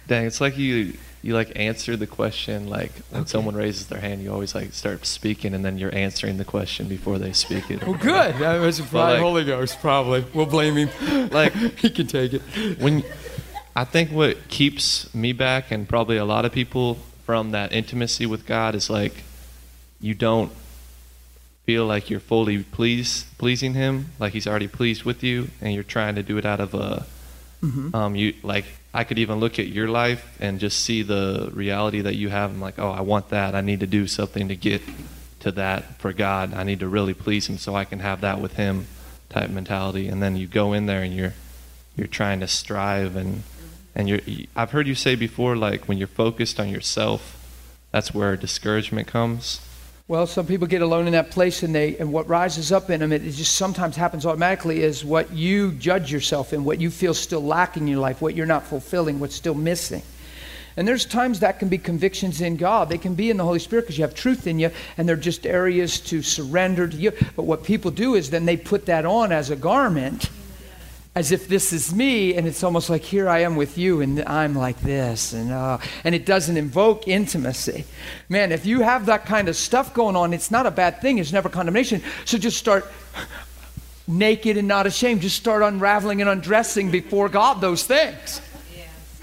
[0.07, 4.23] dang, it's like you you like answer the question like when someone raises their hand,
[4.23, 7.85] you always like start speaking and then you're answering the question before they speak it.
[7.85, 8.37] Well, good.
[8.37, 10.25] That was But, probably like- Holy Ghost, probably.
[10.33, 11.29] We'll blame him.
[11.33, 12.43] Like he can take it.
[12.81, 13.03] when
[13.77, 16.95] I think what keeps me back and probably a lot of people
[17.27, 19.25] from that intimacy with God is like
[20.01, 20.51] you don't
[21.69, 25.83] feel like you're fully pleased pleasing him like he's already pleased with you and you're
[25.99, 27.05] trying to do it out of a
[27.63, 27.95] Mhm.
[27.95, 28.65] um you like
[28.95, 32.49] I could even look at your life and just see the reality that you have.
[32.53, 33.55] I'm like oh I want that.
[33.55, 34.81] I need to do something to get
[35.41, 36.55] to that for God.
[36.55, 38.87] I need to really please him so I can have that with him
[39.29, 40.09] type mentality.
[40.09, 41.35] And then you go in there and you're
[41.97, 43.43] you're trying to strive and
[43.95, 44.21] and you're
[44.57, 47.21] I've heard you say before like when you're focused on yourself
[47.93, 49.61] that's where discouragement comes
[50.09, 53.01] Well, some people get alone in that place, and they and what rises up in
[53.01, 56.89] them, it, it just sometimes happens automatically, is what you judge yourself in, what you
[56.89, 60.01] feel still lacking in your life, what you're not fulfilling, what's still missing.
[60.79, 62.89] And there's times that can be convictions in God.
[62.89, 65.15] They can be in the Holy Spirit because you have truth in you, and they're
[65.15, 67.13] just areas to surrender to you.
[67.37, 70.31] But what people do is then they put that on as a garment,
[71.19, 74.23] as if this is me, and it's almost like here I am with you, and
[74.23, 77.85] I'm like this, and uh, and it doesn't invoke intimacy.
[78.29, 81.19] Man, if you have that kind of stuff going on, it's not a bad thing.
[81.19, 82.05] It's never condemnation.
[82.25, 82.87] So just start
[84.07, 85.23] naked and not ashamed.
[85.23, 88.41] Just start unraveling and undressing before God those things.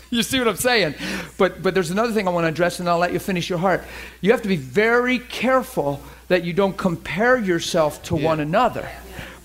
[0.09, 0.95] You see what I'm saying?
[1.37, 3.59] But but there's another thing I want to address, and I'll let you finish your
[3.59, 3.85] heart.
[4.19, 8.89] You have to be very careful that you don't compare yourself to one another,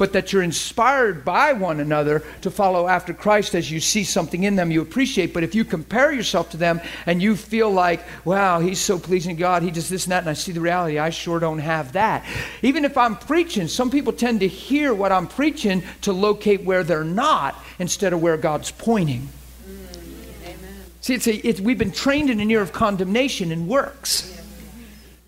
[0.00, 4.44] but that you're inspired by one another to follow after Christ as you see something
[4.44, 5.34] in them you appreciate.
[5.34, 9.36] But if you compare yourself to them and you feel like, wow, he's so pleasing
[9.36, 11.58] to God, he does this and that, and I see the reality, I sure don't
[11.58, 12.24] have that.
[12.62, 16.82] Even if I'm preaching, some people tend to hear what I'm preaching to locate where
[16.82, 19.28] they're not instead of where God's pointing.
[19.68, 20.54] Mm,
[21.02, 24.39] see, it's a, it's, we've been trained in an ear of condemnation and works.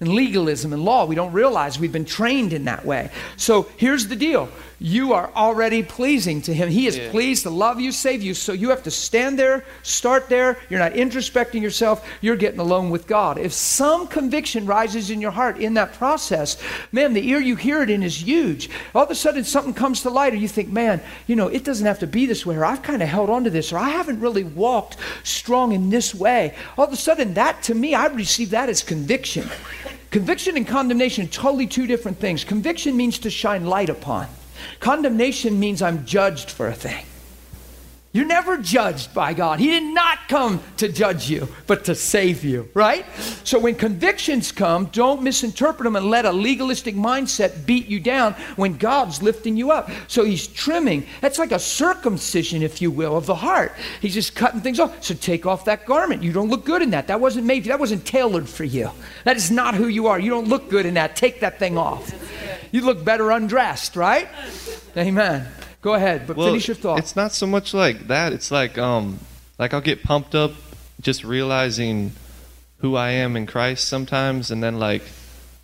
[0.02, 3.08] And legalism and law, we don't realize we've been trained in that way.
[3.36, 4.48] So here's the deal
[4.82, 6.68] you are already pleasing to Him.
[6.68, 8.34] He is pleased to love you, save you.
[8.34, 10.59] So you have to stand there, start there.
[10.68, 13.38] You're not introspecting yourself, you're getting alone with God.
[13.38, 16.60] If some conviction rises in your heart in that process,
[16.90, 18.70] man, the ear you hear it in is huge.
[18.94, 21.64] All of a sudden, something comes to light, or you think, man, you know, it
[21.64, 23.78] doesn't have to be this way, or I've kind of held on to this, or
[23.78, 26.56] I haven't really walked strong in this way.
[26.76, 29.48] All of a sudden, that to me, I receive that as conviction.
[30.10, 32.42] Conviction and condemnation, totally two different things.
[32.42, 34.26] Conviction means to shine light upon.
[34.80, 37.05] Condemnation means I'm judged for a thing.
[38.14, 39.59] You're never judged by God.
[39.59, 43.06] He did not come to judge you, but to save you, right?
[43.43, 48.34] So when convictions come, don't misinterpret them and let a legalistic mindset beat you down
[48.56, 49.90] when God's lifting you up.
[50.09, 51.06] So he's trimming.
[51.22, 53.72] That's like a circumcision, if you will, of the heart.
[54.02, 55.02] He's just cutting things off.
[55.02, 56.22] So take off that garment.
[56.22, 57.06] You don't look good in that.
[57.06, 57.72] That wasn't made, for you.
[57.72, 58.90] that wasn't tailored for you.
[59.24, 60.20] That is not who you are.
[60.20, 61.16] You don't look good in that.
[61.16, 62.12] Take that thing off.
[62.72, 64.28] You look better undressed, right?
[64.98, 65.47] Amen.
[65.82, 67.00] Go ahead, but Well, finish your thought.
[67.00, 68.32] It's not so much like that.
[68.32, 69.18] It's like um
[69.59, 70.52] like I'll get pumped up
[71.00, 72.12] just realizing
[72.78, 75.02] who I am in Christ sometimes and then like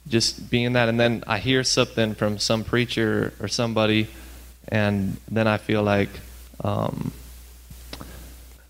[0.09, 4.09] just being that and then I hear something from some preacher or somebody
[4.66, 6.11] and then I feel like
[6.65, 7.12] um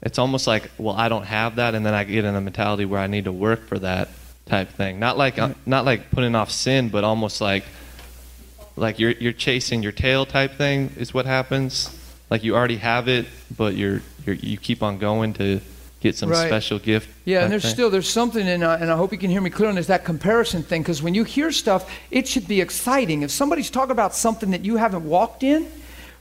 [0.03, 2.85] it's almost like well I don't have that and then I get in a mentality
[2.85, 4.11] where I need to work for that
[4.45, 4.99] type thing.
[4.99, 7.65] Not like uh, not like putting off sin but almost like
[8.79, 11.91] like you're you're chasing your tail type thing is what happens.
[12.31, 13.27] Like you already have it,
[13.57, 15.61] but you're you're you keep on going to
[16.01, 16.47] get some Right.
[16.47, 17.09] special gift.
[17.25, 17.73] Yeah, and there's thing.
[17.73, 19.71] still there's something in, uh, and I hope you can hear me clearly.
[19.71, 23.23] on this that comparison thing because when you hear stuff, it should be exciting.
[23.23, 25.67] If somebody's talking about something that you haven't walked in,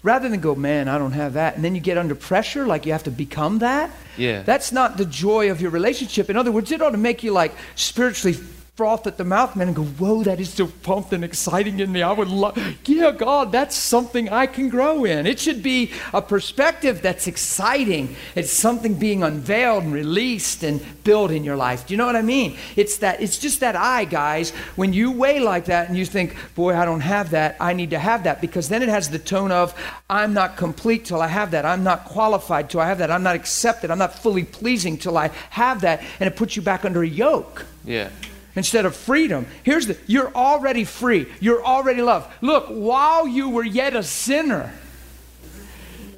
[0.02, 2.86] rather than go, man, I don't have that, and then you get under pressure, like
[2.86, 3.92] you have to become that.
[4.18, 4.42] Yeah.
[4.42, 6.30] That's not the joy of your relationship.
[6.30, 8.38] In other words, it ought to make you like spiritually
[8.78, 11.92] froth at the mouth, man, and go, whoa, that is so pumped and exciting in
[11.92, 12.04] me.
[12.04, 12.56] I would love,
[12.86, 15.26] yeah, God, that's something I can grow in.
[15.26, 18.16] It should be a perspective that's exciting.
[18.36, 21.88] It's something being unveiled and released and built in your life.
[21.88, 22.56] Do you know what I mean?
[22.76, 24.52] It's that, it's just that eye, guys.
[24.76, 27.90] When you weigh like that and you think, boy, I don't have that, I need
[27.90, 29.74] to have that, because then it has the tone of,
[30.08, 31.66] I'm not complete till I have that.
[31.66, 33.10] I'm not qualified till I have that.
[33.10, 33.90] I'm not accepted.
[33.90, 36.04] I'm not fully pleasing till I have that.
[36.20, 37.66] And it puts you back under a yoke.
[37.84, 38.10] Yeah.
[38.58, 39.46] Instead of freedom.
[39.64, 41.28] Here's the you're already free.
[41.40, 42.30] You're already loved.
[42.42, 44.74] Look, while you were yet a sinner,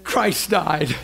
[0.04, 0.96] Christ died.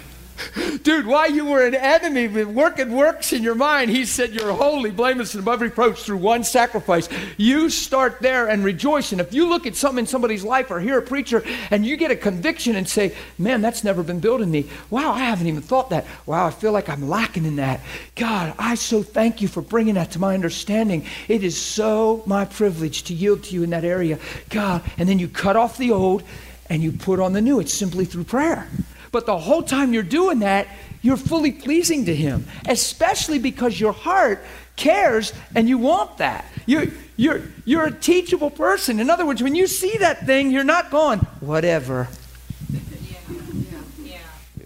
[0.83, 4.53] Dude, while you were an enemy with working works in your mind, he said you're
[4.53, 7.07] holy, blameless, and above reproach through one sacrifice.
[7.37, 9.11] You start there and rejoice.
[9.11, 11.97] And if you look at something in somebody's life or hear a preacher and you
[11.97, 14.69] get a conviction and say, man, that's never been built in me.
[14.89, 16.05] Wow, I haven't even thought that.
[16.25, 17.81] Wow, I feel like I'm lacking in that.
[18.15, 21.05] God, I so thank you for bringing that to my understanding.
[21.27, 24.19] It is so my privilege to yield to you in that area.
[24.49, 26.23] God, and then you cut off the old
[26.69, 27.59] and you put on the new.
[27.59, 28.67] It's simply through prayer.
[29.15, 30.67] But the whole time you're doing that,
[31.01, 34.43] you're fully pleasing to Him, especially because your heart
[34.75, 36.43] cares and you want that.
[36.65, 38.99] You're, you're, you're a teachable person.
[38.99, 42.09] In other words, when you see that thing, you're not going, whatever.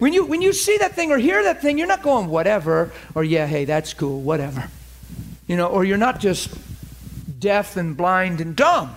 [0.00, 2.90] When you, when you see that thing or hear that thing, you're not going, whatever,
[3.14, 4.68] or yeah, hey, that's cool, whatever.
[5.46, 6.52] You know, or you're not just
[7.38, 8.92] deaf and blind and dumb.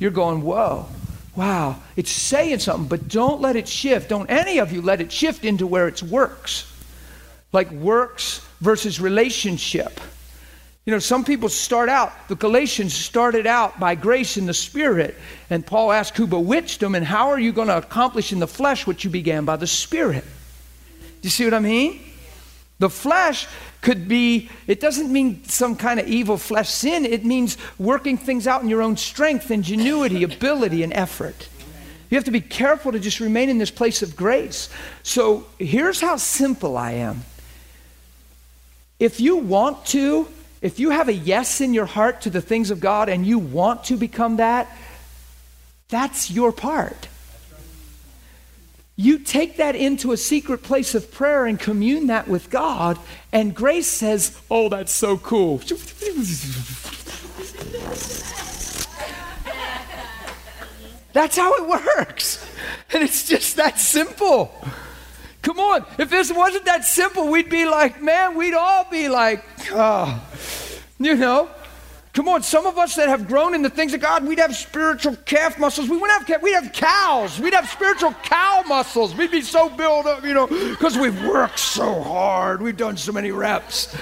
[0.00, 0.88] You're going, whoa,
[1.36, 4.08] wow, it's saying something, but don't let it shift.
[4.08, 6.70] Don't any of you let it shift into where it's works.
[7.52, 10.00] Like works versus relationship.
[10.84, 15.16] You know, some people start out, the Galatians started out by grace in the Spirit.
[15.48, 18.46] And Paul asked who bewitched them, and how are you going to accomplish in the
[18.46, 20.24] flesh what you began by the Spirit?
[20.24, 22.00] Do you see what I mean?
[22.78, 23.46] The flesh
[23.82, 27.06] could be, it doesn't mean some kind of evil flesh sin.
[27.06, 31.48] It means working things out in your own strength, ingenuity, ability, and effort.
[32.10, 34.68] You have to be careful to just remain in this place of grace.
[35.02, 37.22] So here's how simple I am.
[38.98, 40.28] If you want to,
[40.62, 43.38] if you have a yes in your heart to the things of God and you
[43.38, 44.68] want to become that,
[45.88, 47.08] that's your part.
[48.96, 52.98] You take that into a secret place of prayer and commune that with God,
[53.32, 55.58] and grace says, Oh, that's so cool.
[61.12, 62.44] That's how it works.
[62.92, 64.52] And it's just that simple.
[65.42, 65.84] Come on.
[65.98, 70.22] If this wasn't that simple, we'd be like, man, we'd all be like, oh,
[70.98, 71.50] you know.
[72.14, 74.54] Come on, some of us that have grown in the things of God, we'd have
[74.54, 75.88] spiritual calf muscles.
[75.88, 77.40] We wouldn't have we'd have cows.
[77.40, 79.16] We'd have spiritual cow muscles.
[79.16, 82.62] We'd be so built up, you know, because we've worked so hard.
[82.62, 83.96] We've done so many reps.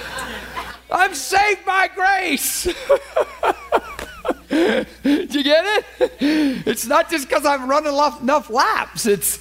[0.91, 2.65] I'm saved by grace.
[4.49, 6.11] Do you get it?
[6.67, 9.07] It's not just because I've run enough, laps.
[9.07, 9.39] It's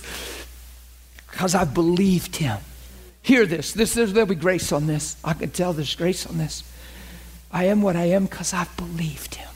[1.31, 2.57] because I've believed him.
[3.21, 3.73] Hear this.
[3.73, 5.19] This there'll be grace on this.
[5.23, 6.65] I can tell there's grace on this.
[7.53, 9.49] I am what I am because I've believed him.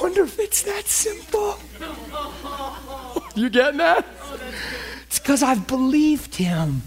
[0.00, 1.58] Wonder if it's that simple.
[3.34, 4.06] You getting that?
[5.06, 6.82] It's because I've believed him.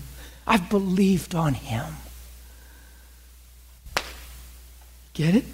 [0.47, 1.85] I've believed on him.
[5.14, 5.45] Get it?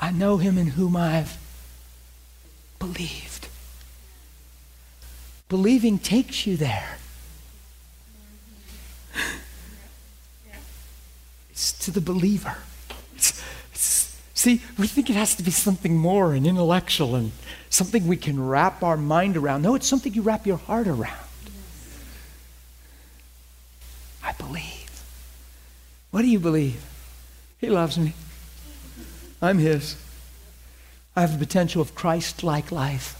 [0.00, 1.38] I know him in whom I've
[2.78, 3.48] believed.
[5.48, 6.97] Believing takes you there.
[11.58, 12.54] It's to the believer.
[13.16, 17.32] It's, it's, see, we think it has to be something more and intellectual and
[17.68, 19.62] something we can wrap our mind around.
[19.62, 21.18] No, it's something you wrap your heart around.
[24.22, 25.02] I believe.
[26.12, 26.80] What do you believe?
[27.58, 28.12] He loves me.
[29.42, 29.96] I'm His.
[31.16, 33.16] I have the potential of Christ like life.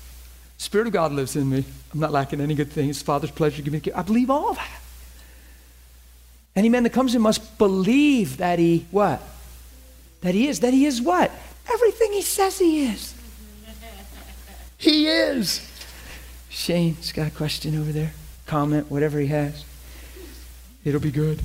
[0.58, 1.64] Spirit of God lives in me.
[1.92, 2.86] I'm not lacking any good thing.
[2.86, 3.92] His Father's pleasure to give me.
[3.92, 4.80] I believe all that.
[6.58, 9.22] Any man that comes in must believe that he what?
[10.22, 10.58] That he is.
[10.58, 11.30] That he is what?
[11.72, 13.14] Everything he says he is.
[14.80, 15.68] He is.
[16.48, 18.12] Shane's got a question over there.
[18.46, 19.64] Comment, whatever he has.
[20.84, 21.42] It'll be good.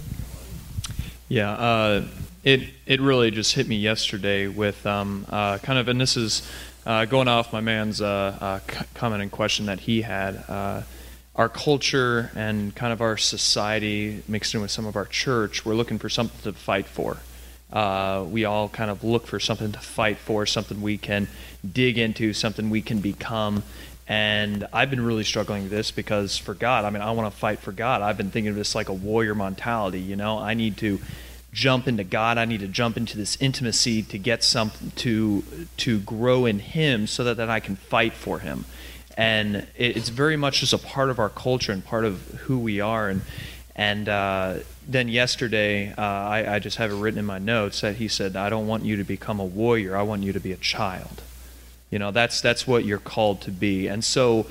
[1.30, 2.06] Yeah, uh,
[2.44, 6.48] it it really just hit me yesterday with um, uh, kind of, and this is
[6.88, 8.60] uh, going off my man's uh, uh,
[8.96, 10.44] comment and question that he had.
[11.36, 15.66] Uh, our culture and kind of our society mixed in with some of our church,
[15.66, 17.18] we're looking for something to fight for.
[18.30, 21.28] we all kind of look for something to fight for, something we can
[21.70, 23.64] dig into, something we can become.
[24.08, 27.40] And I've been really struggling with this because for God, I mean, I want to
[27.40, 28.02] fight for God.
[28.02, 30.40] I've been thinking of this like a warrior mentality, you know?
[30.40, 31.00] I need to
[31.54, 32.38] jump into God.
[32.38, 35.44] I need to jump into this intimacy to get something to
[35.78, 38.66] to grow in Him, so that then I can fight for Him.
[39.16, 42.80] And it's very much just a part of our culture and part of who we
[42.80, 43.10] are.
[43.10, 43.22] And
[43.76, 44.56] and uh,
[44.88, 48.36] then yesterday, uh, I, I just have it written in my notes that he said,
[48.36, 49.96] "I don't want you to become a warrior.
[49.96, 51.22] I want you to be a child."
[51.90, 53.88] You know, that's that's what you're called to be.
[53.88, 54.48] And so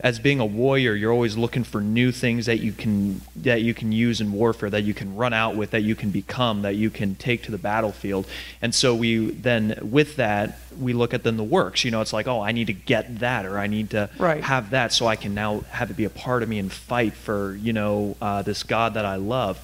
[0.00, 3.72] as being a warrior, you're always looking for new things that you can that you
[3.72, 6.74] can use in warfare, that you can run out with, that you can become, that
[6.74, 8.26] you can take to the battlefield.
[8.60, 11.84] And so we then with that we look at then the works.
[11.84, 14.42] You know, it's like, oh, I need to get that, or I need to Right.
[14.42, 17.14] have that, so I can now have it be a part of me and fight
[17.14, 19.60] for you know uh, this God that I love.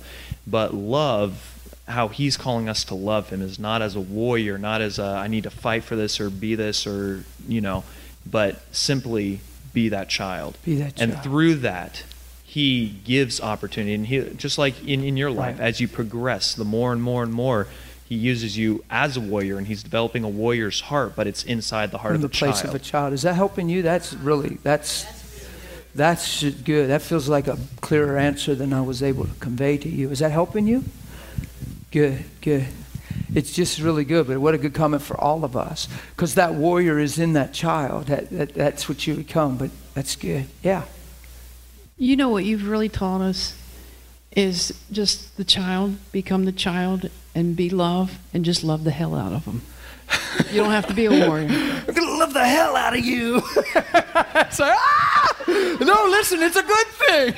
[0.47, 1.57] But love.
[1.89, 5.03] How he's calling us to love him is not as a warrior, not as a
[5.03, 7.83] I need to fight for this or be this or you know,
[8.25, 9.41] but simply
[9.73, 10.57] be that child.
[10.65, 12.03] Be that And through that,
[12.45, 13.95] he gives opportunity.
[13.95, 15.69] And he, just like in, in your life, Right.
[15.69, 17.67] as you progress, the more and more and more,
[18.05, 21.93] he uses you as a warrior and he's developing a warrior's heart, but it's inside
[21.93, 22.75] the heart of the the, place child.
[22.75, 23.13] of a child.
[23.13, 23.83] Is that helping you?
[23.83, 25.07] That's really that's
[25.95, 26.89] that's good.
[26.91, 30.11] That feels like a clearer answer than I was able to convey to you.
[30.11, 30.85] Is that helping you?
[31.93, 32.67] Good, good.
[33.35, 35.89] It's just really good, but what a good comment for all of us.
[36.17, 38.07] Because that warrior is in that child.
[38.07, 40.47] That, that, that's what you become, but that's good.
[40.63, 40.85] Yeah.
[41.97, 43.55] You know what you've really taught us
[44.37, 49.15] is just the child become the child and be love and just love the hell
[49.15, 49.63] out of them.
[50.51, 51.49] You don't have to be a warrior.
[51.49, 53.37] I'm going to love the hell out of you.
[53.57, 55.37] it's like, ah!
[55.81, 57.35] No, listen, it's a good thing.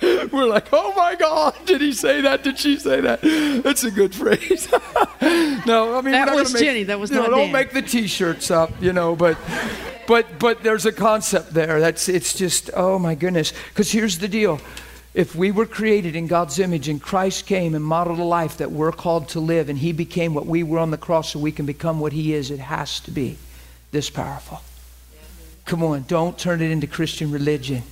[0.32, 2.42] We're like, oh my God, did he say that?
[2.42, 3.20] Did she say that?
[3.62, 4.70] That's a good phrase.
[5.66, 7.52] no, I mean, That was gonna make, Jenny, that was you know, not Don't Dan.
[7.52, 9.36] make the T-shirts up, you know, but,
[10.06, 11.80] but, but there's a concept there.
[11.80, 13.52] That's it's just, oh my goodness.
[13.68, 14.60] Because here's the deal.
[15.12, 18.70] If we were created in God's image and Christ came and modeled a life that
[18.70, 21.50] we're called to live and he became what we were on the cross so we
[21.50, 23.36] can become what he is, it has to be
[23.90, 24.60] this powerful.
[25.64, 27.82] Come on, don't turn it into Christian religion.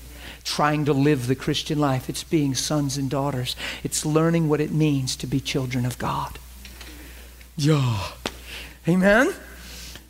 [0.44, 2.08] Trying to live the Christian life.
[2.08, 3.54] It's being sons and daughters.
[3.82, 6.38] It's learning what it means to be children of God.
[7.56, 8.08] Yeah.
[8.88, 9.34] Amen?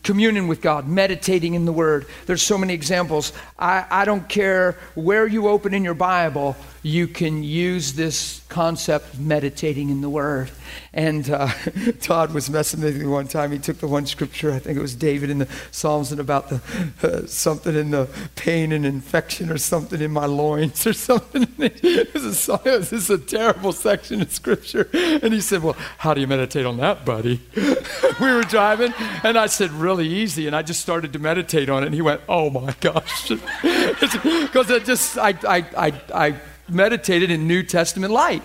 [0.05, 2.07] Communion with God, meditating in the Word.
[2.27, 3.33] There's so many examples.
[3.59, 9.15] I, I don't care where you open in your Bible, you can use this concept
[9.15, 10.51] of meditating in the Word.
[10.93, 11.49] And uh,
[12.01, 13.53] Todd was messing with me one time.
[13.53, 16.49] He took the one scripture, I think it was David in the Psalms, and about
[16.49, 16.61] the
[17.03, 21.47] uh, something in the pain and infection or something in my loins or something.
[21.59, 24.89] It was a, this is a terrible section of scripture.
[24.93, 27.41] And he said, Well, how do you meditate on that, buddy?
[27.55, 28.93] we were driving,
[29.23, 30.47] and I said, Really easy.
[30.47, 31.87] And I just started to meditate on it.
[31.87, 33.29] And he went, Oh my gosh.
[33.29, 36.41] Because it just, I, I, I, I
[36.71, 38.43] meditated in New Testament light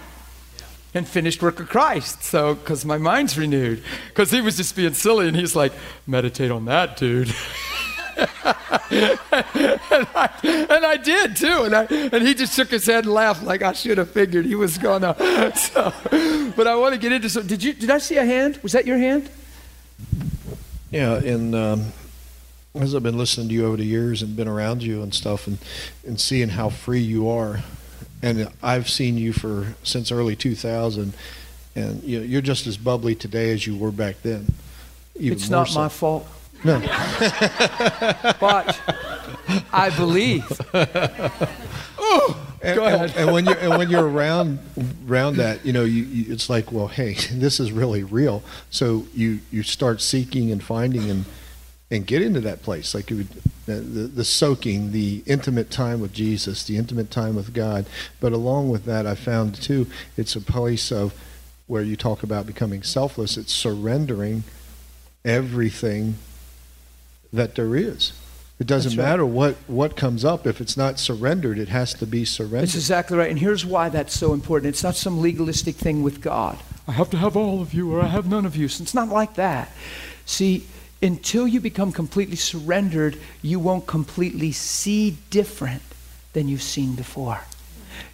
[0.93, 2.23] and finished work of Christ.
[2.23, 3.83] So, because my mind's renewed.
[4.09, 5.73] Because he was just being silly, and he's like,
[6.05, 7.33] meditate on that, dude.
[8.15, 8.29] and,
[10.15, 13.43] I, and I did too, and I, and he just shook his head and laughed
[13.43, 15.15] like I should have figured he was gonna.
[15.55, 15.93] So,
[16.55, 17.47] but I want to get into some.
[17.47, 17.73] Did you?
[17.73, 18.59] Did I see a hand?
[18.63, 19.29] Was that your hand?
[20.91, 21.93] Yeah, and um,
[22.75, 25.47] as I've been listening to you over the years and been around you and stuff,
[25.47, 25.57] and
[26.05, 27.63] and seeing how free you are,
[28.23, 31.13] and I've seen you for since early 2000,
[31.75, 34.47] and you know, you're just as bubbly today as you were back then.
[35.15, 35.79] It's not so.
[35.79, 36.27] my fault.
[36.63, 36.79] No.
[38.39, 38.79] but
[39.71, 40.45] I believe.
[42.05, 43.11] Oh, and, Go ahead.
[43.11, 44.59] And, and when you're and when you're around
[45.07, 48.43] around that, you know, you, you, it's like, well, hey, this is really real.
[48.69, 51.25] So you you start seeking and finding and
[51.93, 53.27] and get into that place, like you would,
[53.67, 57.85] the, the the soaking, the intimate time with Jesus, the intimate time with God.
[58.19, 59.85] But along with that, I found too,
[60.17, 61.13] it's a place of
[61.67, 63.37] where you talk about becoming selfless.
[63.37, 64.43] It's surrendering
[65.23, 66.15] everything
[67.31, 68.13] that there is.
[68.59, 69.09] It doesn't right.
[69.09, 70.47] matter what, what comes up.
[70.47, 72.61] If it's not surrendered, it has to be surrendered.
[72.61, 73.29] That's exactly right.
[73.29, 74.69] And here's why that's so important.
[74.69, 76.57] It's not some legalistic thing with God.
[76.87, 78.67] I have to have all of you or I have none of you.
[78.67, 79.71] So it's not like that.
[80.25, 80.65] See,
[81.03, 85.83] until you become completely surrendered, you won't completely see different
[86.31, 87.41] than you've seen before.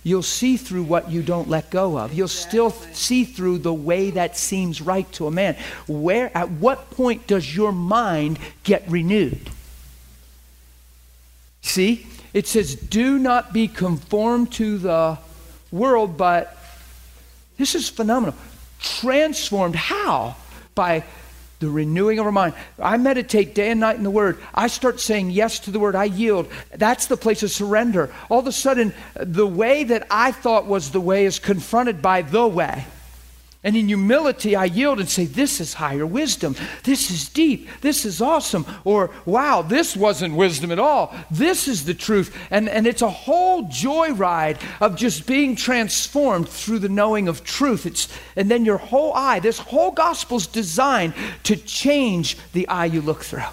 [0.03, 2.13] You'll see through what you don't let go of.
[2.13, 5.55] You'll still see through the way that seems right to a man.
[5.87, 9.49] Where at what point does your mind get renewed?
[11.61, 15.17] See, it says, do not be conformed to the
[15.71, 16.57] world, but
[17.57, 18.35] this is phenomenal.
[18.79, 19.75] Transformed.
[19.75, 20.35] How?
[20.75, 21.03] By
[21.59, 22.53] the renewing of our mind.
[22.81, 24.39] I meditate day and night in the Word.
[24.53, 25.95] I start saying yes to the Word.
[25.95, 26.47] I yield.
[26.75, 28.13] That's the place of surrender.
[28.29, 32.21] All of a sudden, the way that I thought was the way is confronted by
[32.21, 32.85] the way.
[33.61, 36.55] And in humility, I yield and say, This is higher wisdom.
[36.83, 37.67] This is deep.
[37.81, 38.65] This is awesome.
[38.85, 41.13] Or, wow, this wasn't wisdom at all.
[41.29, 42.33] This is the truth.
[42.51, 47.85] And, and it's a whole joyride of just being transformed through the knowing of truth.
[47.85, 48.07] It's,
[48.37, 51.13] and then your whole eye, this whole gospel's designed
[51.43, 53.43] to change the eye you look through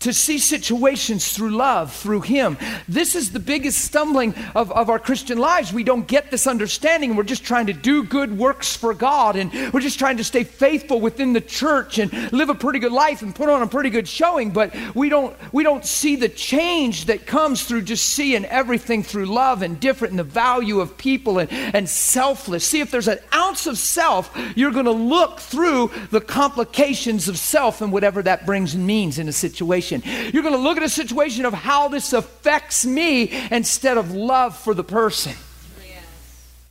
[0.00, 2.56] to see situations through love, through Him.
[2.88, 5.72] This is the biggest stumbling of, of our Christian lives.
[5.72, 7.16] We don't get this understanding.
[7.16, 10.44] We're just trying to do good works for God, and we're just trying to stay
[10.44, 13.90] faithful within the church and live a pretty good life and put on a pretty
[13.90, 14.50] good showing.
[14.50, 19.26] But we don't we don't see the change that comes through just seeing everything through
[19.26, 22.64] love and different and the value of people and, and selfless.
[22.64, 27.36] See, if there's an ounce of self, you're going to look through the complications of
[27.36, 29.87] self and whatever that brings and means in a situation.
[29.90, 34.56] You're going to look at a situation of how this affects me instead of love
[34.56, 35.34] for the person.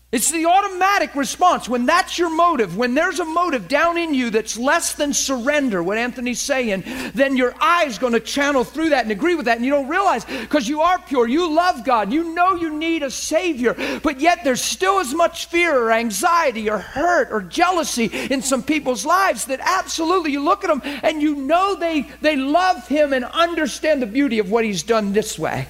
[0.10, 1.68] It's the automatic response.
[1.68, 5.84] When that's your motive, when there's a motive down in you that's less than surrender,
[5.84, 9.58] what Anthony's saying, then your eye's going to channel through that and agree with that.
[9.58, 13.04] And you don't realize because you are pure, you love God, you know you need
[13.04, 18.06] a Savior, but yet there's still as much fear or anxiety or hurt or jealousy
[18.06, 22.38] in some people's lives that absolutely you look at them and you know they, they
[22.38, 25.68] love Him and understand the beauty of what He's done this way.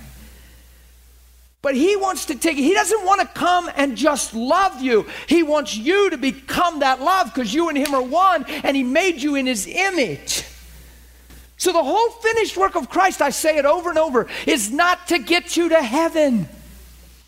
[1.61, 5.05] But he wants to take He doesn't want to come and just love you.
[5.27, 8.84] He wants you to become that love because you and him are one and he
[8.84, 10.43] made you in his image.
[11.57, 15.07] So the whole finished work of Christ, I say it over and over, is not
[15.07, 16.47] to get you to heaven.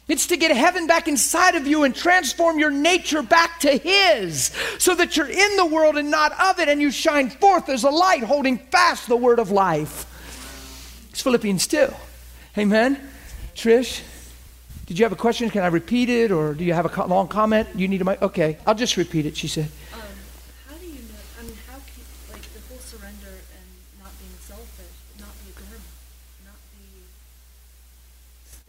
[0.08, 4.52] It's to get heaven back inside of you and transform your nature back to His
[4.78, 7.84] so that you're in the world and not of it and you shine forth as
[7.84, 10.06] a light holding fast the word of life.
[11.12, 11.94] It's Philippians 2.
[12.58, 13.10] Amen.
[13.56, 14.02] Trish?
[14.90, 15.52] Did you have a question?
[15.52, 17.70] Can I repeat it, or do you have a co- long comment?
[17.76, 18.24] You need a mic.
[18.24, 19.38] Okay, I'll just repeat it.
[19.38, 19.70] She said.
[19.94, 20.00] Um,
[20.68, 21.22] how do you know?
[21.40, 22.02] I mean, how can
[22.32, 23.66] like the whole surrender and
[24.02, 24.90] not being selfish,
[25.20, 25.86] not be a doormat,
[26.44, 26.86] not be.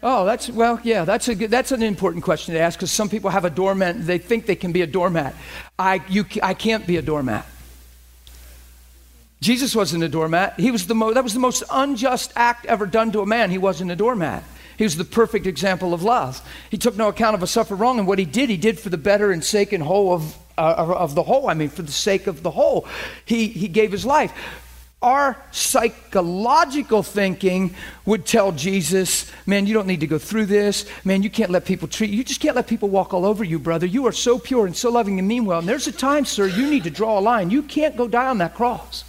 [0.03, 1.07] Oh, that's well, yeah.
[1.07, 4.05] That's a good, that's an important question to ask because some people have a doormat.
[4.05, 5.35] They think they can be a doormat.
[5.79, 7.47] I you I can't be a doormat.
[9.41, 10.61] Jesus wasn't a doormat.
[10.61, 13.51] He was the mo- that was the most unjust act ever done to a man.
[13.51, 14.45] He wasn't a doormat.
[14.81, 16.41] He was the perfect example of love.
[16.71, 18.89] He took no account of a suffer wrong, and what he did, he did for
[18.89, 21.51] the better and sake and whole of, uh, of the whole.
[21.51, 22.89] I mean, for the sake of the whole.
[23.27, 24.33] He, he gave his life.
[25.03, 27.75] Our psychological thinking
[28.07, 30.87] would tell Jesus, man, you don't need to go through this.
[31.05, 32.17] Man, you can't let people treat you.
[32.17, 33.85] You just can't let people walk all over you, brother.
[33.85, 35.59] You are so pure and so loving and mean well.
[35.59, 37.51] And there's a time, sir, you need to draw a line.
[37.51, 39.05] You can't go die on that cross.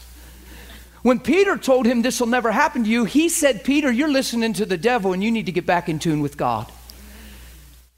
[1.02, 4.53] When Peter told him this will never happen to you, he said, Peter, you're listening
[4.53, 6.72] to the devil and you need to get back in tune with God.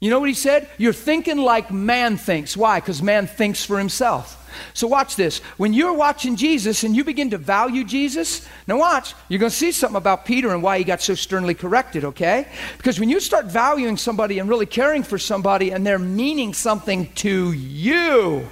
[0.00, 0.68] You know what he said?
[0.76, 2.56] You're thinking like man thinks.
[2.56, 2.80] Why?
[2.80, 4.40] Because man thinks for himself.
[4.72, 5.38] So watch this.
[5.56, 9.56] When you're watching Jesus and you begin to value Jesus, now watch, you're going to
[9.56, 12.48] see something about Peter and why he got so sternly corrected, okay?
[12.76, 17.10] Because when you start valuing somebody and really caring for somebody and they're meaning something
[17.14, 18.48] to you,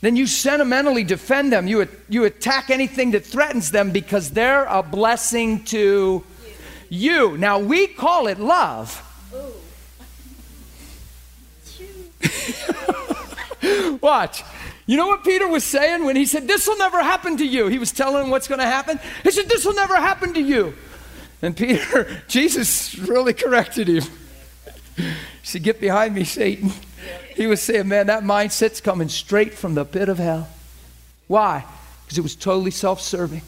[0.00, 1.66] then you sentimentally defend them.
[1.66, 6.24] You, you attack anything that threatens them because they're a blessing to
[6.88, 7.36] you.
[7.36, 9.04] Now, we call it love.
[14.00, 14.44] Watch.
[14.86, 17.68] You know what Peter was saying when he said, This will never happen to you?
[17.68, 18.98] He was telling him what's going to happen.
[19.22, 20.74] He said, This will never happen to you.
[21.42, 24.04] And Peter, Jesus really corrected him.
[24.96, 25.04] He
[25.42, 26.72] said, Get behind me, Satan.
[27.38, 30.48] He was saying, Man, that mindset's coming straight from the pit of hell.
[31.28, 31.64] Why?
[32.04, 33.42] Because it was totally self serving.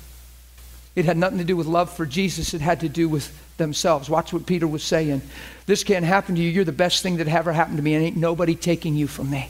[0.95, 4.09] It had nothing to do with love for Jesus, it had to do with themselves.
[4.09, 5.23] Watch what Peter was saying.
[5.67, 6.51] This can't happen to you.
[6.51, 9.29] You're the best thing that ever happened to me, and ain't nobody taking you from
[9.29, 9.49] me.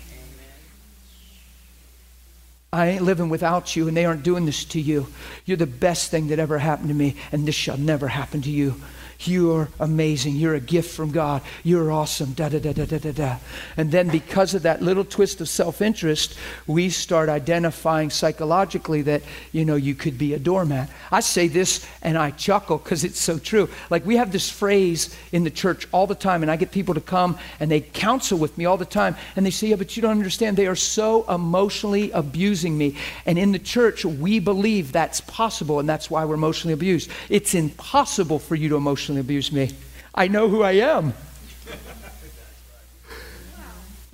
[2.72, 5.08] I ain't living without you, and they aren't doing this to you.
[5.44, 8.50] You're the best thing that ever happened to me, and this shall never happen to
[8.50, 8.80] you.
[9.22, 10.36] You're amazing.
[10.36, 11.42] You're a gift from God.
[11.62, 12.32] You're awesome.
[12.32, 13.36] Da da da da da da da.
[13.76, 16.36] And then, because of that little twist of self interest,
[16.66, 19.22] we start identifying psychologically that,
[19.52, 20.88] you know, you could be a doormat.
[21.12, 23.68] I say this and I chuckle because it's so true.
[23.90, 26.94] Like, we have this phrase in the church all the time, and I get people
[26.94, 29.96] to come and they counsel with me all the time, and they say, Yeah, but
[29.96, 30.56] you don't understand.
[30.56, 32.96] They are so emotionally abusing me.
[33.26, 37.10] And in the church, we believe that's possible, and that's why we're emotionally abused.
[37.28, 39.70] It's impossible for you to emotionally abuse me.
[40.14, 41.14] I know who I am.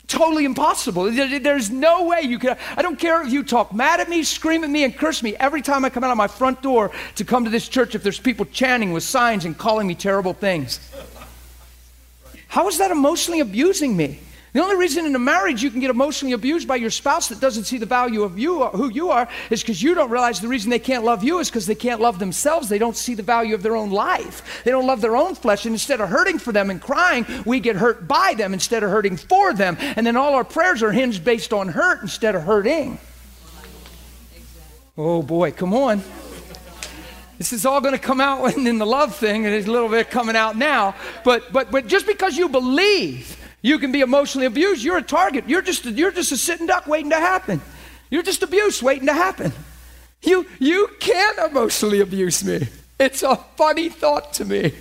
[0.08, 1.10] Totally impossible.
[1.10, 2.56] There's no way you can.
[2.76, 5.34] I don't care if you talk mad at me, scream at me, and curse me
[5.36, 8.04] every time I come out of my front door to come to this church if
[8.04, 10.78] there's people chanting with signs and calling me terrible things.
[12.46, 14.20] How is that emotionally abusing me?
[14.56, 17.40] The only reason in a marriage you can get emotionally abused by your spouse that
[17.40, 20.40] doesn't see the value of you, or who you are, is because you don't realize
[20.40, 22.70] the reason they can't love you is because they can't love themselves.
[22.70, 24.62] They don't see the value of their own life.
[24.64, 25.66] They don't love their own flesh.
[25.66, 28.88] And instead of hurting for them and crying, we get hurt by them instead of
[28.88, 29.76] hurting for them.
[29.78, 32.98] And then all our prayers are hinged based on hurt instead of hurting.
[34.96, 36.02] Oh boy, come on.
[37.36, 39.90] This is all going to come out in, the love thing, and it's a little
[39.90, 40.94] bit coming out now.
[41.24, 43.36] But, but, but just because you believe
[43.66, 45.48] you can be emotionally abused, you're a target.
[45.48, 47.60] You're just, you're just a sitting duck waiting to happen.
[48.10, 49.52] You're just abuse waiting to happen.
[50.22, 52.68] You, you can emotionally abuse me.
[53.00, 54.72] It's a funny thought to me.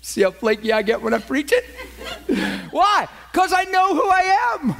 [0.00, 1.64] See how flaky I get when I preach it?
[2.70, 3.08] Why?
[3.32, 4.76] Because I know who I am.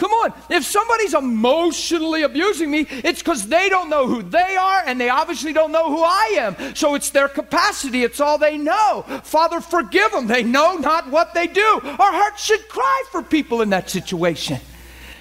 [0.00, 4.82] Come on, if somebody's emotionally abusing me, it's because they don't know who they are
[4.86, 6.74] and they obviously don't know who I am.
[6.74, 9.04] So it's their capacity, it's all they know.
[9.24, 10.26] Father, forgive them.
[10.26, 11.80] They know not what they do.
[11.84, 14.58] Our hearts should cry for people in that situation.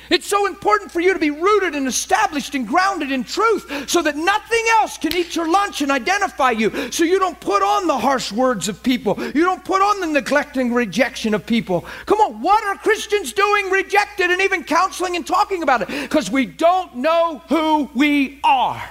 [0.09, 4.01] It's so important for you to be rooted and established and grounded in truth so
[4.01, 6.91] that nothing else can eat your lunch and identify you.
[6.91, 9.21] So you don't put on the harsh words of people.
[9.21, 11.85] You don't put on the neglecting rejection of people.
[12.05, 15.87] Come on, what are Christians doing rejected and even counseling and talking about it?
[15.87, 18.81] Because we don't know who we are.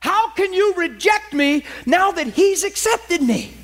[0.00, 3.54] How can you reject me now that He's accepted me?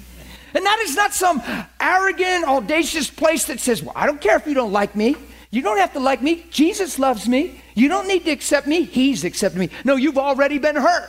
[0.52, 1.42] And that is not some
[1.80, 5.16] arrogant, audacious place that says, Well, I don't care if you don't like me.
[5.56, 6.44] You don't have to like me.
[6.50, 7.62] Jesus loves me.
[7.74, 8.82] You don't need to accept me.
[8.82, 9.70] He's accepted me.
[9.86, 11.08] No, you've already been hurt.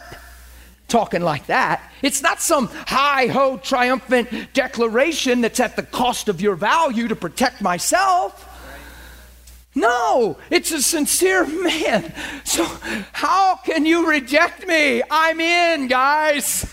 [0.87, 1.91] Talking like that.
[2.01, 7.15] It's not some high ho triumphant declaration that's at the cost of your value to
[7.17, 8.45] protect myself.
[9.75, 12.13] No, it's a sincere man.
[12.45, 12.63] So,
[13.11, 15.03] how can you reject me?
[15.11, 16.65] I'm in, guys.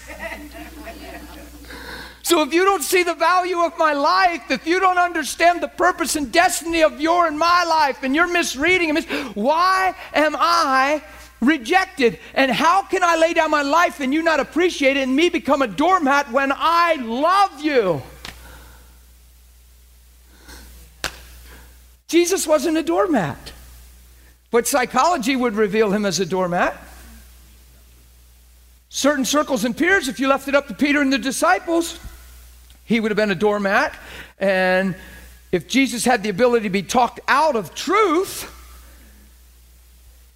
[2.25, 5.69] So if you don't see the value of my life, if you don't understand the
[5.69, 9.05] purpose and destiny of your and my life, and you're misreading it,
[9.37, 11.03] why am I
[11.43, 12.19] rejected?
[12.33, 15.29] And how can I lay down my life and you not appreciate it and me
[15.29, 18.01] become a doormat when I love you?
[22.09, 23.53] Jesus wasn't a doormat,
[24.51, 26.75] but psychology would reveal him as a doormat.
[28.89, 31.99] Certain circles and peers, if you left it up to Peter and the disciples,
[32.85, 33.95] he would have been a doormat.
[34.39, 34.95] And
[35.53, 38.51] if Jesus had the ability to be talked out of truth,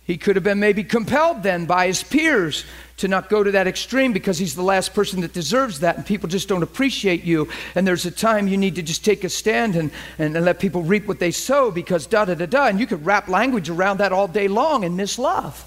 [0.05, 2.65] he could have been maybe compelled then by his peers
[2.97, 6.07] to not go to that extreme because he's the last person that deserves that and
[6.07, 7.49] people just don't appreciate you.
[7.75, 10.61] And there's a time you need to just take a stand and, and, and let
[10.61, 12.69] people reap what they sow because da da da da.
[12.69, 15.62] And you could wrap language around that all day long and miss love.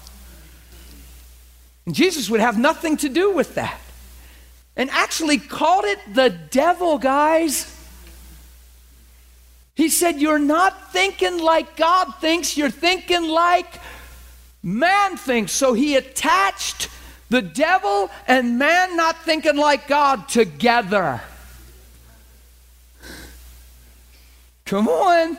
[1.86, 3.78] And Jesus would have nothing to do with that
[4.76, 7.78] and actually called it the devil, guys.
[9.74, 13.80] He said, You're not thinking like God thinks, you're thinking like
[14.62, 15.52] man thinks.
[15.52, 16.88] So he attached
[17.30, 21.20] the devil and man not thinking like God together.
[24.66, 25.36] Come on.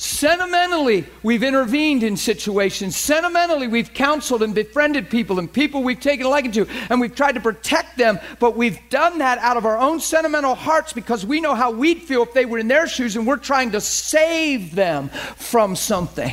[0.00, 2.96] Sentimentally, we've intervened in situations.
[2.96, 7.16] Sentimentally, we've counseled and befriended people and people we've taken a liking to, and we've
[7.16, 11.26] tried to protect them, but we've done that out of our own sentimental hearts because
[11.26, 13.80] we know how we'd feel if they were in their shoes and we're trying to
[13.80, 16.32] save them from something.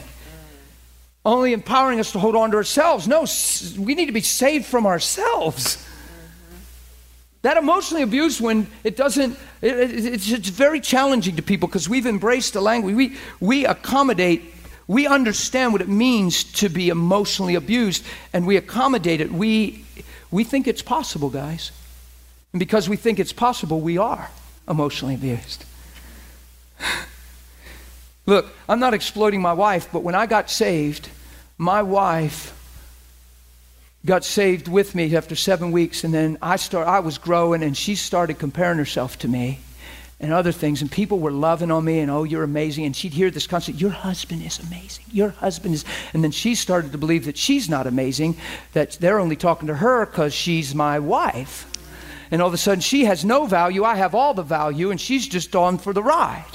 [1.25, 3.07] Only empowering us to hold on to ourselves.
[3.07, 3.25] No,
[3.83, 5.83] we need to be saved from ourselves.
[7.45, 11.87] That emotionally abused when it doesn't, it, it, it's, it's very challenging to people because
[11.87, 12.95] we've embraced the language.
[12.95, 14.41] We, we accommodate,
[14.87, 18.03] we understand what it means to be emotionally abused,
[18.33, 19.31] and we accommodate it.
[19.31, 19.85] We,
[20.31, 21.71] we think it's possible, guys.
[22.51, 24.31] And because we think it's possible, we are
[24.67, 25.65] emotionally abused.
[28.25, 31.09] Look, I'm not exploiting my wife, but when I got saved,
[31.59, 32.54] my wife
[34.05, 37.75] got saved with me after seven weeks, and then I start, I was growing, and
[37.75, 39.59] she started comparing herself to me
[40.19, 43.13] and other things, and people were loving on me, and oh, you're amazing, and she'd
[43.13, 45.83] hear this constant, your husband is amazing, your husband is,
[46.13, 48.37] and then she started to believe that she's not amazing,
[48.71, 51.69] that they're only talking to her because she's my wife,
[52.31, 55.01] and all of a sudden she has no value, I have all the value, and
[55.01, 56.45] she's just on for the ride.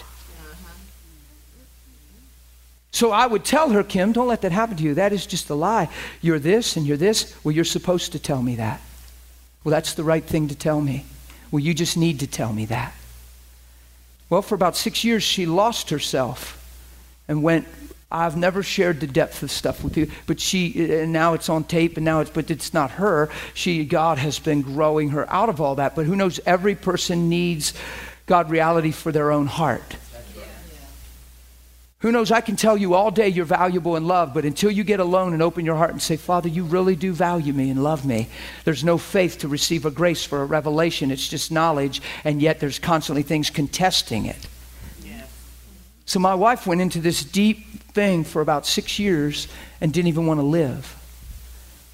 [2.93, 4.95] So I would tell her, Kim, don't let that happen to you.
[4.95, 5.89] That is just a lie.
[6.21, 7.37] You're this and you're this.
[7.45, 8.81] Well, you're supposed to tell me that.
[9.63, 11.05] Well, that's the right thing to tell me.
[11.51, 12.95] Well, you just need to tell me that.
[14.29, 16.57] Well, for about six years, she lost herself
[17.29, 17.67] and went.
[18.13, 21.63] I've never shared the depth of stuff with you, but she, and now it's on
[21.63, 23.29] tape, and now it's, but it's not her.
[23.55, 25.95] She, God has been growing her out of all that.
[25.95, 26.41] But who knows?
[26.45, 27.73] Every person needs
[28.27, 29.97] God reality for their own heart.
[32.01, 32.31] Who knows?
[32.31, 35.35] I can tell you all day you're valuable and loved, but until you get alone
[35.35, 38.29] and open your heart and say, Father, you really do value me and love me,
[38.65, 41.11] there's no faith to receive a grace for a revelation.
[41.11, 44.47] It's just knowledge, and yet there's constantly things contesting it.
[46.07, 49.47] So my wife went into this deep thing for about six years
[49.81, 50.97] and didn't even want to live.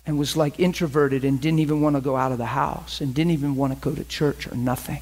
[0.06, 3.14] and was like introverted and didn't even want to go out of the house and
[3.14, 5.00] didn't even want to go to church or nothing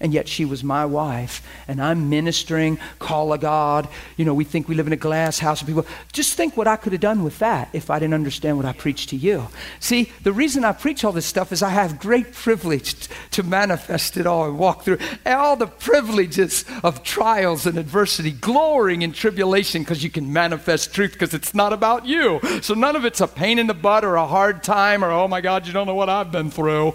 [0.00, 3.88] and yet she was my wife and i'm ministering call of god.
[4.16, 5.86] You know we think we live in a glass house of people.
[6.12, 8.72] Just think what i could have done with that if i didn't understand what i
[8.72, 9.48] preached to you.
[9.78, 13.42] See the reason i preach all this stuff is i have great privilege t- to
[13.42, 19.12] manifest it all and walk through all the privileges of trials and adversity glorying in
[19.12, 22.40] tribulation because you can manifest truth because it's not about you.
[22.62, 25.28] So none of it's a pain in the butt or a hard time or oh
[25.28, 26.94] my god you don't know what i've been through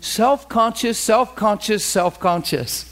[0.00, 2.86] Self conscious, self conscious, self conscious.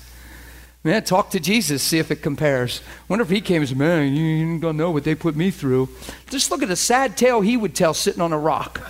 [0.85, 2.83] Man, talk to Jesus, see if it compares.
[3.09, 5.51] Wonder if he came and said, Man, you ain't gonna know what they put me
[5.51, 5.89] through.
[6.31, 8.81] Just look at the sad tale he would tell sitting on a rock.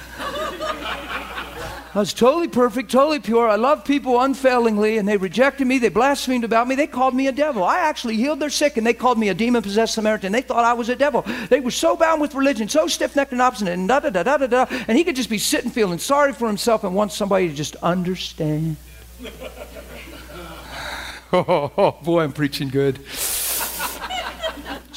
[1.94, 3.48] I was totally perfect, totally pure.
[3.48, 5.78] I loved people unfailingly, and they rejected me.
[5.78, 6.74] They blasphemed about me.
[6.74, 7.64] They called me a devil.
[7.64, 10.32] I actually healed their sick, and they called me a demon possessed Samaritan.
[10.32, 11.24] They thought I was a devil.
[11.48, 14.22] They were so bound with religion, so stiff necked and obstinate, and da da da
[14.22, 14.66] da da da.
[14.86, 17.74] And he could just be sitting feeling sorry for himself and want somebody to just
[17.76, 18.76] understand.
[21.32, 23.00] oh, oh boy, I'm preaching good.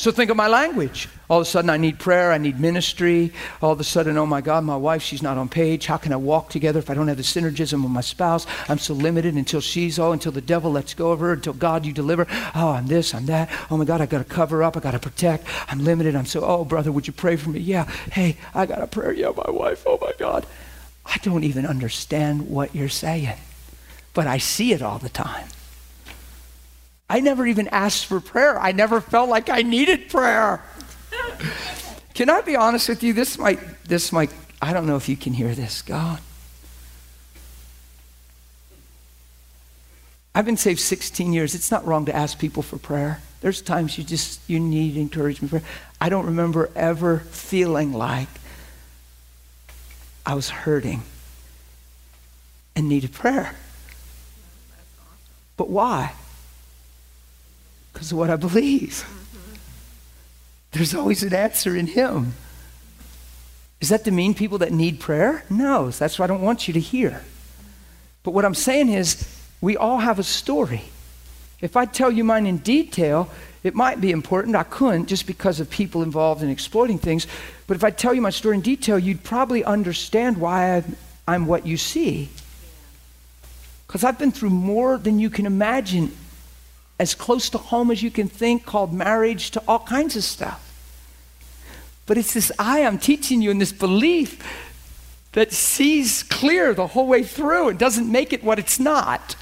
[0.01, 1.07] So think of my language.
[1.29, 3.31] All of a sudden, I need prayer, I need ministry.
[3.61, 5.85] All of a sudden, oh my God, my wife, she's not on page.
[5.85, 8.47] How can I walk together if I don't have the synergism with my spouse?
[8.67, 11.85] I'm so limited until she's, oh, until the devil lets go of her, until God,
[11.85, 12.25] you deliver.
[12.55, 13.51] Oh, I'm this, I'm that.
[13.69, 15.45] Oh my God, I got to cover up, I got to protect.
[15.67, 16.15] I'm limited.
[16.15, 17.59] I'm so, oh, brother, would you pray for me?
[17.59, 17.83] Yeah.
[18.11, 19.13] Hey, I got a prayer.
[19.13, 19.83] Yeah, my wife.
[19.85, 20.47] Oh my God.
[21.05, 23.37] I don't even understand what you're saying,
[24.15, 25.47] but I see it all the time.
[27.11, 28.57] I never even asked for prayer.
[28.57, 30.63] I never felt like I needed prayer.
[32.13, 33.11] can I be honest with you?
[33.11, 34.31] This might, this might,
[34.61, 35.81] I don't know if you can hear this.
[35.81, 36.21] God.
[40.33, 41.53] I've been saved 16 years.
[41.53, 43.21] It's not wrong to ask people for prayer.
[43.41, 45.65] There's times you just, you need encouragement.
[45.99, 48.29] I don't remember ever feeling like
[50.25, 51.01] I was hurting
[52.73, 53.53] and needed prayer.
[55.57, 56.13] But why?
[57.93, 59.05] Because of what I believe.
[60.71, 62.33] There's always an answer in Him.
[63.81, 65.43] Is that to mean people that need prayer?
[65.49, 67.23] No, that's what I don't want you to hear.
[68.23, 69.27] But what I'm saying is,
[69.59, 70.83] we all have a story.
[71.61, 73.29] If I tell you mine in detail,
[73.63, 74.55] it might be important.
[74.55, 77.27] I couldn't just because of people involved in exploiting things.
[77.67, 80.95] But if I tell you my story in detail, you'd probably understand why I'm,
[81.27, 82.29] I'm what you see.
[83.85, 86.11] Because I've been through more than you can imagine
[87.01, 90.61] as close to home as you can think, called marriage, to all kinds of stuff.
[92.05, 94.37] But it's this I I'm teaching you in this belief
[95.31, 99.35] that sees clear the whole way through and doesn't make it what it's not.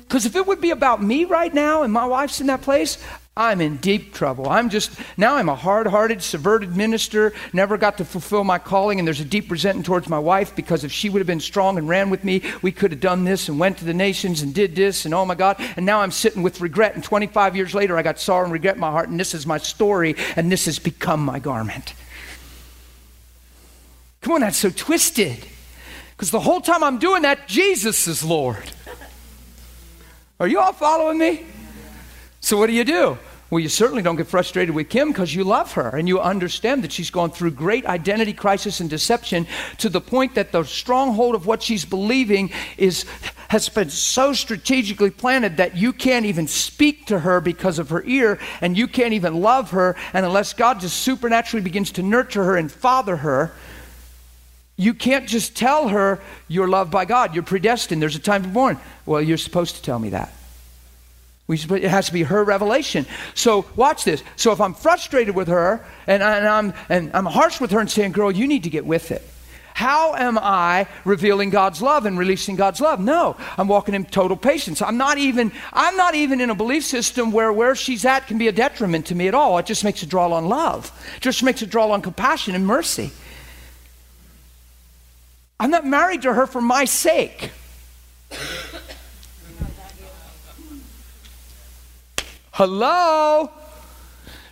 [0.00, 2.98] Because if it would be about me right now and my wife's in that place,
[3.36, 4.48] I'm in deep trouble.
[4.48, 9.00] I'm just, now I'm a hard hearted, subverted minister, never got to fulfill my calling,
[9.00, 11.76] and there's a deep resentment towards my wife because if she would have been strong
[11.76, 14.54] and ran with me, we could have done this and went to the nations and
[14.54, 15.56] did this, and oh my God.
[15.76, 18.76] And now I'm sitting with regret, and 25 years later, I got sorrow and regret
[18.76, 21.94] in my heart, and this is my story, and this has become my garment.
[24.20, 25.44] Come on, that's so twisted.
[26.12, 28.70] Because the whole time I'm doing that, Jesus is Lord.
[30.38, 31.46] Are you all following me?
[32.44, 33.16] So, what do you do?
[33.48, 36.84] Well, you certainly don't get frustrated with Kim because you love her and you understand
[36.84, 39.46] that she's gone through great identity crisis and deception
[39.78, 43.06] to the point that the stronghold of what she's believing is
[43.48, 48.02] has been so strategically planted that you can't even speak to her because of her
[48.04, 52.44] ear and you can't even love her and unless God just supernaturally begins to nurture
[52.44, 53.54] her and father her
[54.76, 58.48] you can't just tell her you're loved by God, you're predestined, there's a time to
[58.48, 58.78] be born.
[59.06, 60.30] Well, you're supposed to tell me that.
[61.46, 63.04] We, it has to be her revelation.
[63.34, 64.22] So watch this.
[64.36, 67.80] So if I'm frustrated with her and, I, and, I'm, and I'm harsh with her
[67.80, 69.22] and saying, girl, you need to get with it.
[69.74, 73.00] How am I revealing God's love and releasing God's love?
[73.00, 74.80] No, I'm walking in total patience.
[74.80, 78.38] I'm not even I'm not even in a belief system where where she's at can
[78.38, 79.58] be a detriment to me at all.
[79.58, 80.92] It just makes a draw on love.
[81.16, 83.10] It just makes a draw on compassion and mercy.
[85.58, 87.50] I'm not married to her for my sake.
[92.54, 93.50] Hello?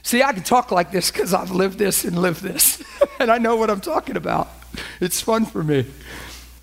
[0.03, 2.83] See, I can talk like this because I've lived this and lived this,
[3.21, 4.49] and I know what I'm talking about.
[5.01, 5.87] It's fun for me.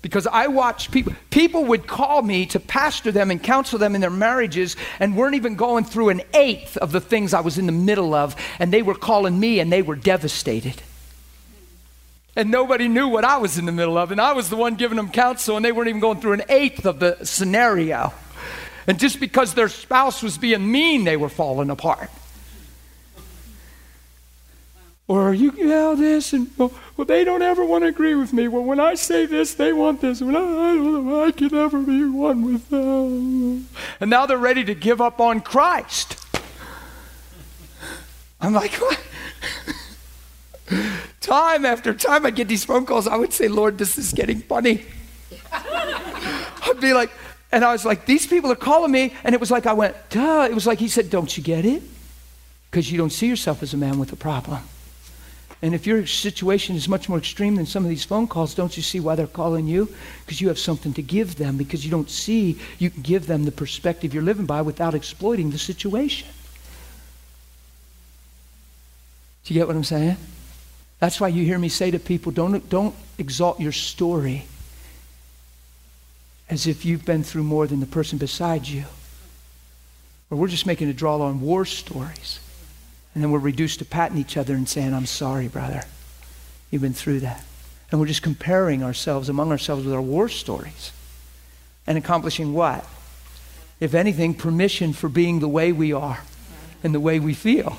[0.02, 4.02] Because I watch people, people would call me to pastor them and counsel them in
[4.02, 7.64] their marriages and weren't even going through an eighth of the things I was in
[7.64, 10.82] the middle of, and they were calling me and they were devastated.
[12.36, 14.74] And nobody knew what I was in the middle of, and I was the one
[14.74, 18.12] giving them counsel, and they weren't even going through an eighth of the scenario.
[18.86, 22.10] And just because their spouse was being mean, they were falling apart.
[25.10, 28.46] Or you know this, and well, well, they don't ever want to agree with me.
[28.46, 30.22] Well, when I say this, they want this.
[30.22, 33.68] I don't know, I can never be one with them.
[33.98, 36.16] And now they're ready to give up on Christ.
[38.40, 39.00] I'm like, what?
[41.20, 43.08] time after time, I get these phone calls.
[43.08, 44.84] I would say, Lord, this is getting funny.
[45.52, 47.10] I'd be like,
[47.52, 49.12] and I was like, these people are calling me.
[49.24, 50.46] And it was like, I went, duh.
[50.48, 51.82] It was like he said, don't you get it?
[52.70, 54.62] Because you don't see yourself as a man with a problem.
[55.62, 58.76] And if your situation is much more extreme than some of these phone calls, don't
[58.76, 59.92] you see why they're calling you?
[60.24, 63.44] Because you have something to give them, because you don't see you can give them
[63.44, 66.28] the perspective you're living by without exploiting the situation.
[69.44, 70.16] Do you get what I'm saying?
[70.98, 74.46] That's why you hear me say to people don't, don't exalt your story
[76.50, 78.84] as if you've been through more than the person beside you.
[80.30, 82.40] Or we're just making a draw on war stories.
[83.14, 85.84] And then we're reduced to patting each other and saying, I'm sorry, brother.
[86.70, 87.44] You've been through that.
[87.90, 90.92] And we're just comparing ourselves among ourselves with our war stories.
[91.86, 92.84] And accomplishing what?
[93.80, 96.20] If anything, permission for being the way we are
[96.82, 97.76] and the way we feel.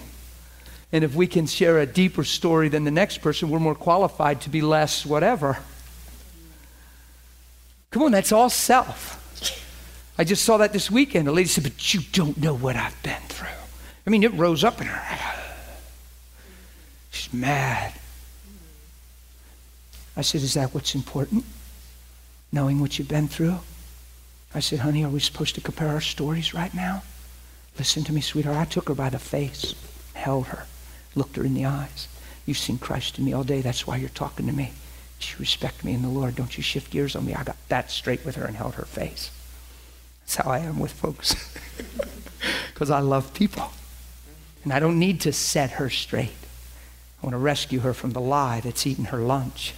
[0.91, 4.41] And if we can share a deeper story than the next person, we're more qualified
[4.41, 5.59] to be less whatever.
[7.91, 9.17] Come on, that's all self.
[10.17, 11.27] I just saw that this weekend.
[11.27, 13.47] A lady said, But you don't know what I've been through.
[14.05, 15.19] I mean, it rose up in her.
[17.11, 17.93] She's mad.
[20.15, 21.43] I said, Is that what's important?
[22.51, 23.59] Knowing what you've been through?
[24.53, 27.03] I said, Honey, are we supposed to compare our stories right now?
[27.77, 28.57] Listen to me, sweetheart.
[28.57, 29.75] I took her by the face,
[30.13, 30.65] held her,
[31.15, 32.07] looked her in the eyes.
[32.45, 33.61] You've seen Christ in me all day.
[33.61, 34.71] That's why you're talking to me.
[35.29, 36.35] You respect me in the Lord.
[36.35, 37.33] Don't you shift gears on me.
[37.33, 39.31] I got that straight with her and held her face.
[40.21, 41.35] That's how I am with folks.
[42.73, 43.71] Because I love people.
[44.63, 46.31] And I don't need to set her straight.
[47.21, 49.75] I want to rescue her from the lie that's eating her lunch.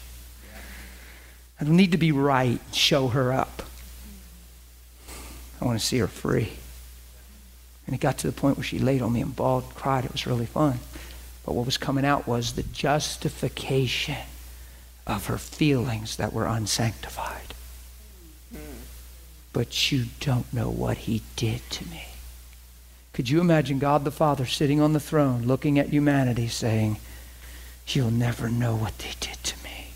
[1.60, 3.64] I don't need to be right, show her up.
[5.60, 6.54] I want to see her free.
[7.86, 10.06] And it got to the point where she laid on me and bawled cried.
[10.06, 10.80] It was really fun.
[11.46, 14.16] But what was coming out was the justification
[15.06, 17.54] of her feelings that were unsanctified.
[19.52, 22.06] But you don't know what he did to me.
[23.14, 26.98] Could you imagine God the Father sitting on the throne looking at humanity saying,
[27.88, 29.92] You'll never know what they did to me.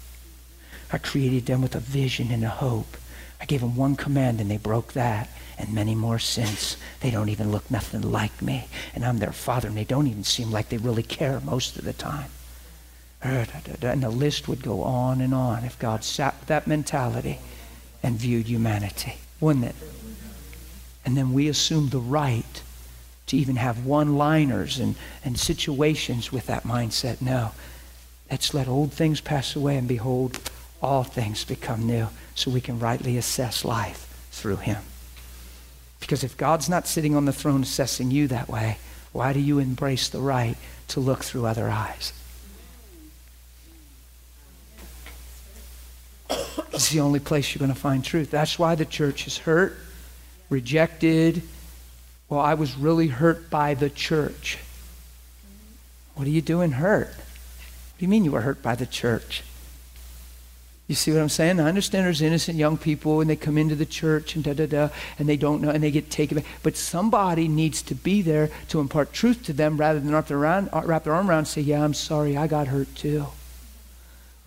[0.91, 2.97] I created them with a vision and a hope.
[3.41, 6.77] I gave them one command and they broke that and many more since.
[6.99, 8.67] They don't even look nothing like me.
[8.93, 11.85] And I'm their father and they don't even seem like they really care most of
[11.85, 12.29] the time.
[13.27, 13.45] Uh,
[13.83, 17.39] uh, and the list would go on and on if God sat with that mentality
[18.01, 19.75] and viewed humanity, wouldn't it?
[21.05, 22.61] And then we assume the right
[23.27, 24.95] to even have one liners and,
[25.25, 27.21] and situations with that mindset.
[27.21, 27.51] No.
[28.31, 30.39] Let's let old things pass away and behold,
[30.81, 34.83] all things become new so we can rightly assess life through Him.
[35.99, 38.77] Because if God's not sitting on the throne assessing you that way,
[39.11, 40.55] why do you embrace the right
[40.89, 42.13] to look through other eyes?
[46.29, 48.29] It's the only place you're going to find truth.
[48.29, 49.77] That's why the church is hurt,
[50.49, 51.41] rejected.
[52.29, 54.59] Well, I was really hurt by the church.
[56.15, 57.07] What are you doing hurt?
[57.07, 59.43] What do you mean you were hurt by the church?
[60.87, 61.59] You see what I'm saying?
[61.59, 64.65] I understand there's innocent young people and they come into the church and da da
[64.65, 64.89] da
[65.19, 66.45] and they don't know and they get taken back.
[66.63, 70.45] But somebody needs to be there to impart truth to them rather than wrap their,
[70.45, 70.69] arm
[71.29, 73.27] around and say, Yeah, I'm sorry, I got hurt too.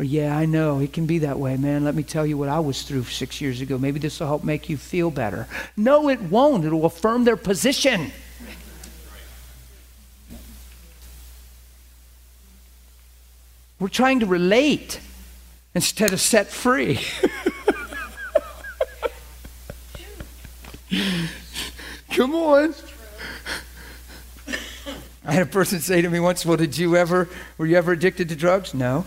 [0.00, 1.84] Or, yeah, I know, it can be that way, man.
[1.84, 3.76] Let me tell you what I was through six years ago.
[3.76, 5.46] Maybe this will help make you feel better.
[5.76, 6.64] No, it won't.
[6.64, 8.10] It will affirm their position.
[13.78, 15.00] We're trying to relate
[15.74, 16.98] instead of set free.
[22.12, 22.74] Come on.
[25.26, 27.92] I had a person say to me once, Well, did you ever, were you ever
[27.92, 28.72] addicted to drugs?
[28.72, 29.04] No.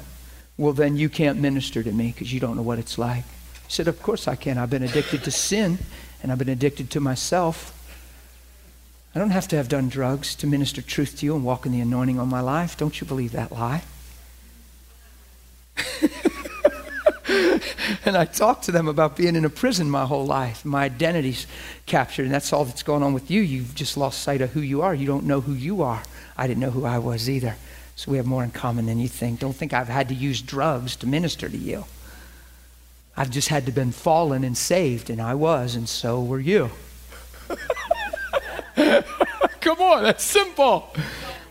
[0.57, 3.23] Well, then you can't minister to me because you don't know what it's like.
[3.23, 4.57] I said, Of course I can.
[4.57, 5.79] I've been addicted to sin
[6.21, 7.79] and I've been addicted to myself.
[9.15, 11.71] I don't have to have done drugs to minister truth to you and walk in
[11.71, 12.77] the anointing on my life.
[12.77, 13.83] Don't you believe that lie?
[18.05, 20.65] and I talked to them about being in a prison my whole life.
[20.65, 21.45] My identity's
[21.85, 23.41] captured, and that's all that's going on with you.
[23.41, 24.95] You've just lost sight of who you are.
[24.95, 26.01] You don't know who you are.
[26.35, 27.55] I didn't know who I was either.
[27.95, 29.39] So we have more in common than you think.
[29.39, 31.85] Don't think I've had to use drugs to minister to you.
[33.15, 36.71] I've just had to been fallen and saved, and I was, and so were you.
[39.61, 40.91] Come on, that's simple.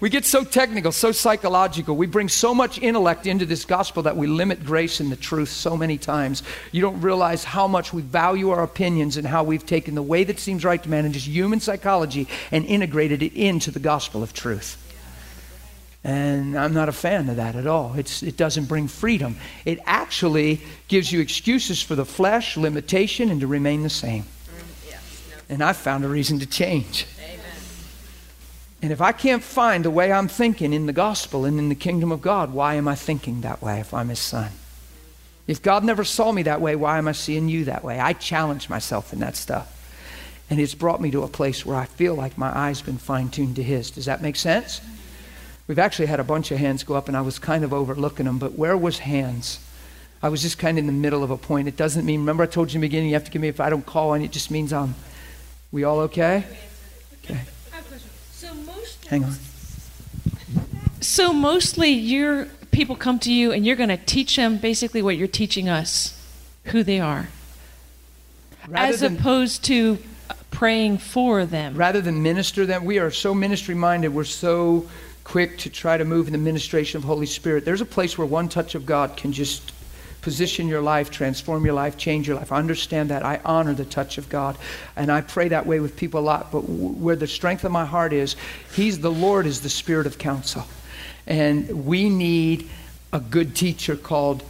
[0.00, 1.94] We get so technical, so psychological.
[1.94, 5.50] We bring so much intellect into this gospel that we limit grace and the truth
[5.50, 6.42] so many times.
[6.72, 10.24] You don't realize how much we value our opinions and how we've taken the way
[10.24, 14.24] that seems right to man and just human psychology and integrated it into the gospel
[14.24, 14.76] of truth.
[16.05, 17.94] And I'm not a fan of that at all.
[17.94, 19.36] It's, it doesn't bring freedom.
[19.64, 24.24] It actually gives you excuses for the flesh, limitation, and to remain the same.
[25.48, 27.06] And I found a reason to change.
[28.81, 31.76] And if I can't find the way I'm thinking in the gospel and in the
[31.76, 34.50] kingdom of God, why am I thinking that way if I'm his son?
[35.47, 38.00] If God never saw me that way, why am I seeing you that way?
[38.00, 39.78] I challenge myself in that stuff.
[40.50, 43.28] And it's brought me to a place where I feel like my eyes been fine
[43.28, 43.90] tuned to his.
[43.92, 44.81] Does that make sense?
[45.73, 48.26] We've actually had a bunch of hands go up, and I was kind of overlooking
[48.26, 49.59] them, but where was hands?
[50.23, 51.67] I was just kind of in the middle of a point.
[51.67, 53.49] It doesn't mean, remember I told you in the beginning, you have to give me,
[53.49, 54.94] if I don't call on it just means I'm,
[55.70, 56.44] we all okay?
[57.25, 57.41] Okay.
[58.33, 59.33] So most Hang on.
[61.01, 65.17] So mostly your people come to you and you're going to teach them basically what
[65.17, 66.23] you're teaching us,
[66.65, 67.28] who they are.
[68.68, 69.97] Rather as than- opposed to
[70.51, 71.75] praying for them.
[71.76, 74.10] Rather than minister them, we are so ministry minded.
[74.10, 74.86] We're so
[75.25, 77.65] quick to try to move in the ministration of Holy Spirit.
[77.65, 79.73] There's a place where one touch of God can just
[80.23, 82.52] position your life, transform your life, change your life.
[82.52, 83.25] I understand that.
[83.25, 84.57] I honor the touch of God.
[84.97, 86.52] And I pray that way with people a lot.
[86.52, 88.36] But where the strength of my heart is,
[88.73, 90.65] He's the Lord is the spirit of counsel.
[91.26, 92.70] And we need
[93.12, 94.42] a good teacher called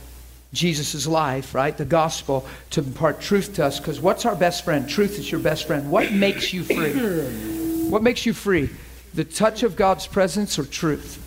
[0.52, 1.76] Jesus' life, right?
[1.76, 3.78] The gospel to impart truth to us.
[3.78, 4.88] Because what's our best friend?
[4.88, 5.90] Truth is your best friend.
[5.90, 7.88] What makes you free?
[7.88, 8.70] What makes you free?
[9.14, 11.18] The touch of God's presence or truth?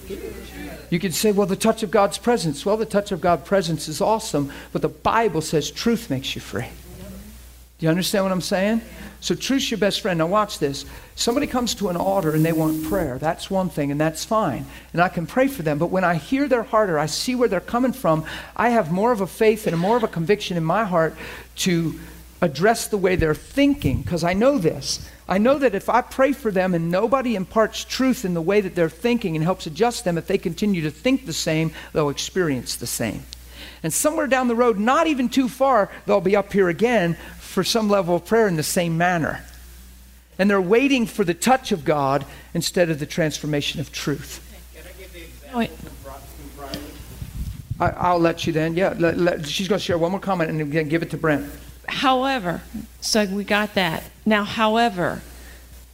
[0.89, 2.65] You can say, well, the touch of God's presence.
[2.65, 6.41] Well, the touch of God's presence is awesome, but the Bible says truth makes you
[6.41, 6.67] free.
[7.77, 8.81] Do you understand what I'm saying?
[9.19, 10.19] So, truth's your best friend.
[10.19, 10.85] Now, watch this.
[11.15, 13.17] Somebody comes to an altar and they want prayer.
[13.17, 14.65] That's one thing, and that's fine.
[14.93, 15.77] And I can pray for them.
[15.77, 18.23] But when I hear their heart or I see where they're coming from,
[18.55, 21.15] I have more of a faith and more of a conviction in my heart
[21.57, 21.99] to
[22.41, 25.09] address the way they're thinking because I know this.
[25.27, 28.61] I know that if I pray for them and nobody imparts truth in the way
[28.61, 32.09] that they're thinking and helps adjust them, if they continue to think the same, they'll
[32.09, 33.23] experience the same.
[33.81, 37.63] And somewhere down the road, not even too far, they'll be up here again for
[37.63, 39.43] some level of prayer in the same manner.
[40.37, 44.41] And they're waiting for the touch of God instead of the transformation of truth.
[45.55, 45.71] Wait.
[47.79, 48.75] I, I'll let you then.
[48.75, 51.17] Yeah, let, let- she's going to share one more comment and then give it to
[51.17, 51.49] Brent.
[51.88, 52.61] However,
[53.01, 54.03] so we got that.
[54.25, 55.22] Now, however,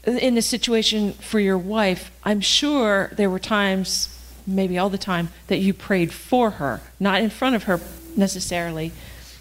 [0.04, 5.30] in the situation for your wife, I'm sure there were times, maybe all the time,
[5.48, 7.80] that you prayed for her, not in front of her
[8.16, 8.92] necessarily,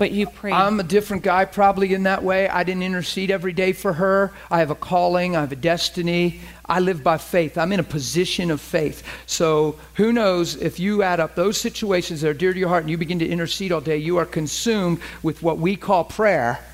[0.00, 0.54] but you prayed.
[0.54, 2.48] I'm a different guy probably in that way.
[2.48, 4.32] I didn't intercede every day for her.
[4.50, 6.40] I have a calling, I have a destiny.
[6.64, 7.58] I live by faith.
[7.58, 9.06] I'm in a position of faith.
[9.26, 12.84] So who knows if you add up those situations that are dear to your heart
[12.84, 16.64] and you begin to intercede all day, you are consumed with what we call prayer.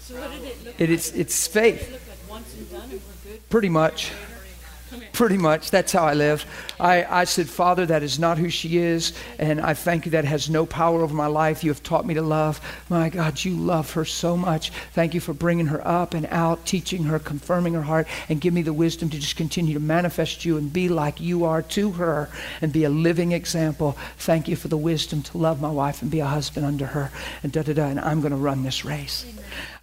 [0.00, 2.04] So it, It is it's faith.
[3.48, 4.10] Pretty much.
[5.12, 5.70] Pretty much.
[5.70, 6.46] That's how I live.
[6.78, 9.12] I, I said, Father, that is not who she is.
[9.38, 11.64] And I thank you that has no power over my life.
[11.64, 12.60] You have taught me to love.
[12.88, 14.70] My God, you love her so much.
[14.92, 18.54] Thank you for bringing her up and out, teaching her, confirming her heart, and give
[18.54, 21.92] me the wisdom to just continue to manifest you and be like you are to
[21.92, 22.28] her
[22.60, 23.96] and be a living example.
[24.18, 27.10] Thank you for the wisdom to love my wife and be a husband under her.
[27.42, 27.86] And da da da.
[27.86, 29.24] And I'm going to run this race.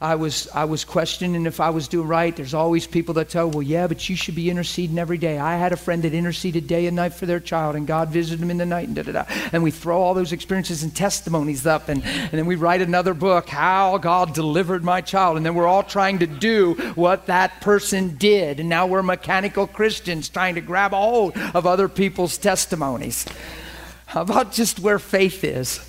[0.01, 2.35] I was I was questioning if I was doing right.
[2.35, 5.37] There's always people that tell, well, yeah, but you should be interceding every day.
[5.37, 8.39] I had a friend that interceded day and night for their child, and God visited
[8.39, 9.25] them in the night, and da da da.
[9.51, 13.13] And we throw all those experiences and testimonies up, and, and then we write another
[13.13, 17.61] book, how God delivered my child, and then we're all trying to do what that
[17.61, 22.37] person did, and now we're mechanical Christians trying to grab a hold of other people's
[22.37, 23.25] testimonies.
[24.05, 25.79] How about just where faith is?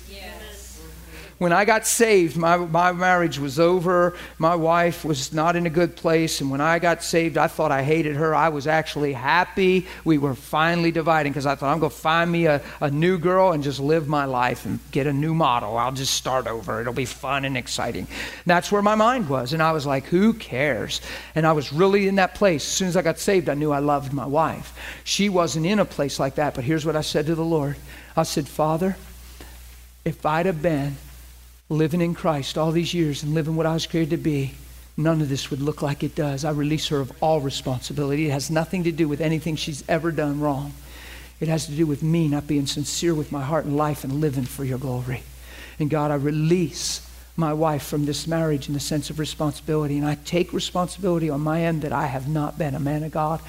[1.37, 4.17] When I got saved, my, my marriage was over.
[4.39, 6.41] My wife was not in a good place.
[6.41, 8.33] And when I got saved, I thought I hated her.
[8.33, 9.85] I was actually happy.
[10.03, 13.19] We were finally dividing because I thought, I'm going to find me a, a new
[13.19, 15.77] girl and just live my life and get a new model.
[15.77, 16.81] I'll just start over.
[16.81, 18.07] It'll be fun and exciting.
[18.07, 19.53] And that's where my mind was.
[19.53, 21.01] And I was like, who cares?
[21.35, 22.65] And I was really in that place.
[22.65, 24.73] As soon as I got saved, I knew I loved my wife.
[25.03, 26.55] She wasn't in a place like that.
[26.55, 27.75] But here's what I said to the Lord
[28.15, 28.97] I said, Father,
[30.03, 30.97] if I'd have been
[31.69, 34.53] living in Christ all these years and living what I was created to be,
[34.95, 36.45] none of this would look like it does.
[36.45, 38.27] I release her of all responsibility.
[38.27, 40.73] It has nothing to do with anything she's ever done wrong.
[41.39, 44.21] It has to do with me not being sincere with my heart and life and
[44.21, 45.23] living for your glory.
[45.79, 47.06] And God, I release
[47.37, 49.97] my wife from this marriage in the sense of responsibility.
[49.97, 53.11] And I take responsibility on my end that I have not been a man of
[53.11, 53.39] God.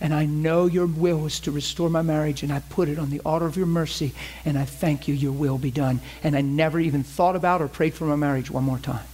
[0.00, 3.10] And I know your will is to restore my marriage, and I put it on
[3.10, 4.12] the altar of your mercy,
[4.44, 6.00] and I thank you, your will be done.
[6.24, 9.06] And I never even thought about or prayed for my marriage one more time.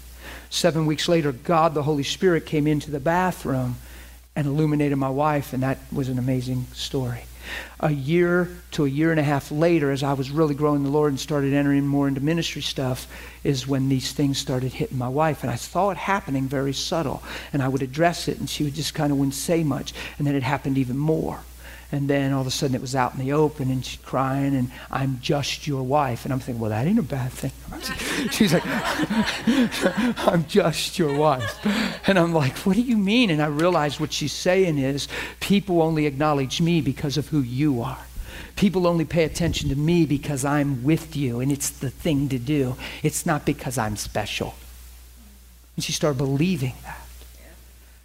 [0.51, 3.77] Seven weeks later, God, the Holy Spirit, came into the bathroom
[4.35, 7.25] and illuminated my wife, and that was an amazing story.
[7.81, 10.91] A year to a year and a half later, as I was really growing the
[10.91, 13.07] Lord and started entering more into ministry stuff,
[13.45, 15.43] is when these things started hitting my wife.
[15.43, 17.23] And I saw it happening very subtle.
[17.53, 19.93] And I would address it, and she would just kind of wouldn't say much.
[20.19, 21.41] And then it happened even more.
[21.93, 24.57] And then all of a sudden it was out in the open and she's crying
[24.57, 26.25] and I'm just your wife.
[26.25, 27.53] And I'm thinking, well, that ain't a bad thing.
[28.31, 28.63] She's like,
[30.27, 31.59] I'm just your wife.
[32.09, 33.29] And I'm like, what do you mean?
[33.29, 35.07] And I realize what she's saying is
[35.41, 37.99] people only acknowledge me because of who you are.
[38.57, 42.39] People only pay attention to me because I'm with you and it's the thing to
[42.39, 42.77] do.
[43.03, 44.55] It's not because I'm special.
[45.77, 47.02] And she started believing that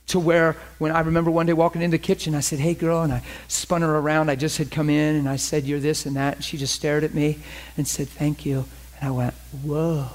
[0.08, 3.02] to where when I remember one day walking in the kitchen, I said, Hey, girl,
[3.02, 4.30] and I spun her around.
[4.30, 6.36] I just had come in and I said, You're this and that.
[6.36, 7.40] And she just stared at me
[7.76, 8.66] and said, Thank you.
[9.00, 10.10] And I went, Whoa.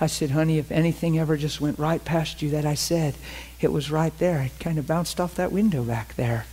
[0.00, 3.14] I said, Honey, if anything ever just went right past you that I said,
[3.60, 4.42] it was right there.
[4.42, 6.46] It kind of bounced off that window back there.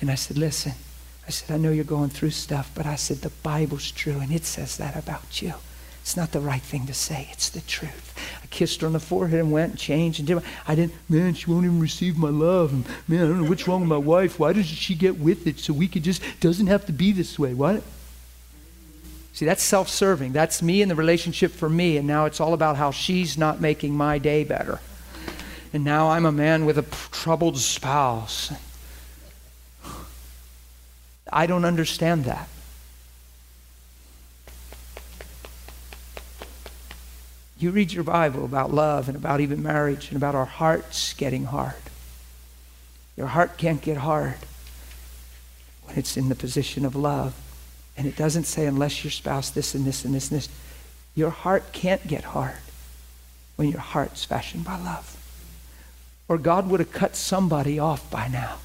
[0.00, 0.72] And I said, Listen,
[1.26, 4.32] I said, I know you're going through stuff, but I said, The Bible's true and
[4.32, 5.54] it says that about you.
[6.02, 7.28] It's not the right thing to say.
[7.30, 8.14] It's the truth.
[8.42, 10.42] I kissed her on the forehead and went and changed and did.
[10.66, 10.94] I didn't.
[11.08, 12.72] Man, she won't even receive my love.
[12.72, 14.38] And man, I don't know what's wrong with my wife.
[14.38, 17.38] Why doesn't she get with it so we could just doesn't have to be this
[17.38, 17.54] way?
[17.54, 17.82] What?
[19.32, 20.32] See, that's self-serving.
[20.32, 21.96] That's me and the relationship for me.
[21.96, 24.80] And now it's all about how she's not making my day better.
[25.72, 28.52] And now I'm a man with a troubled spouse.
[31.32, 32.48] I don't understand that.
[37.60, 41.44] You read your Bible about love and about even marriage and about our hearts getting
[41.44, 41.74] hard.
[43.18, 44.38] Your heart can't get hard
[45.84, 47.34] when it's in the position of love.
[47.98, 50.48] And it doesn't say unless your spouse this and this and this and this.
[51.14, 52.56] Your heart can't get hard
[53.56, 55.18] when your heart's fashioned by love.
[56.28, 58.56] Or God would have cut somebody off by now.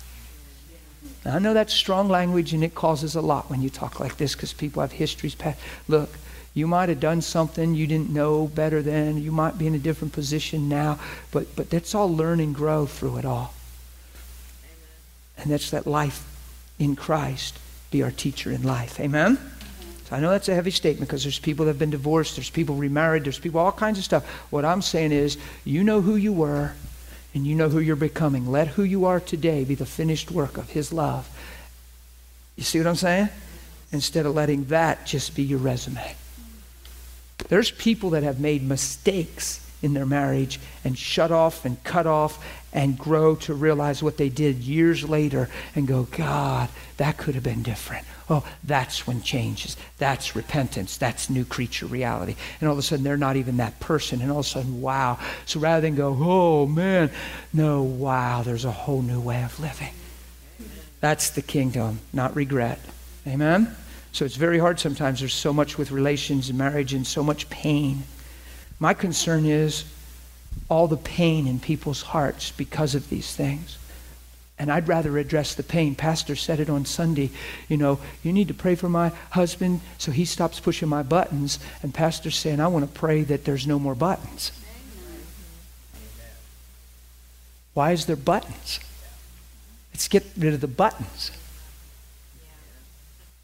[1.25, 4.15] now I know that's strong language and it causes a lot when you talk like
[4.15, 5.59] this because people have histories past.
[5.89, 6.11] Look,
[6.55, 9.21] you might have done something you didn't know better then.
[9.21, 10.97] You might be in a different position now.
[11.31, 13.53] But, but that's all learn and grow through it all.
[15.37, 16.25] And that's that life
[16.79, 17.59] in Christ
[17.91, 19.01] be our teacher in life.
[19.01, 19.37] Amen?
[20.05, 22.49] So I know that's a heavy statement because there's people that have been divorced, there's
[22.49, 24.25] people remarried, there's people, all kinds of stuff.
[24.49, 26.73] What I'm saying is, you know who you were
[27.33, 28.49] and you know who you're becoming.
[28.49, 31.27] Let who you are today be the finished work of His love.
[32.55, 33.27] You see what I'm saying?
[33.91, 36.15] Instead of letting that just be your resume.
[37.47, 42.43] There's people that have made mistakes in their marriage and shut off and cut off
[42.73, 47.43] and grow to realize what they did years later and go, God, that could have
[47.43, 48.05] been different.
[48.29, 49.77] Oh, that's when changes.
[49.99, 50.97] That's repentance.
[50.97, 52.35] That's new creature reality.
[52.59, 54.21] And all of a sudden, they're not even that person.
[54.21, 55.19] And all of a sudden, wow.
[55.45, 57.11] So rather than go, oh, man,
[57.53, 59.93] no, wow, there's a whole new way of living.
[60.99, 62.79] That's the kingdom, not regret.
[63.27, 63.75] Amen?
[64.15, 65.19] So it's very hard sometimes.
[65.19, 68.03] There's so much with relations and marriage and so much pain.
[68.79, 69.83] My concern is
[70.69, 73.77] all the pain in people's hearts because of these things.
[74.57, 75.95] And I'd rather address the pain.
[75.95, 77.29] Pastor said it on Sunday.
[77.67, 81.59] You know, you need to pray for my husband so he stops pushing my buttons.
[81.83, 84.53] And Pastor's saying, I want to pray that there's no more buttons.
[87.73, 88.79] Why is there buttons?
[89.91, 91.31] Let's get rid of the buttons.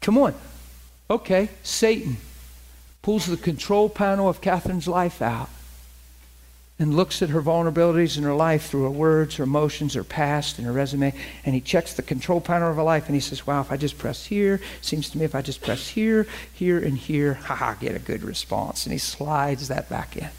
[0.00, 0.34] Come on.
[1.10, 2.16] Okay, Satan
[3.02, 5.50] pulls the control panel of Catherine's life out
[6.78, 10.58] and looks at her vulnerabilities in her life through her words, her emotions, her past,
[10.58, 11.14] and her resume,
[11.44, 13.76] and he checks the control panel of her life and he says, Wow, if I
[13.76, 17.74] just press here, seems to me if I just press here, here, and here, haha,
[17.74, 18.84] get a good response.
[18.84, 20.30] And he slides that back in.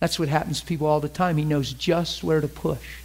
[0.00, 1.36] That's what happens to people all the time.
[1.36, 3.00] He knows just where to push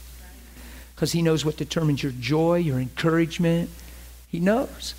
[0.96, 3.70] because he knows what determines your joy, your encouragement.
[4.28, 4.94] He knows.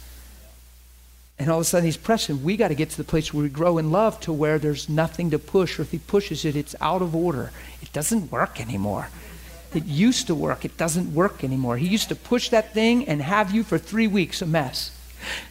[1.43, 2.45] And all of a sudden he's pressing.
[2.45, 4.89] We got to get to the place where we grow in love to where there's
[4.89, 7.51] nothing to push, or if he pushes it, it's out of order.
[7.83, 9.09] It doesn't work anymore.
[9.75, 10.65] It used to work.
[10.65, 11.79] It doesn't work anymore.
[11.79, 14.97] He used to push that thing and have you for three weeks a mess.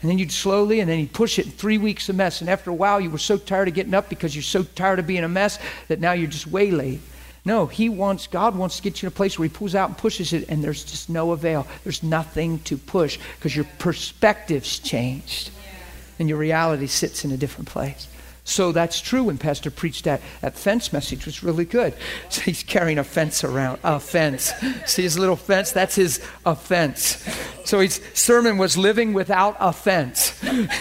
[0.02, 2.40] And then you'd slowly, and then he'd push it in three weeks a mess.
[2.40, 5.00] And after a while, you were so tired of getting up because you're so tired
[5.00, 7.02] of being a mess that now you're just waylaid.
[7.44, 9.90] No, he wants, God wants to get you in a place where he pulls out
[9.90, 11.68] and pushes it, and there's just no avail.
[11.84, 15.52] There's nothing to push because your perspective's changed
[16.22, 18.08] and your reality sits in a different place.
[18.44, 21.94] So that's true when Pastor preached that, that fence message was really good.
[22.30, 24.54] So he's carrying a fence around, a fence.
[24.86, 25.72] See his little fence?
[25.72, 27.28] That's his offense.
[27.66, 30.40] So his sermon was living without offense.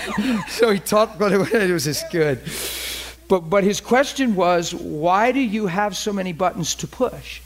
[0.48, 2.40] so he talked, but it was just good.
[3.28, 7.40] But, but his question was, why do you have so many buttons to push?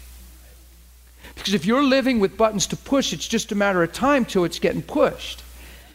[1.37, 4.45] Because if you're living with buttons to push, it's just a matter of time till
[4.45, 5.44] it's getting pushed.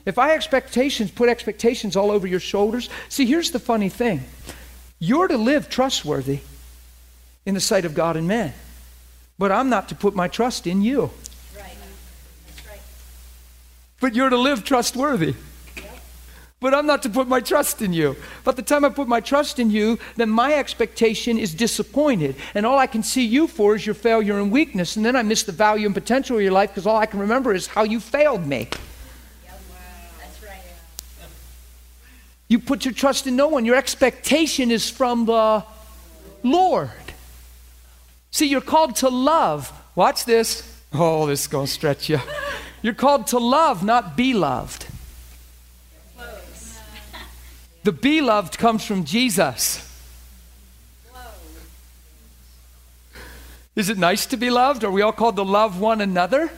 [0.10, 4.24] If I expectations put expectations all over your shoulders, see, here's the funny thing.
[4.98, 6.40] You're to live trustworthy
[7.46, 8.54] in the sight of God and men.
[9.38, 11.12] But I'm not to put my trust in you.
[11.56, 11.78] Right.
[12.48, 12.82] That's right.
[14.02, 15.36] But you're to live trustworthy.
[16.60, 18.16] But I'm not to put my trust in you.
[18.44, 22.36] By the time I put my trust in you, then my expectation is disappointed.
[22.56, 24.96] And all I can see you for is your failure and weakness.
[24.98, 27.20] And then I miss the value and potential of your life because all I can
[27.20, 28.68] remember is how you failed me.
[30.20, 30.62] That's right.
[32.50, 33.64] You put your trust in no one.
[33.64, 35.64] Your expectation is from the
[36.44, 36.90] Lord.
[38.32, 39.72] See, you're called to love.
[39.95, 40.82] Watch this.
[40.92, 42.19] Oh, this is going to stretch you.
[42.82, 44.88] You're called to love, not be loved.
[47.84, 49.86] The beloved comes from Jesus.
[53.76, 54.84] Is it nice to be loved?
[54.84, 56.52] Are we all called to love one another?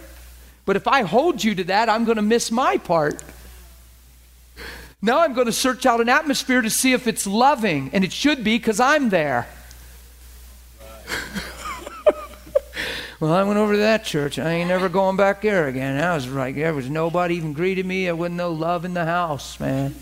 [0.66, 3.22] But if I hold you to that, I'm going to miss my part.
[5.02, 8.12] Now I'm going to search out an atmosphere to see if it's loving, and it
[8.12, 9.48] should be because I'm there.
[13.20, 14.38] well, I went over to that church.
[14.38, 16.02] I ain't never going back there again.
[16.02, 18.06] I was like, there was nobody even greeted me.
[18.06, 19.96] There wasn't no love in the house, man.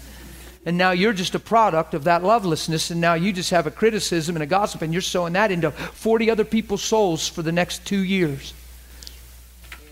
[0.66, 3.72] And now you're just a product of that lovelessness, and now you just have a
[3.72, 7.54] criticism and a gossip, and you're sowing that into 40 other people's souls for the
[7.54, 8.54] next two years.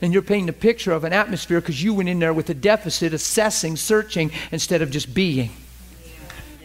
[0.01, 2.53] And you're painting a picture of an atmosphere because you went in there with a
[2.53, 5.51] deficit, assessing, searching, instead of just being.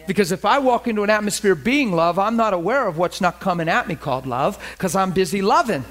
[0.05, 3.39] Because if I walk into an atmosphere being love, I'm not aware of what's not
[3.39, 5.85] coming at me called love because I'm busy loving.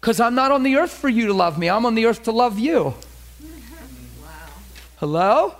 [0.00, 2.24] Because I'm not on the earth for you to love me, I'm on the earth
[2.24, 2.94] to love you.
[4.98, 5.54] Hello?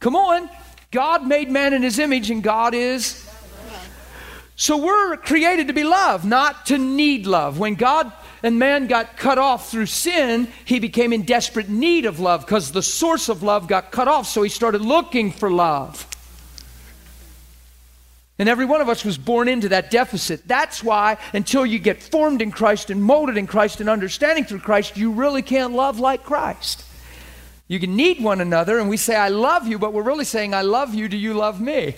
[0.00, 0.48] Come on.
[0.90, 3.28] God made man in his image, and God is.
[4.56, 7.58] So we're created to be loved, not to need love.
[7.58, 8.12] When God
[8.42, 12.72] and man got cut off through sin, he became in desperate need of love because
[12.72, 16.06] the source of love got cut off, so he started looking for love.
[18.38, 20.48] And every one of us was born into that deficit.
[20.48, 24.60] That's why, until you get formed in Christ and molded in Christ and understanding through
[24.60, 26.84] Christ, you really can't love like Christ.
[27.68, 30.54] You can need one another, and we say, I love you, but we're really saying,
[30.54, 31.08] I love you.
[31.08, 31.94] Do you love me?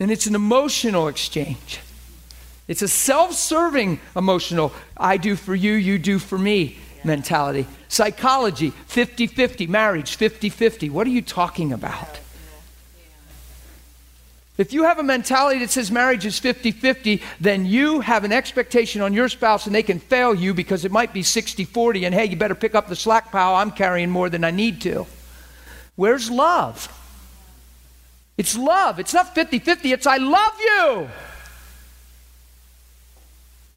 [0.00, 1.80] And it's an emotional exchange.
[2.68, 7.66] It's a self serving emotional, I do for you, you do for me mentality.
[7.88, 9.66] Psychology, 50 50.
[9.68, 10.90] Marriage, 50 50.
[10.90, 12.20] What are you talking about?
[14.58, 18.32] If you have a mentality that says marriage is 50 50, then you have an
[18.32, 22.06] expectation on your spouse and they can fail you because it might be 60 40
[22.06, 23.54] and hey, you better pick up the slack pile.
[23.54, 25.06] I'm carrying more than I need to.
[25.94, 26.92] Where's love?
[28.38, 28.98] It's love.
[28.98, 31.08] It's not 50 50, it's I love you.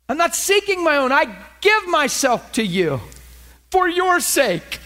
[0.09, 1.25] I'm not seeking my own, I
[1.61, 2.99] give myself to you
[3.69, 4.79] for your sake.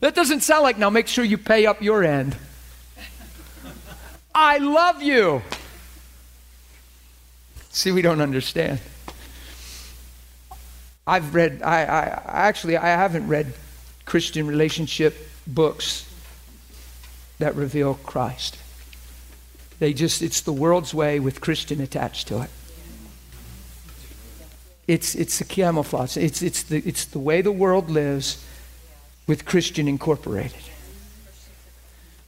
[0.00, 2.36] That doesn't sound like now make sure you pay up your end.
[4.34, 5.42] I love you.
[7.70, 8.80] See, we don't understand.
[11.06, 13.54] I've read, I, I actually, I haven't read
[14.04, 16.04] Christian relationship books
[17.38, 18.58] that reveal Christ.
[19.78, 22.50] They just, it's the world's way with Christian attached to it.
[24.88, 26.16] It's, it's a camouflage.
[26.16, 28.44] It's, it's, the, it's the way the world lives
[29.26, 30.62] with Christian incorporated.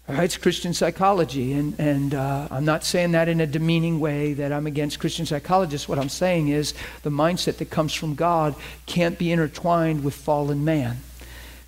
[0.06, 3.98] All right, it's Christian psychology, and, and uh, I'm not saying that in a demeaning
[3.98, 5.88] way that I'm against Christian psychologists.
[5.88, 8.54] What I'm saying is the mindset that comes from God
[8.86, 10.98] can't be intertwined with fallen man.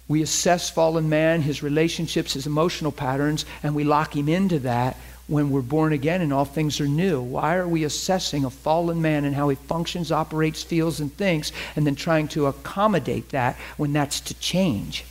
[0.08, 4.96] We assess fallen man, his relationships, his emotional patterns, and we lock him into that
[5.32, 7.20] when we're born again and all things are new.
[7.20, 11.52] Why are we assessing a fallen man and how he functions, operates, feels, and thinks,
[11.74, 15.06] and then trying to accommodate that when that's to change?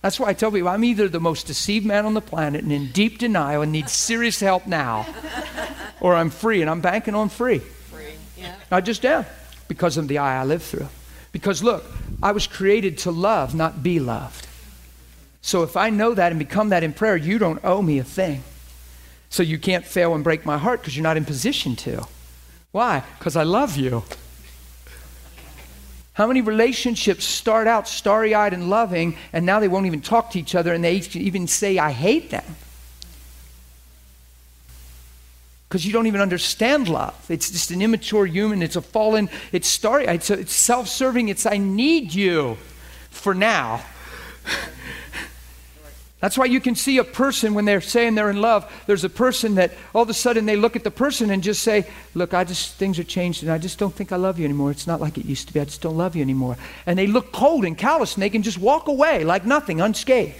[0.00, 2.72] That's why I tell people I'm either the most deceived man on the planet and
[2.72, 5.06] in deep denial and need serious help now,
[6.00, 7.58] or I'm free and I'm banking on free.
[7.58, 8.56] Free, yeah.
[8.70, 9.26] I just am
[9.68, 10.88] because of the eye I live through.
[11.30, 11.84] Because look,
[12.22, 14.48] I was created to love, not be loved.
[15.42, 18.04] So if I know that and become that in prayer, you don't owe me a
[18.04, 18.42] thing.
[19.28, 22.06] So you can't fail and break my heart because you're not in position to.
[22.70, 23.02] Why?
[23.18, 24.04] Because I love you.
[26.14, 30.30] How many relationships start out starry eyed and loving, and now they won't even talk
[30.32, 32.44] to each other and they even say, I hate them?
[35.68, 37.14] Because you don't even understand love.
[37.30, 38.62] It's just an immature human.
[38.62, 41.28] It's a fallen, it's starry, it's, it's self serving.
[41.28, 42.58] It's, I need you
[43.10, 43.82] for now.
[46.22, 48.72] That's why you can see a person when they're saying they're in love.
[48.86, 51.64] There's a person that all of a sudden they look at the person and just
[51.64, 51.84] say,
[52.14, 54.70] Look, I just, things are changed and I just don't think I love you anymore.
[54.70, 55.58] It's not like it used to be.
[55.58, 56.56] I just don't love you anymore.
[56.86, 60.36] And they look cold and callous and they can just walk away like nothing, unscathed.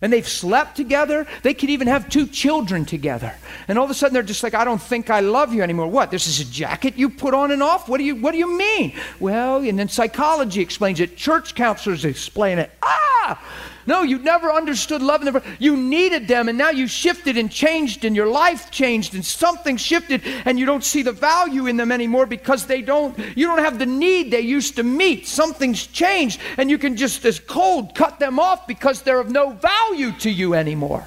[0.00, 1.26] And they've slept together.
[1.42, 3.34] They could even have two children together.
[3.66, 5.88] And all of a sudden they're just like, I don't think I love you anymore.
[5.88, 6.12] What?
[6.12, 7.88] This is a jacket you put on and off?
[7.88, 8.92] What do you what do you mean?
[9.18, 11.16] Well, and then psychology explains it.
[11.16, 12.70] Church counselors explain it.
[12.80, 13.42] Ah!
[13.86, 15.22] No, you never understood love.
[15.22, 19.24] Never, you needed them, and now you shifted and changed, and your life changed, and
[19.24, 23.16] something shifted, and you don't see the value in them anymore because they don't.
[23.36, 25.26] You don't have the need they used to meet.
[25.26, 29.50] Something's changed, and you can just, as cold, cut them off because they're of no
[29.50, 31.06] value to you anymore.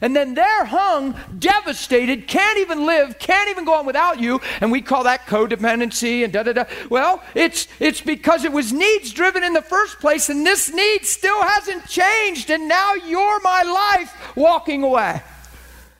[0.00, 4.40] And then they're hung, devastated, can't even live, can't even go on without you.
[4.60, 6.64] And we call that codependency and da da da.
[6.90, 11.04] Well, it's, it's because it was needs driven in the first place, and this need
[11.04, 12.50] still hasn't changed.
[12.50, 15.22] And now you're my life walking away.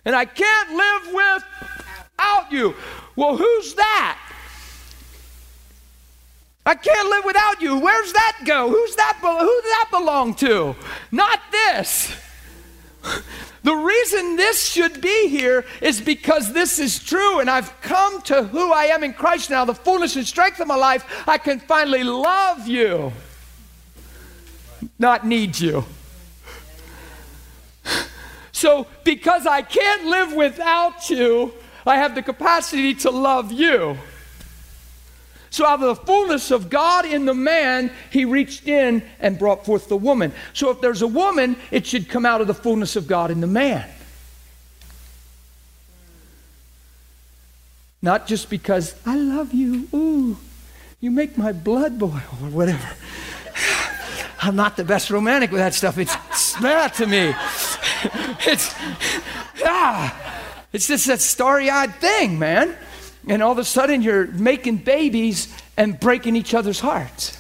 [0.05, 2.75] And I can't live without you.
[3.17, 4.19] Well, who's that?
[6.67, 7.79] I can't live without you.
[7.79, 8.69] Where's that go?
[8.69, 9.19] Who's that?
[9.21, 10.75] Who does that belong to?
[11.13, 12.15] Not this.
[13.67, 18.45] The reason this should be here is because this is true, and I've come to
[18.45, 21.05] who I am in Christ now, the fullness and strength of my life.
[21.27, 23.13] I can finally love you,
[25.01, 25.85] not need you.
[28.53, 31.53] So, because I can't live without you,
[31.85, 33.99] I have the capacity to love you.
[35.57, 39.65] So, out of the fullness of God in the man, he reached in and brought
[39.65, 40.33] forth the woman.
[40.53, 43.41] So, if there's a woman, it should come out of the fullness of God in
[43.41, 43.89] the man.
[48.03, 50.37] Not just because I love you, ooh,
[51.01, 52.91] you make my blood boil, or whatever.
[54.43, 55.97] I'm not the best romantic with that stuff.
[55.97, 56.15] It's,
[56.61, 57.35] that to me.
[58.47, 58.75] It's,
[59.65, 60.15] ah,
[60.75, 62.77] it's just that starry eyed thing, man
[63.27, 67.39] and all of a sudden you're making babies and breaking each other's hearts.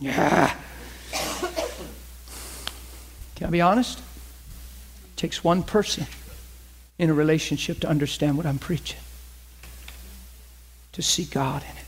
[0.00, 0.54] Yeah.
[3.36, 3.98] Can I be honest?
[3.98, 6.06] It takes one person
[6.98, 9.00] in a relationship to understand what I'm preaching,
[10.92, 11.84] to see God in it.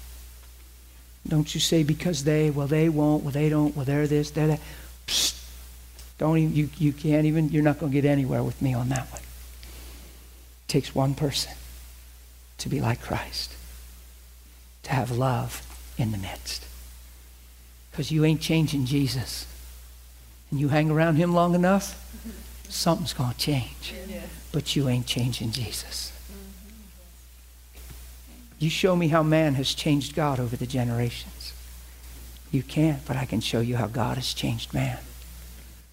[1.28, 4.46] Don't you say because they, well, they won't, well, they don't, well, they're this, they're
[4.48, 4.60] that.
[5.06, 5.36] Psst.
[6.18, 8.88] Don't even, you, you can't even, you're not going to get anywhere with me on
[8.88, 9.20] that one
[10.68, 11.52] takes one person
[12.58, 13.54] to be like Christ,
[14.84, 15.62] to have love
[15.96, 16.66] in the midst.
[17.90, 19.46] Because you ain't changing Jesus.
[20.50, 22.04] And you hang around him long enough,
[22.68, 23.94] something's going to change.
[24.52, 26.12] But you ain't changing Jesus.
[28.58, 31.52] You show me how man has changed God over the generations.
[32.50, 34.98] You can't, but I can show you how God has changed man.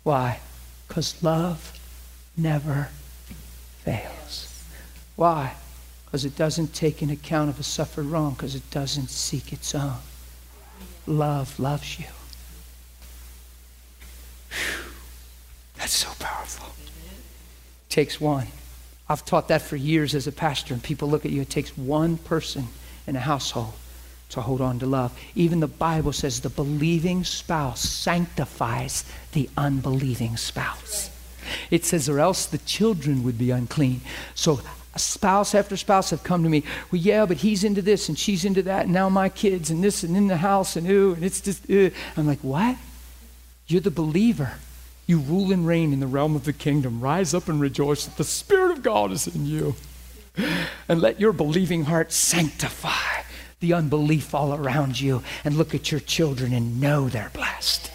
[0.04, 0.40] Why?
[0.88, 1.78] Because love
[2.38, 2.90] never
[3.84, 4.15] fails.
[5.16, 5.56] Why?
[6.06, 9.74] Because it doesn't take in account of a suffered wrong, because it doesn't seek its
[9.76, 9.98] own.
[11.08, 12.06] Love loves you.
[14.50, 14.92] Whew.
[15.78, 16.74] That's so powerful.
[17.88, 18.48] It takes one.
[19.08, 21.42] I've taught that for years as a pastor, and people look at you.
[21.42, 22.68] It takes one person
[23.06, 23.74] in a household
[24.30, 25.18] to hold on to love.
[25.36, 31.12] Even the Bible says the believing spouse sanctifies the unbelieving spouse.
[31.70, 34.02] It says, or else the children would be unclean.
[34.34, 34.62] So
[34.96, 36.64] spouse after spouse have come to me.
[36.92, 39.84] Well, yeah, but he's into this and she's into that, and now my kids and
[39.84, 41.70] this and in the house and ooh, and it's just.
[41.70, 41.92] Ooh.
[42.18, 42.78] I'm like, what?
[43.68, 44.54] You're the believer.
[45.08, 47.00] You rule and reign in the realm of the kingdom.
[47.00, 49.76] Rise up and rejoice that the Spirit of God is in you.
[50.88, 53.24] And let your believing heart sanctify
[53.60, 55.24] the unbelief all around you.
[55.44, 57.92] And look at your children and know they're blessed.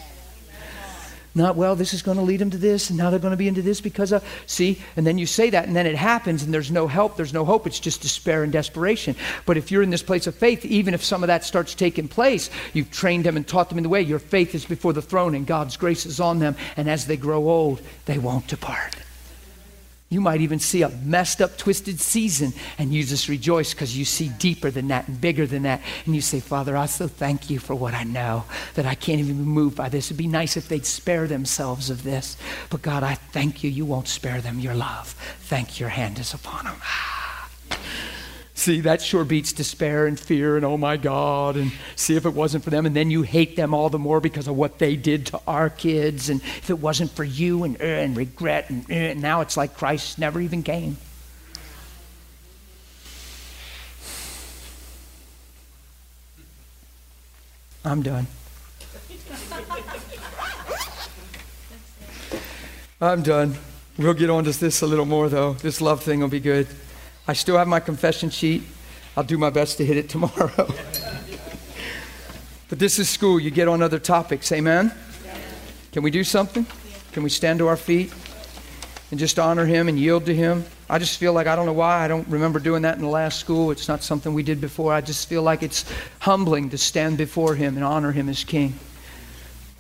[1.35, 3.37] Not, well, this is going to lead them to this, and now they're going to
[3.37, 4.25] be into this because of.
[4.47, 4.81] See?
[4.97, 7.45] And then you say that, and then it happens, and there's no help, there's no
[7.45, 7.67] hope.
[7.67, 9.15] It's just despair and desperation.
[9.47, 12.09] But if you're in this place of faith, even if some of that starts taking
[12.09, 14.03] place, you've trained them and taught them in the way.
[14.03, 16.57] Your faith is before the throne, and God's grace is on them.
[16.77, 18.97] And as they grow old, they won't depart.
[20.11, 24.05] You might even see a messed up, twisted season, and you just rejoice because you
[24.05, 25.81] see deeper than that and bigger than that.
[26.05, 28.43] And you say, Father, I so thank you for what I know
[28.75, 30.09] that I can't even be moved by this.
[30.09, 32.37] It'd be nice if they'd spare themselves of this.
[32.71, 33.71] But God, I thank you.
[33.71, 35.13] You won't spare them your love.
[35.43, 36.83] Thank your hand is upon them.
[38.61, 42.35] See, that sure beats despair and fear and oh my God, and see if it
[42.35, 42.85] wasn't for them.
[42.85, 45.71] And then you hate them all the more because of what they did to our
[45.71, 46.29] kids.
[46.29, 49.57] And if it wasn't for you, and, uh, and regret, and, uh, and now it's
[49.57, 50.99] like Christ never even came.
[57.83, 58.27] I'm done.
[63.01, 63.57] I'm done.
[63.97, 65.55] We'll get on to this a little more, though.
[65.55, 66.69] This love thing will be good.
[67.27, 68.63] I still have my confession sheet.
[69.17, 70.51] I'll do my best to hit it tomorrow.
[72.69, 73.39] but this is school.
[73.41, 74.51] You get on other topics.
[74.53, 74.93] Amen?
[75.93, 76.67] Can we do something?
[77.13, 78.13] Can we stand to our feet
[79.11, 80.65] and just honor Him and yield to Him?
[80.89, 82.05] I just feel like I don't know why.
[82.05, 83.71] I don't remember doing that in the last school.
[83.71, 84.93] It's not something we did before.
[84.93, 85.85] I just feel like it's
[86.21, 88.75] humbling to stand before Him and honor Him as King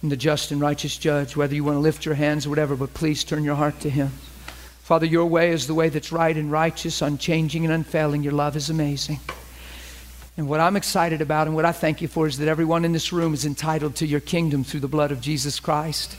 [0.02, 2.74] and the just and righteous judge, whether you want to lift your hands or whatever,
[2.74, 4.10] but please turn your heart to Him.
[4.90, 8.24] Father, your way is the way that's right and righteous, unchanging and unfailing.
[8.24, 9.20] Your love is amazing.
[10.36, 12.90] And what I'm excited about and what I thank you for is that everyone in
[12.90, 16.16] this room is entitled to your kingdom through the blood of Jesus Christ.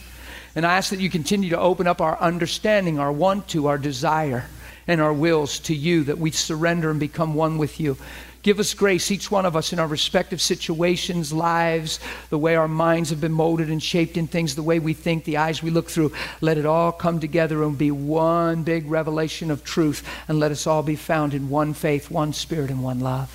[0.56, 3.78] And I ask that you continue to open up our understanding, our want to, our
[3.78, 4.46] desire,
[4.88, 7.98] and our wills to you, that we surrender and become one with you.
[8.44, 12.00] Give us grace, each one of us, in our respective situations, lives,
[12.32, 15.26] the way our minds have been molded and shaped in things, the way we think,
[15.26, 16.12] the eyes we look through.
[16.42, 20.66] Let it all come together and be one big revelation of truth, and let us
[20.66, 23.30] all be found in one faith, one spirit, and one love.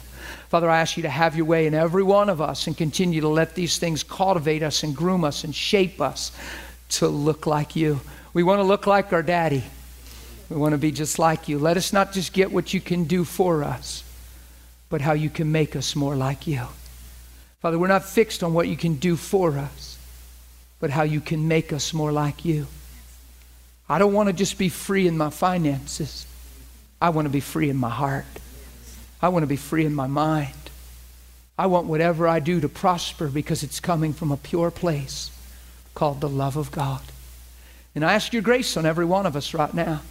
[0.48, 3.20] Father, I ask you to have your way in every one of us and continue
[3.20, 6.32] to let these things cultivate us and groom us and shape us
[6.88, 8.00] to look like you.
[8.32, 9.62] We want to look like our daddy.
[10.50, 11.60] We want to be just like you.
[11.60, 14.02] Let us not just get what you can do for us
[14.88, 16.62] but how you can make us more like you.
[17.60, 19.98] Father, we're not fixed on what you can do for us,
[20.78, 22.66] but how you can make us more like you.
[23.88, 26.26] I don't want to just be free in my finances.
[27.00, 28.26] I want to be free in my heart.
[29.20, 30.52] I want to be free in my mind.
[31.58, 35.30] I want whatever I do to prosper because it's coming from a pure place
[35.94, 37.00] called the love of God.
[37.94, 40.02] And I ask your grace on every one of us right now.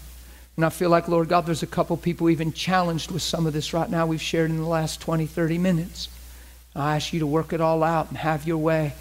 [0.55, 3.53] And I feel like, Lord God, there's a couple people even challenged with some of
[3.53, 6.07] this right now we've shared in the last 20, 30 minutes.
[6.75, 8.93] I ask you to work it all out and have your way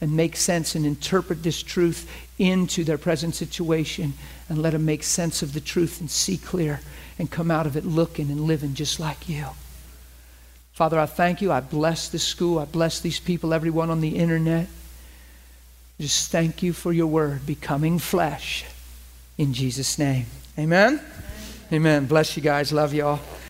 [0.00, 4.14] and make sense and interpret this truth into their present situation
[4.48, 6.80] and let them make sense of the truth and see clear
[7.18, 9.46] and come out of it looking and living just like you.
[10.72, 11.52] Father, I thank you.
[11.52, 12.58] I bless this school.
[12.58, 14.66] I bless these people, everyone on the internet.
[16.00, 18.64] Just thank you for your word becoming flesh.
[19.38, 20.26] In Jesus' name.
[20.58, 21.00] Amen?
[21.72, 22.04] Amen.
[22.06, 22.72] Bless you guys.
[22.72, 23.20] Love y'all.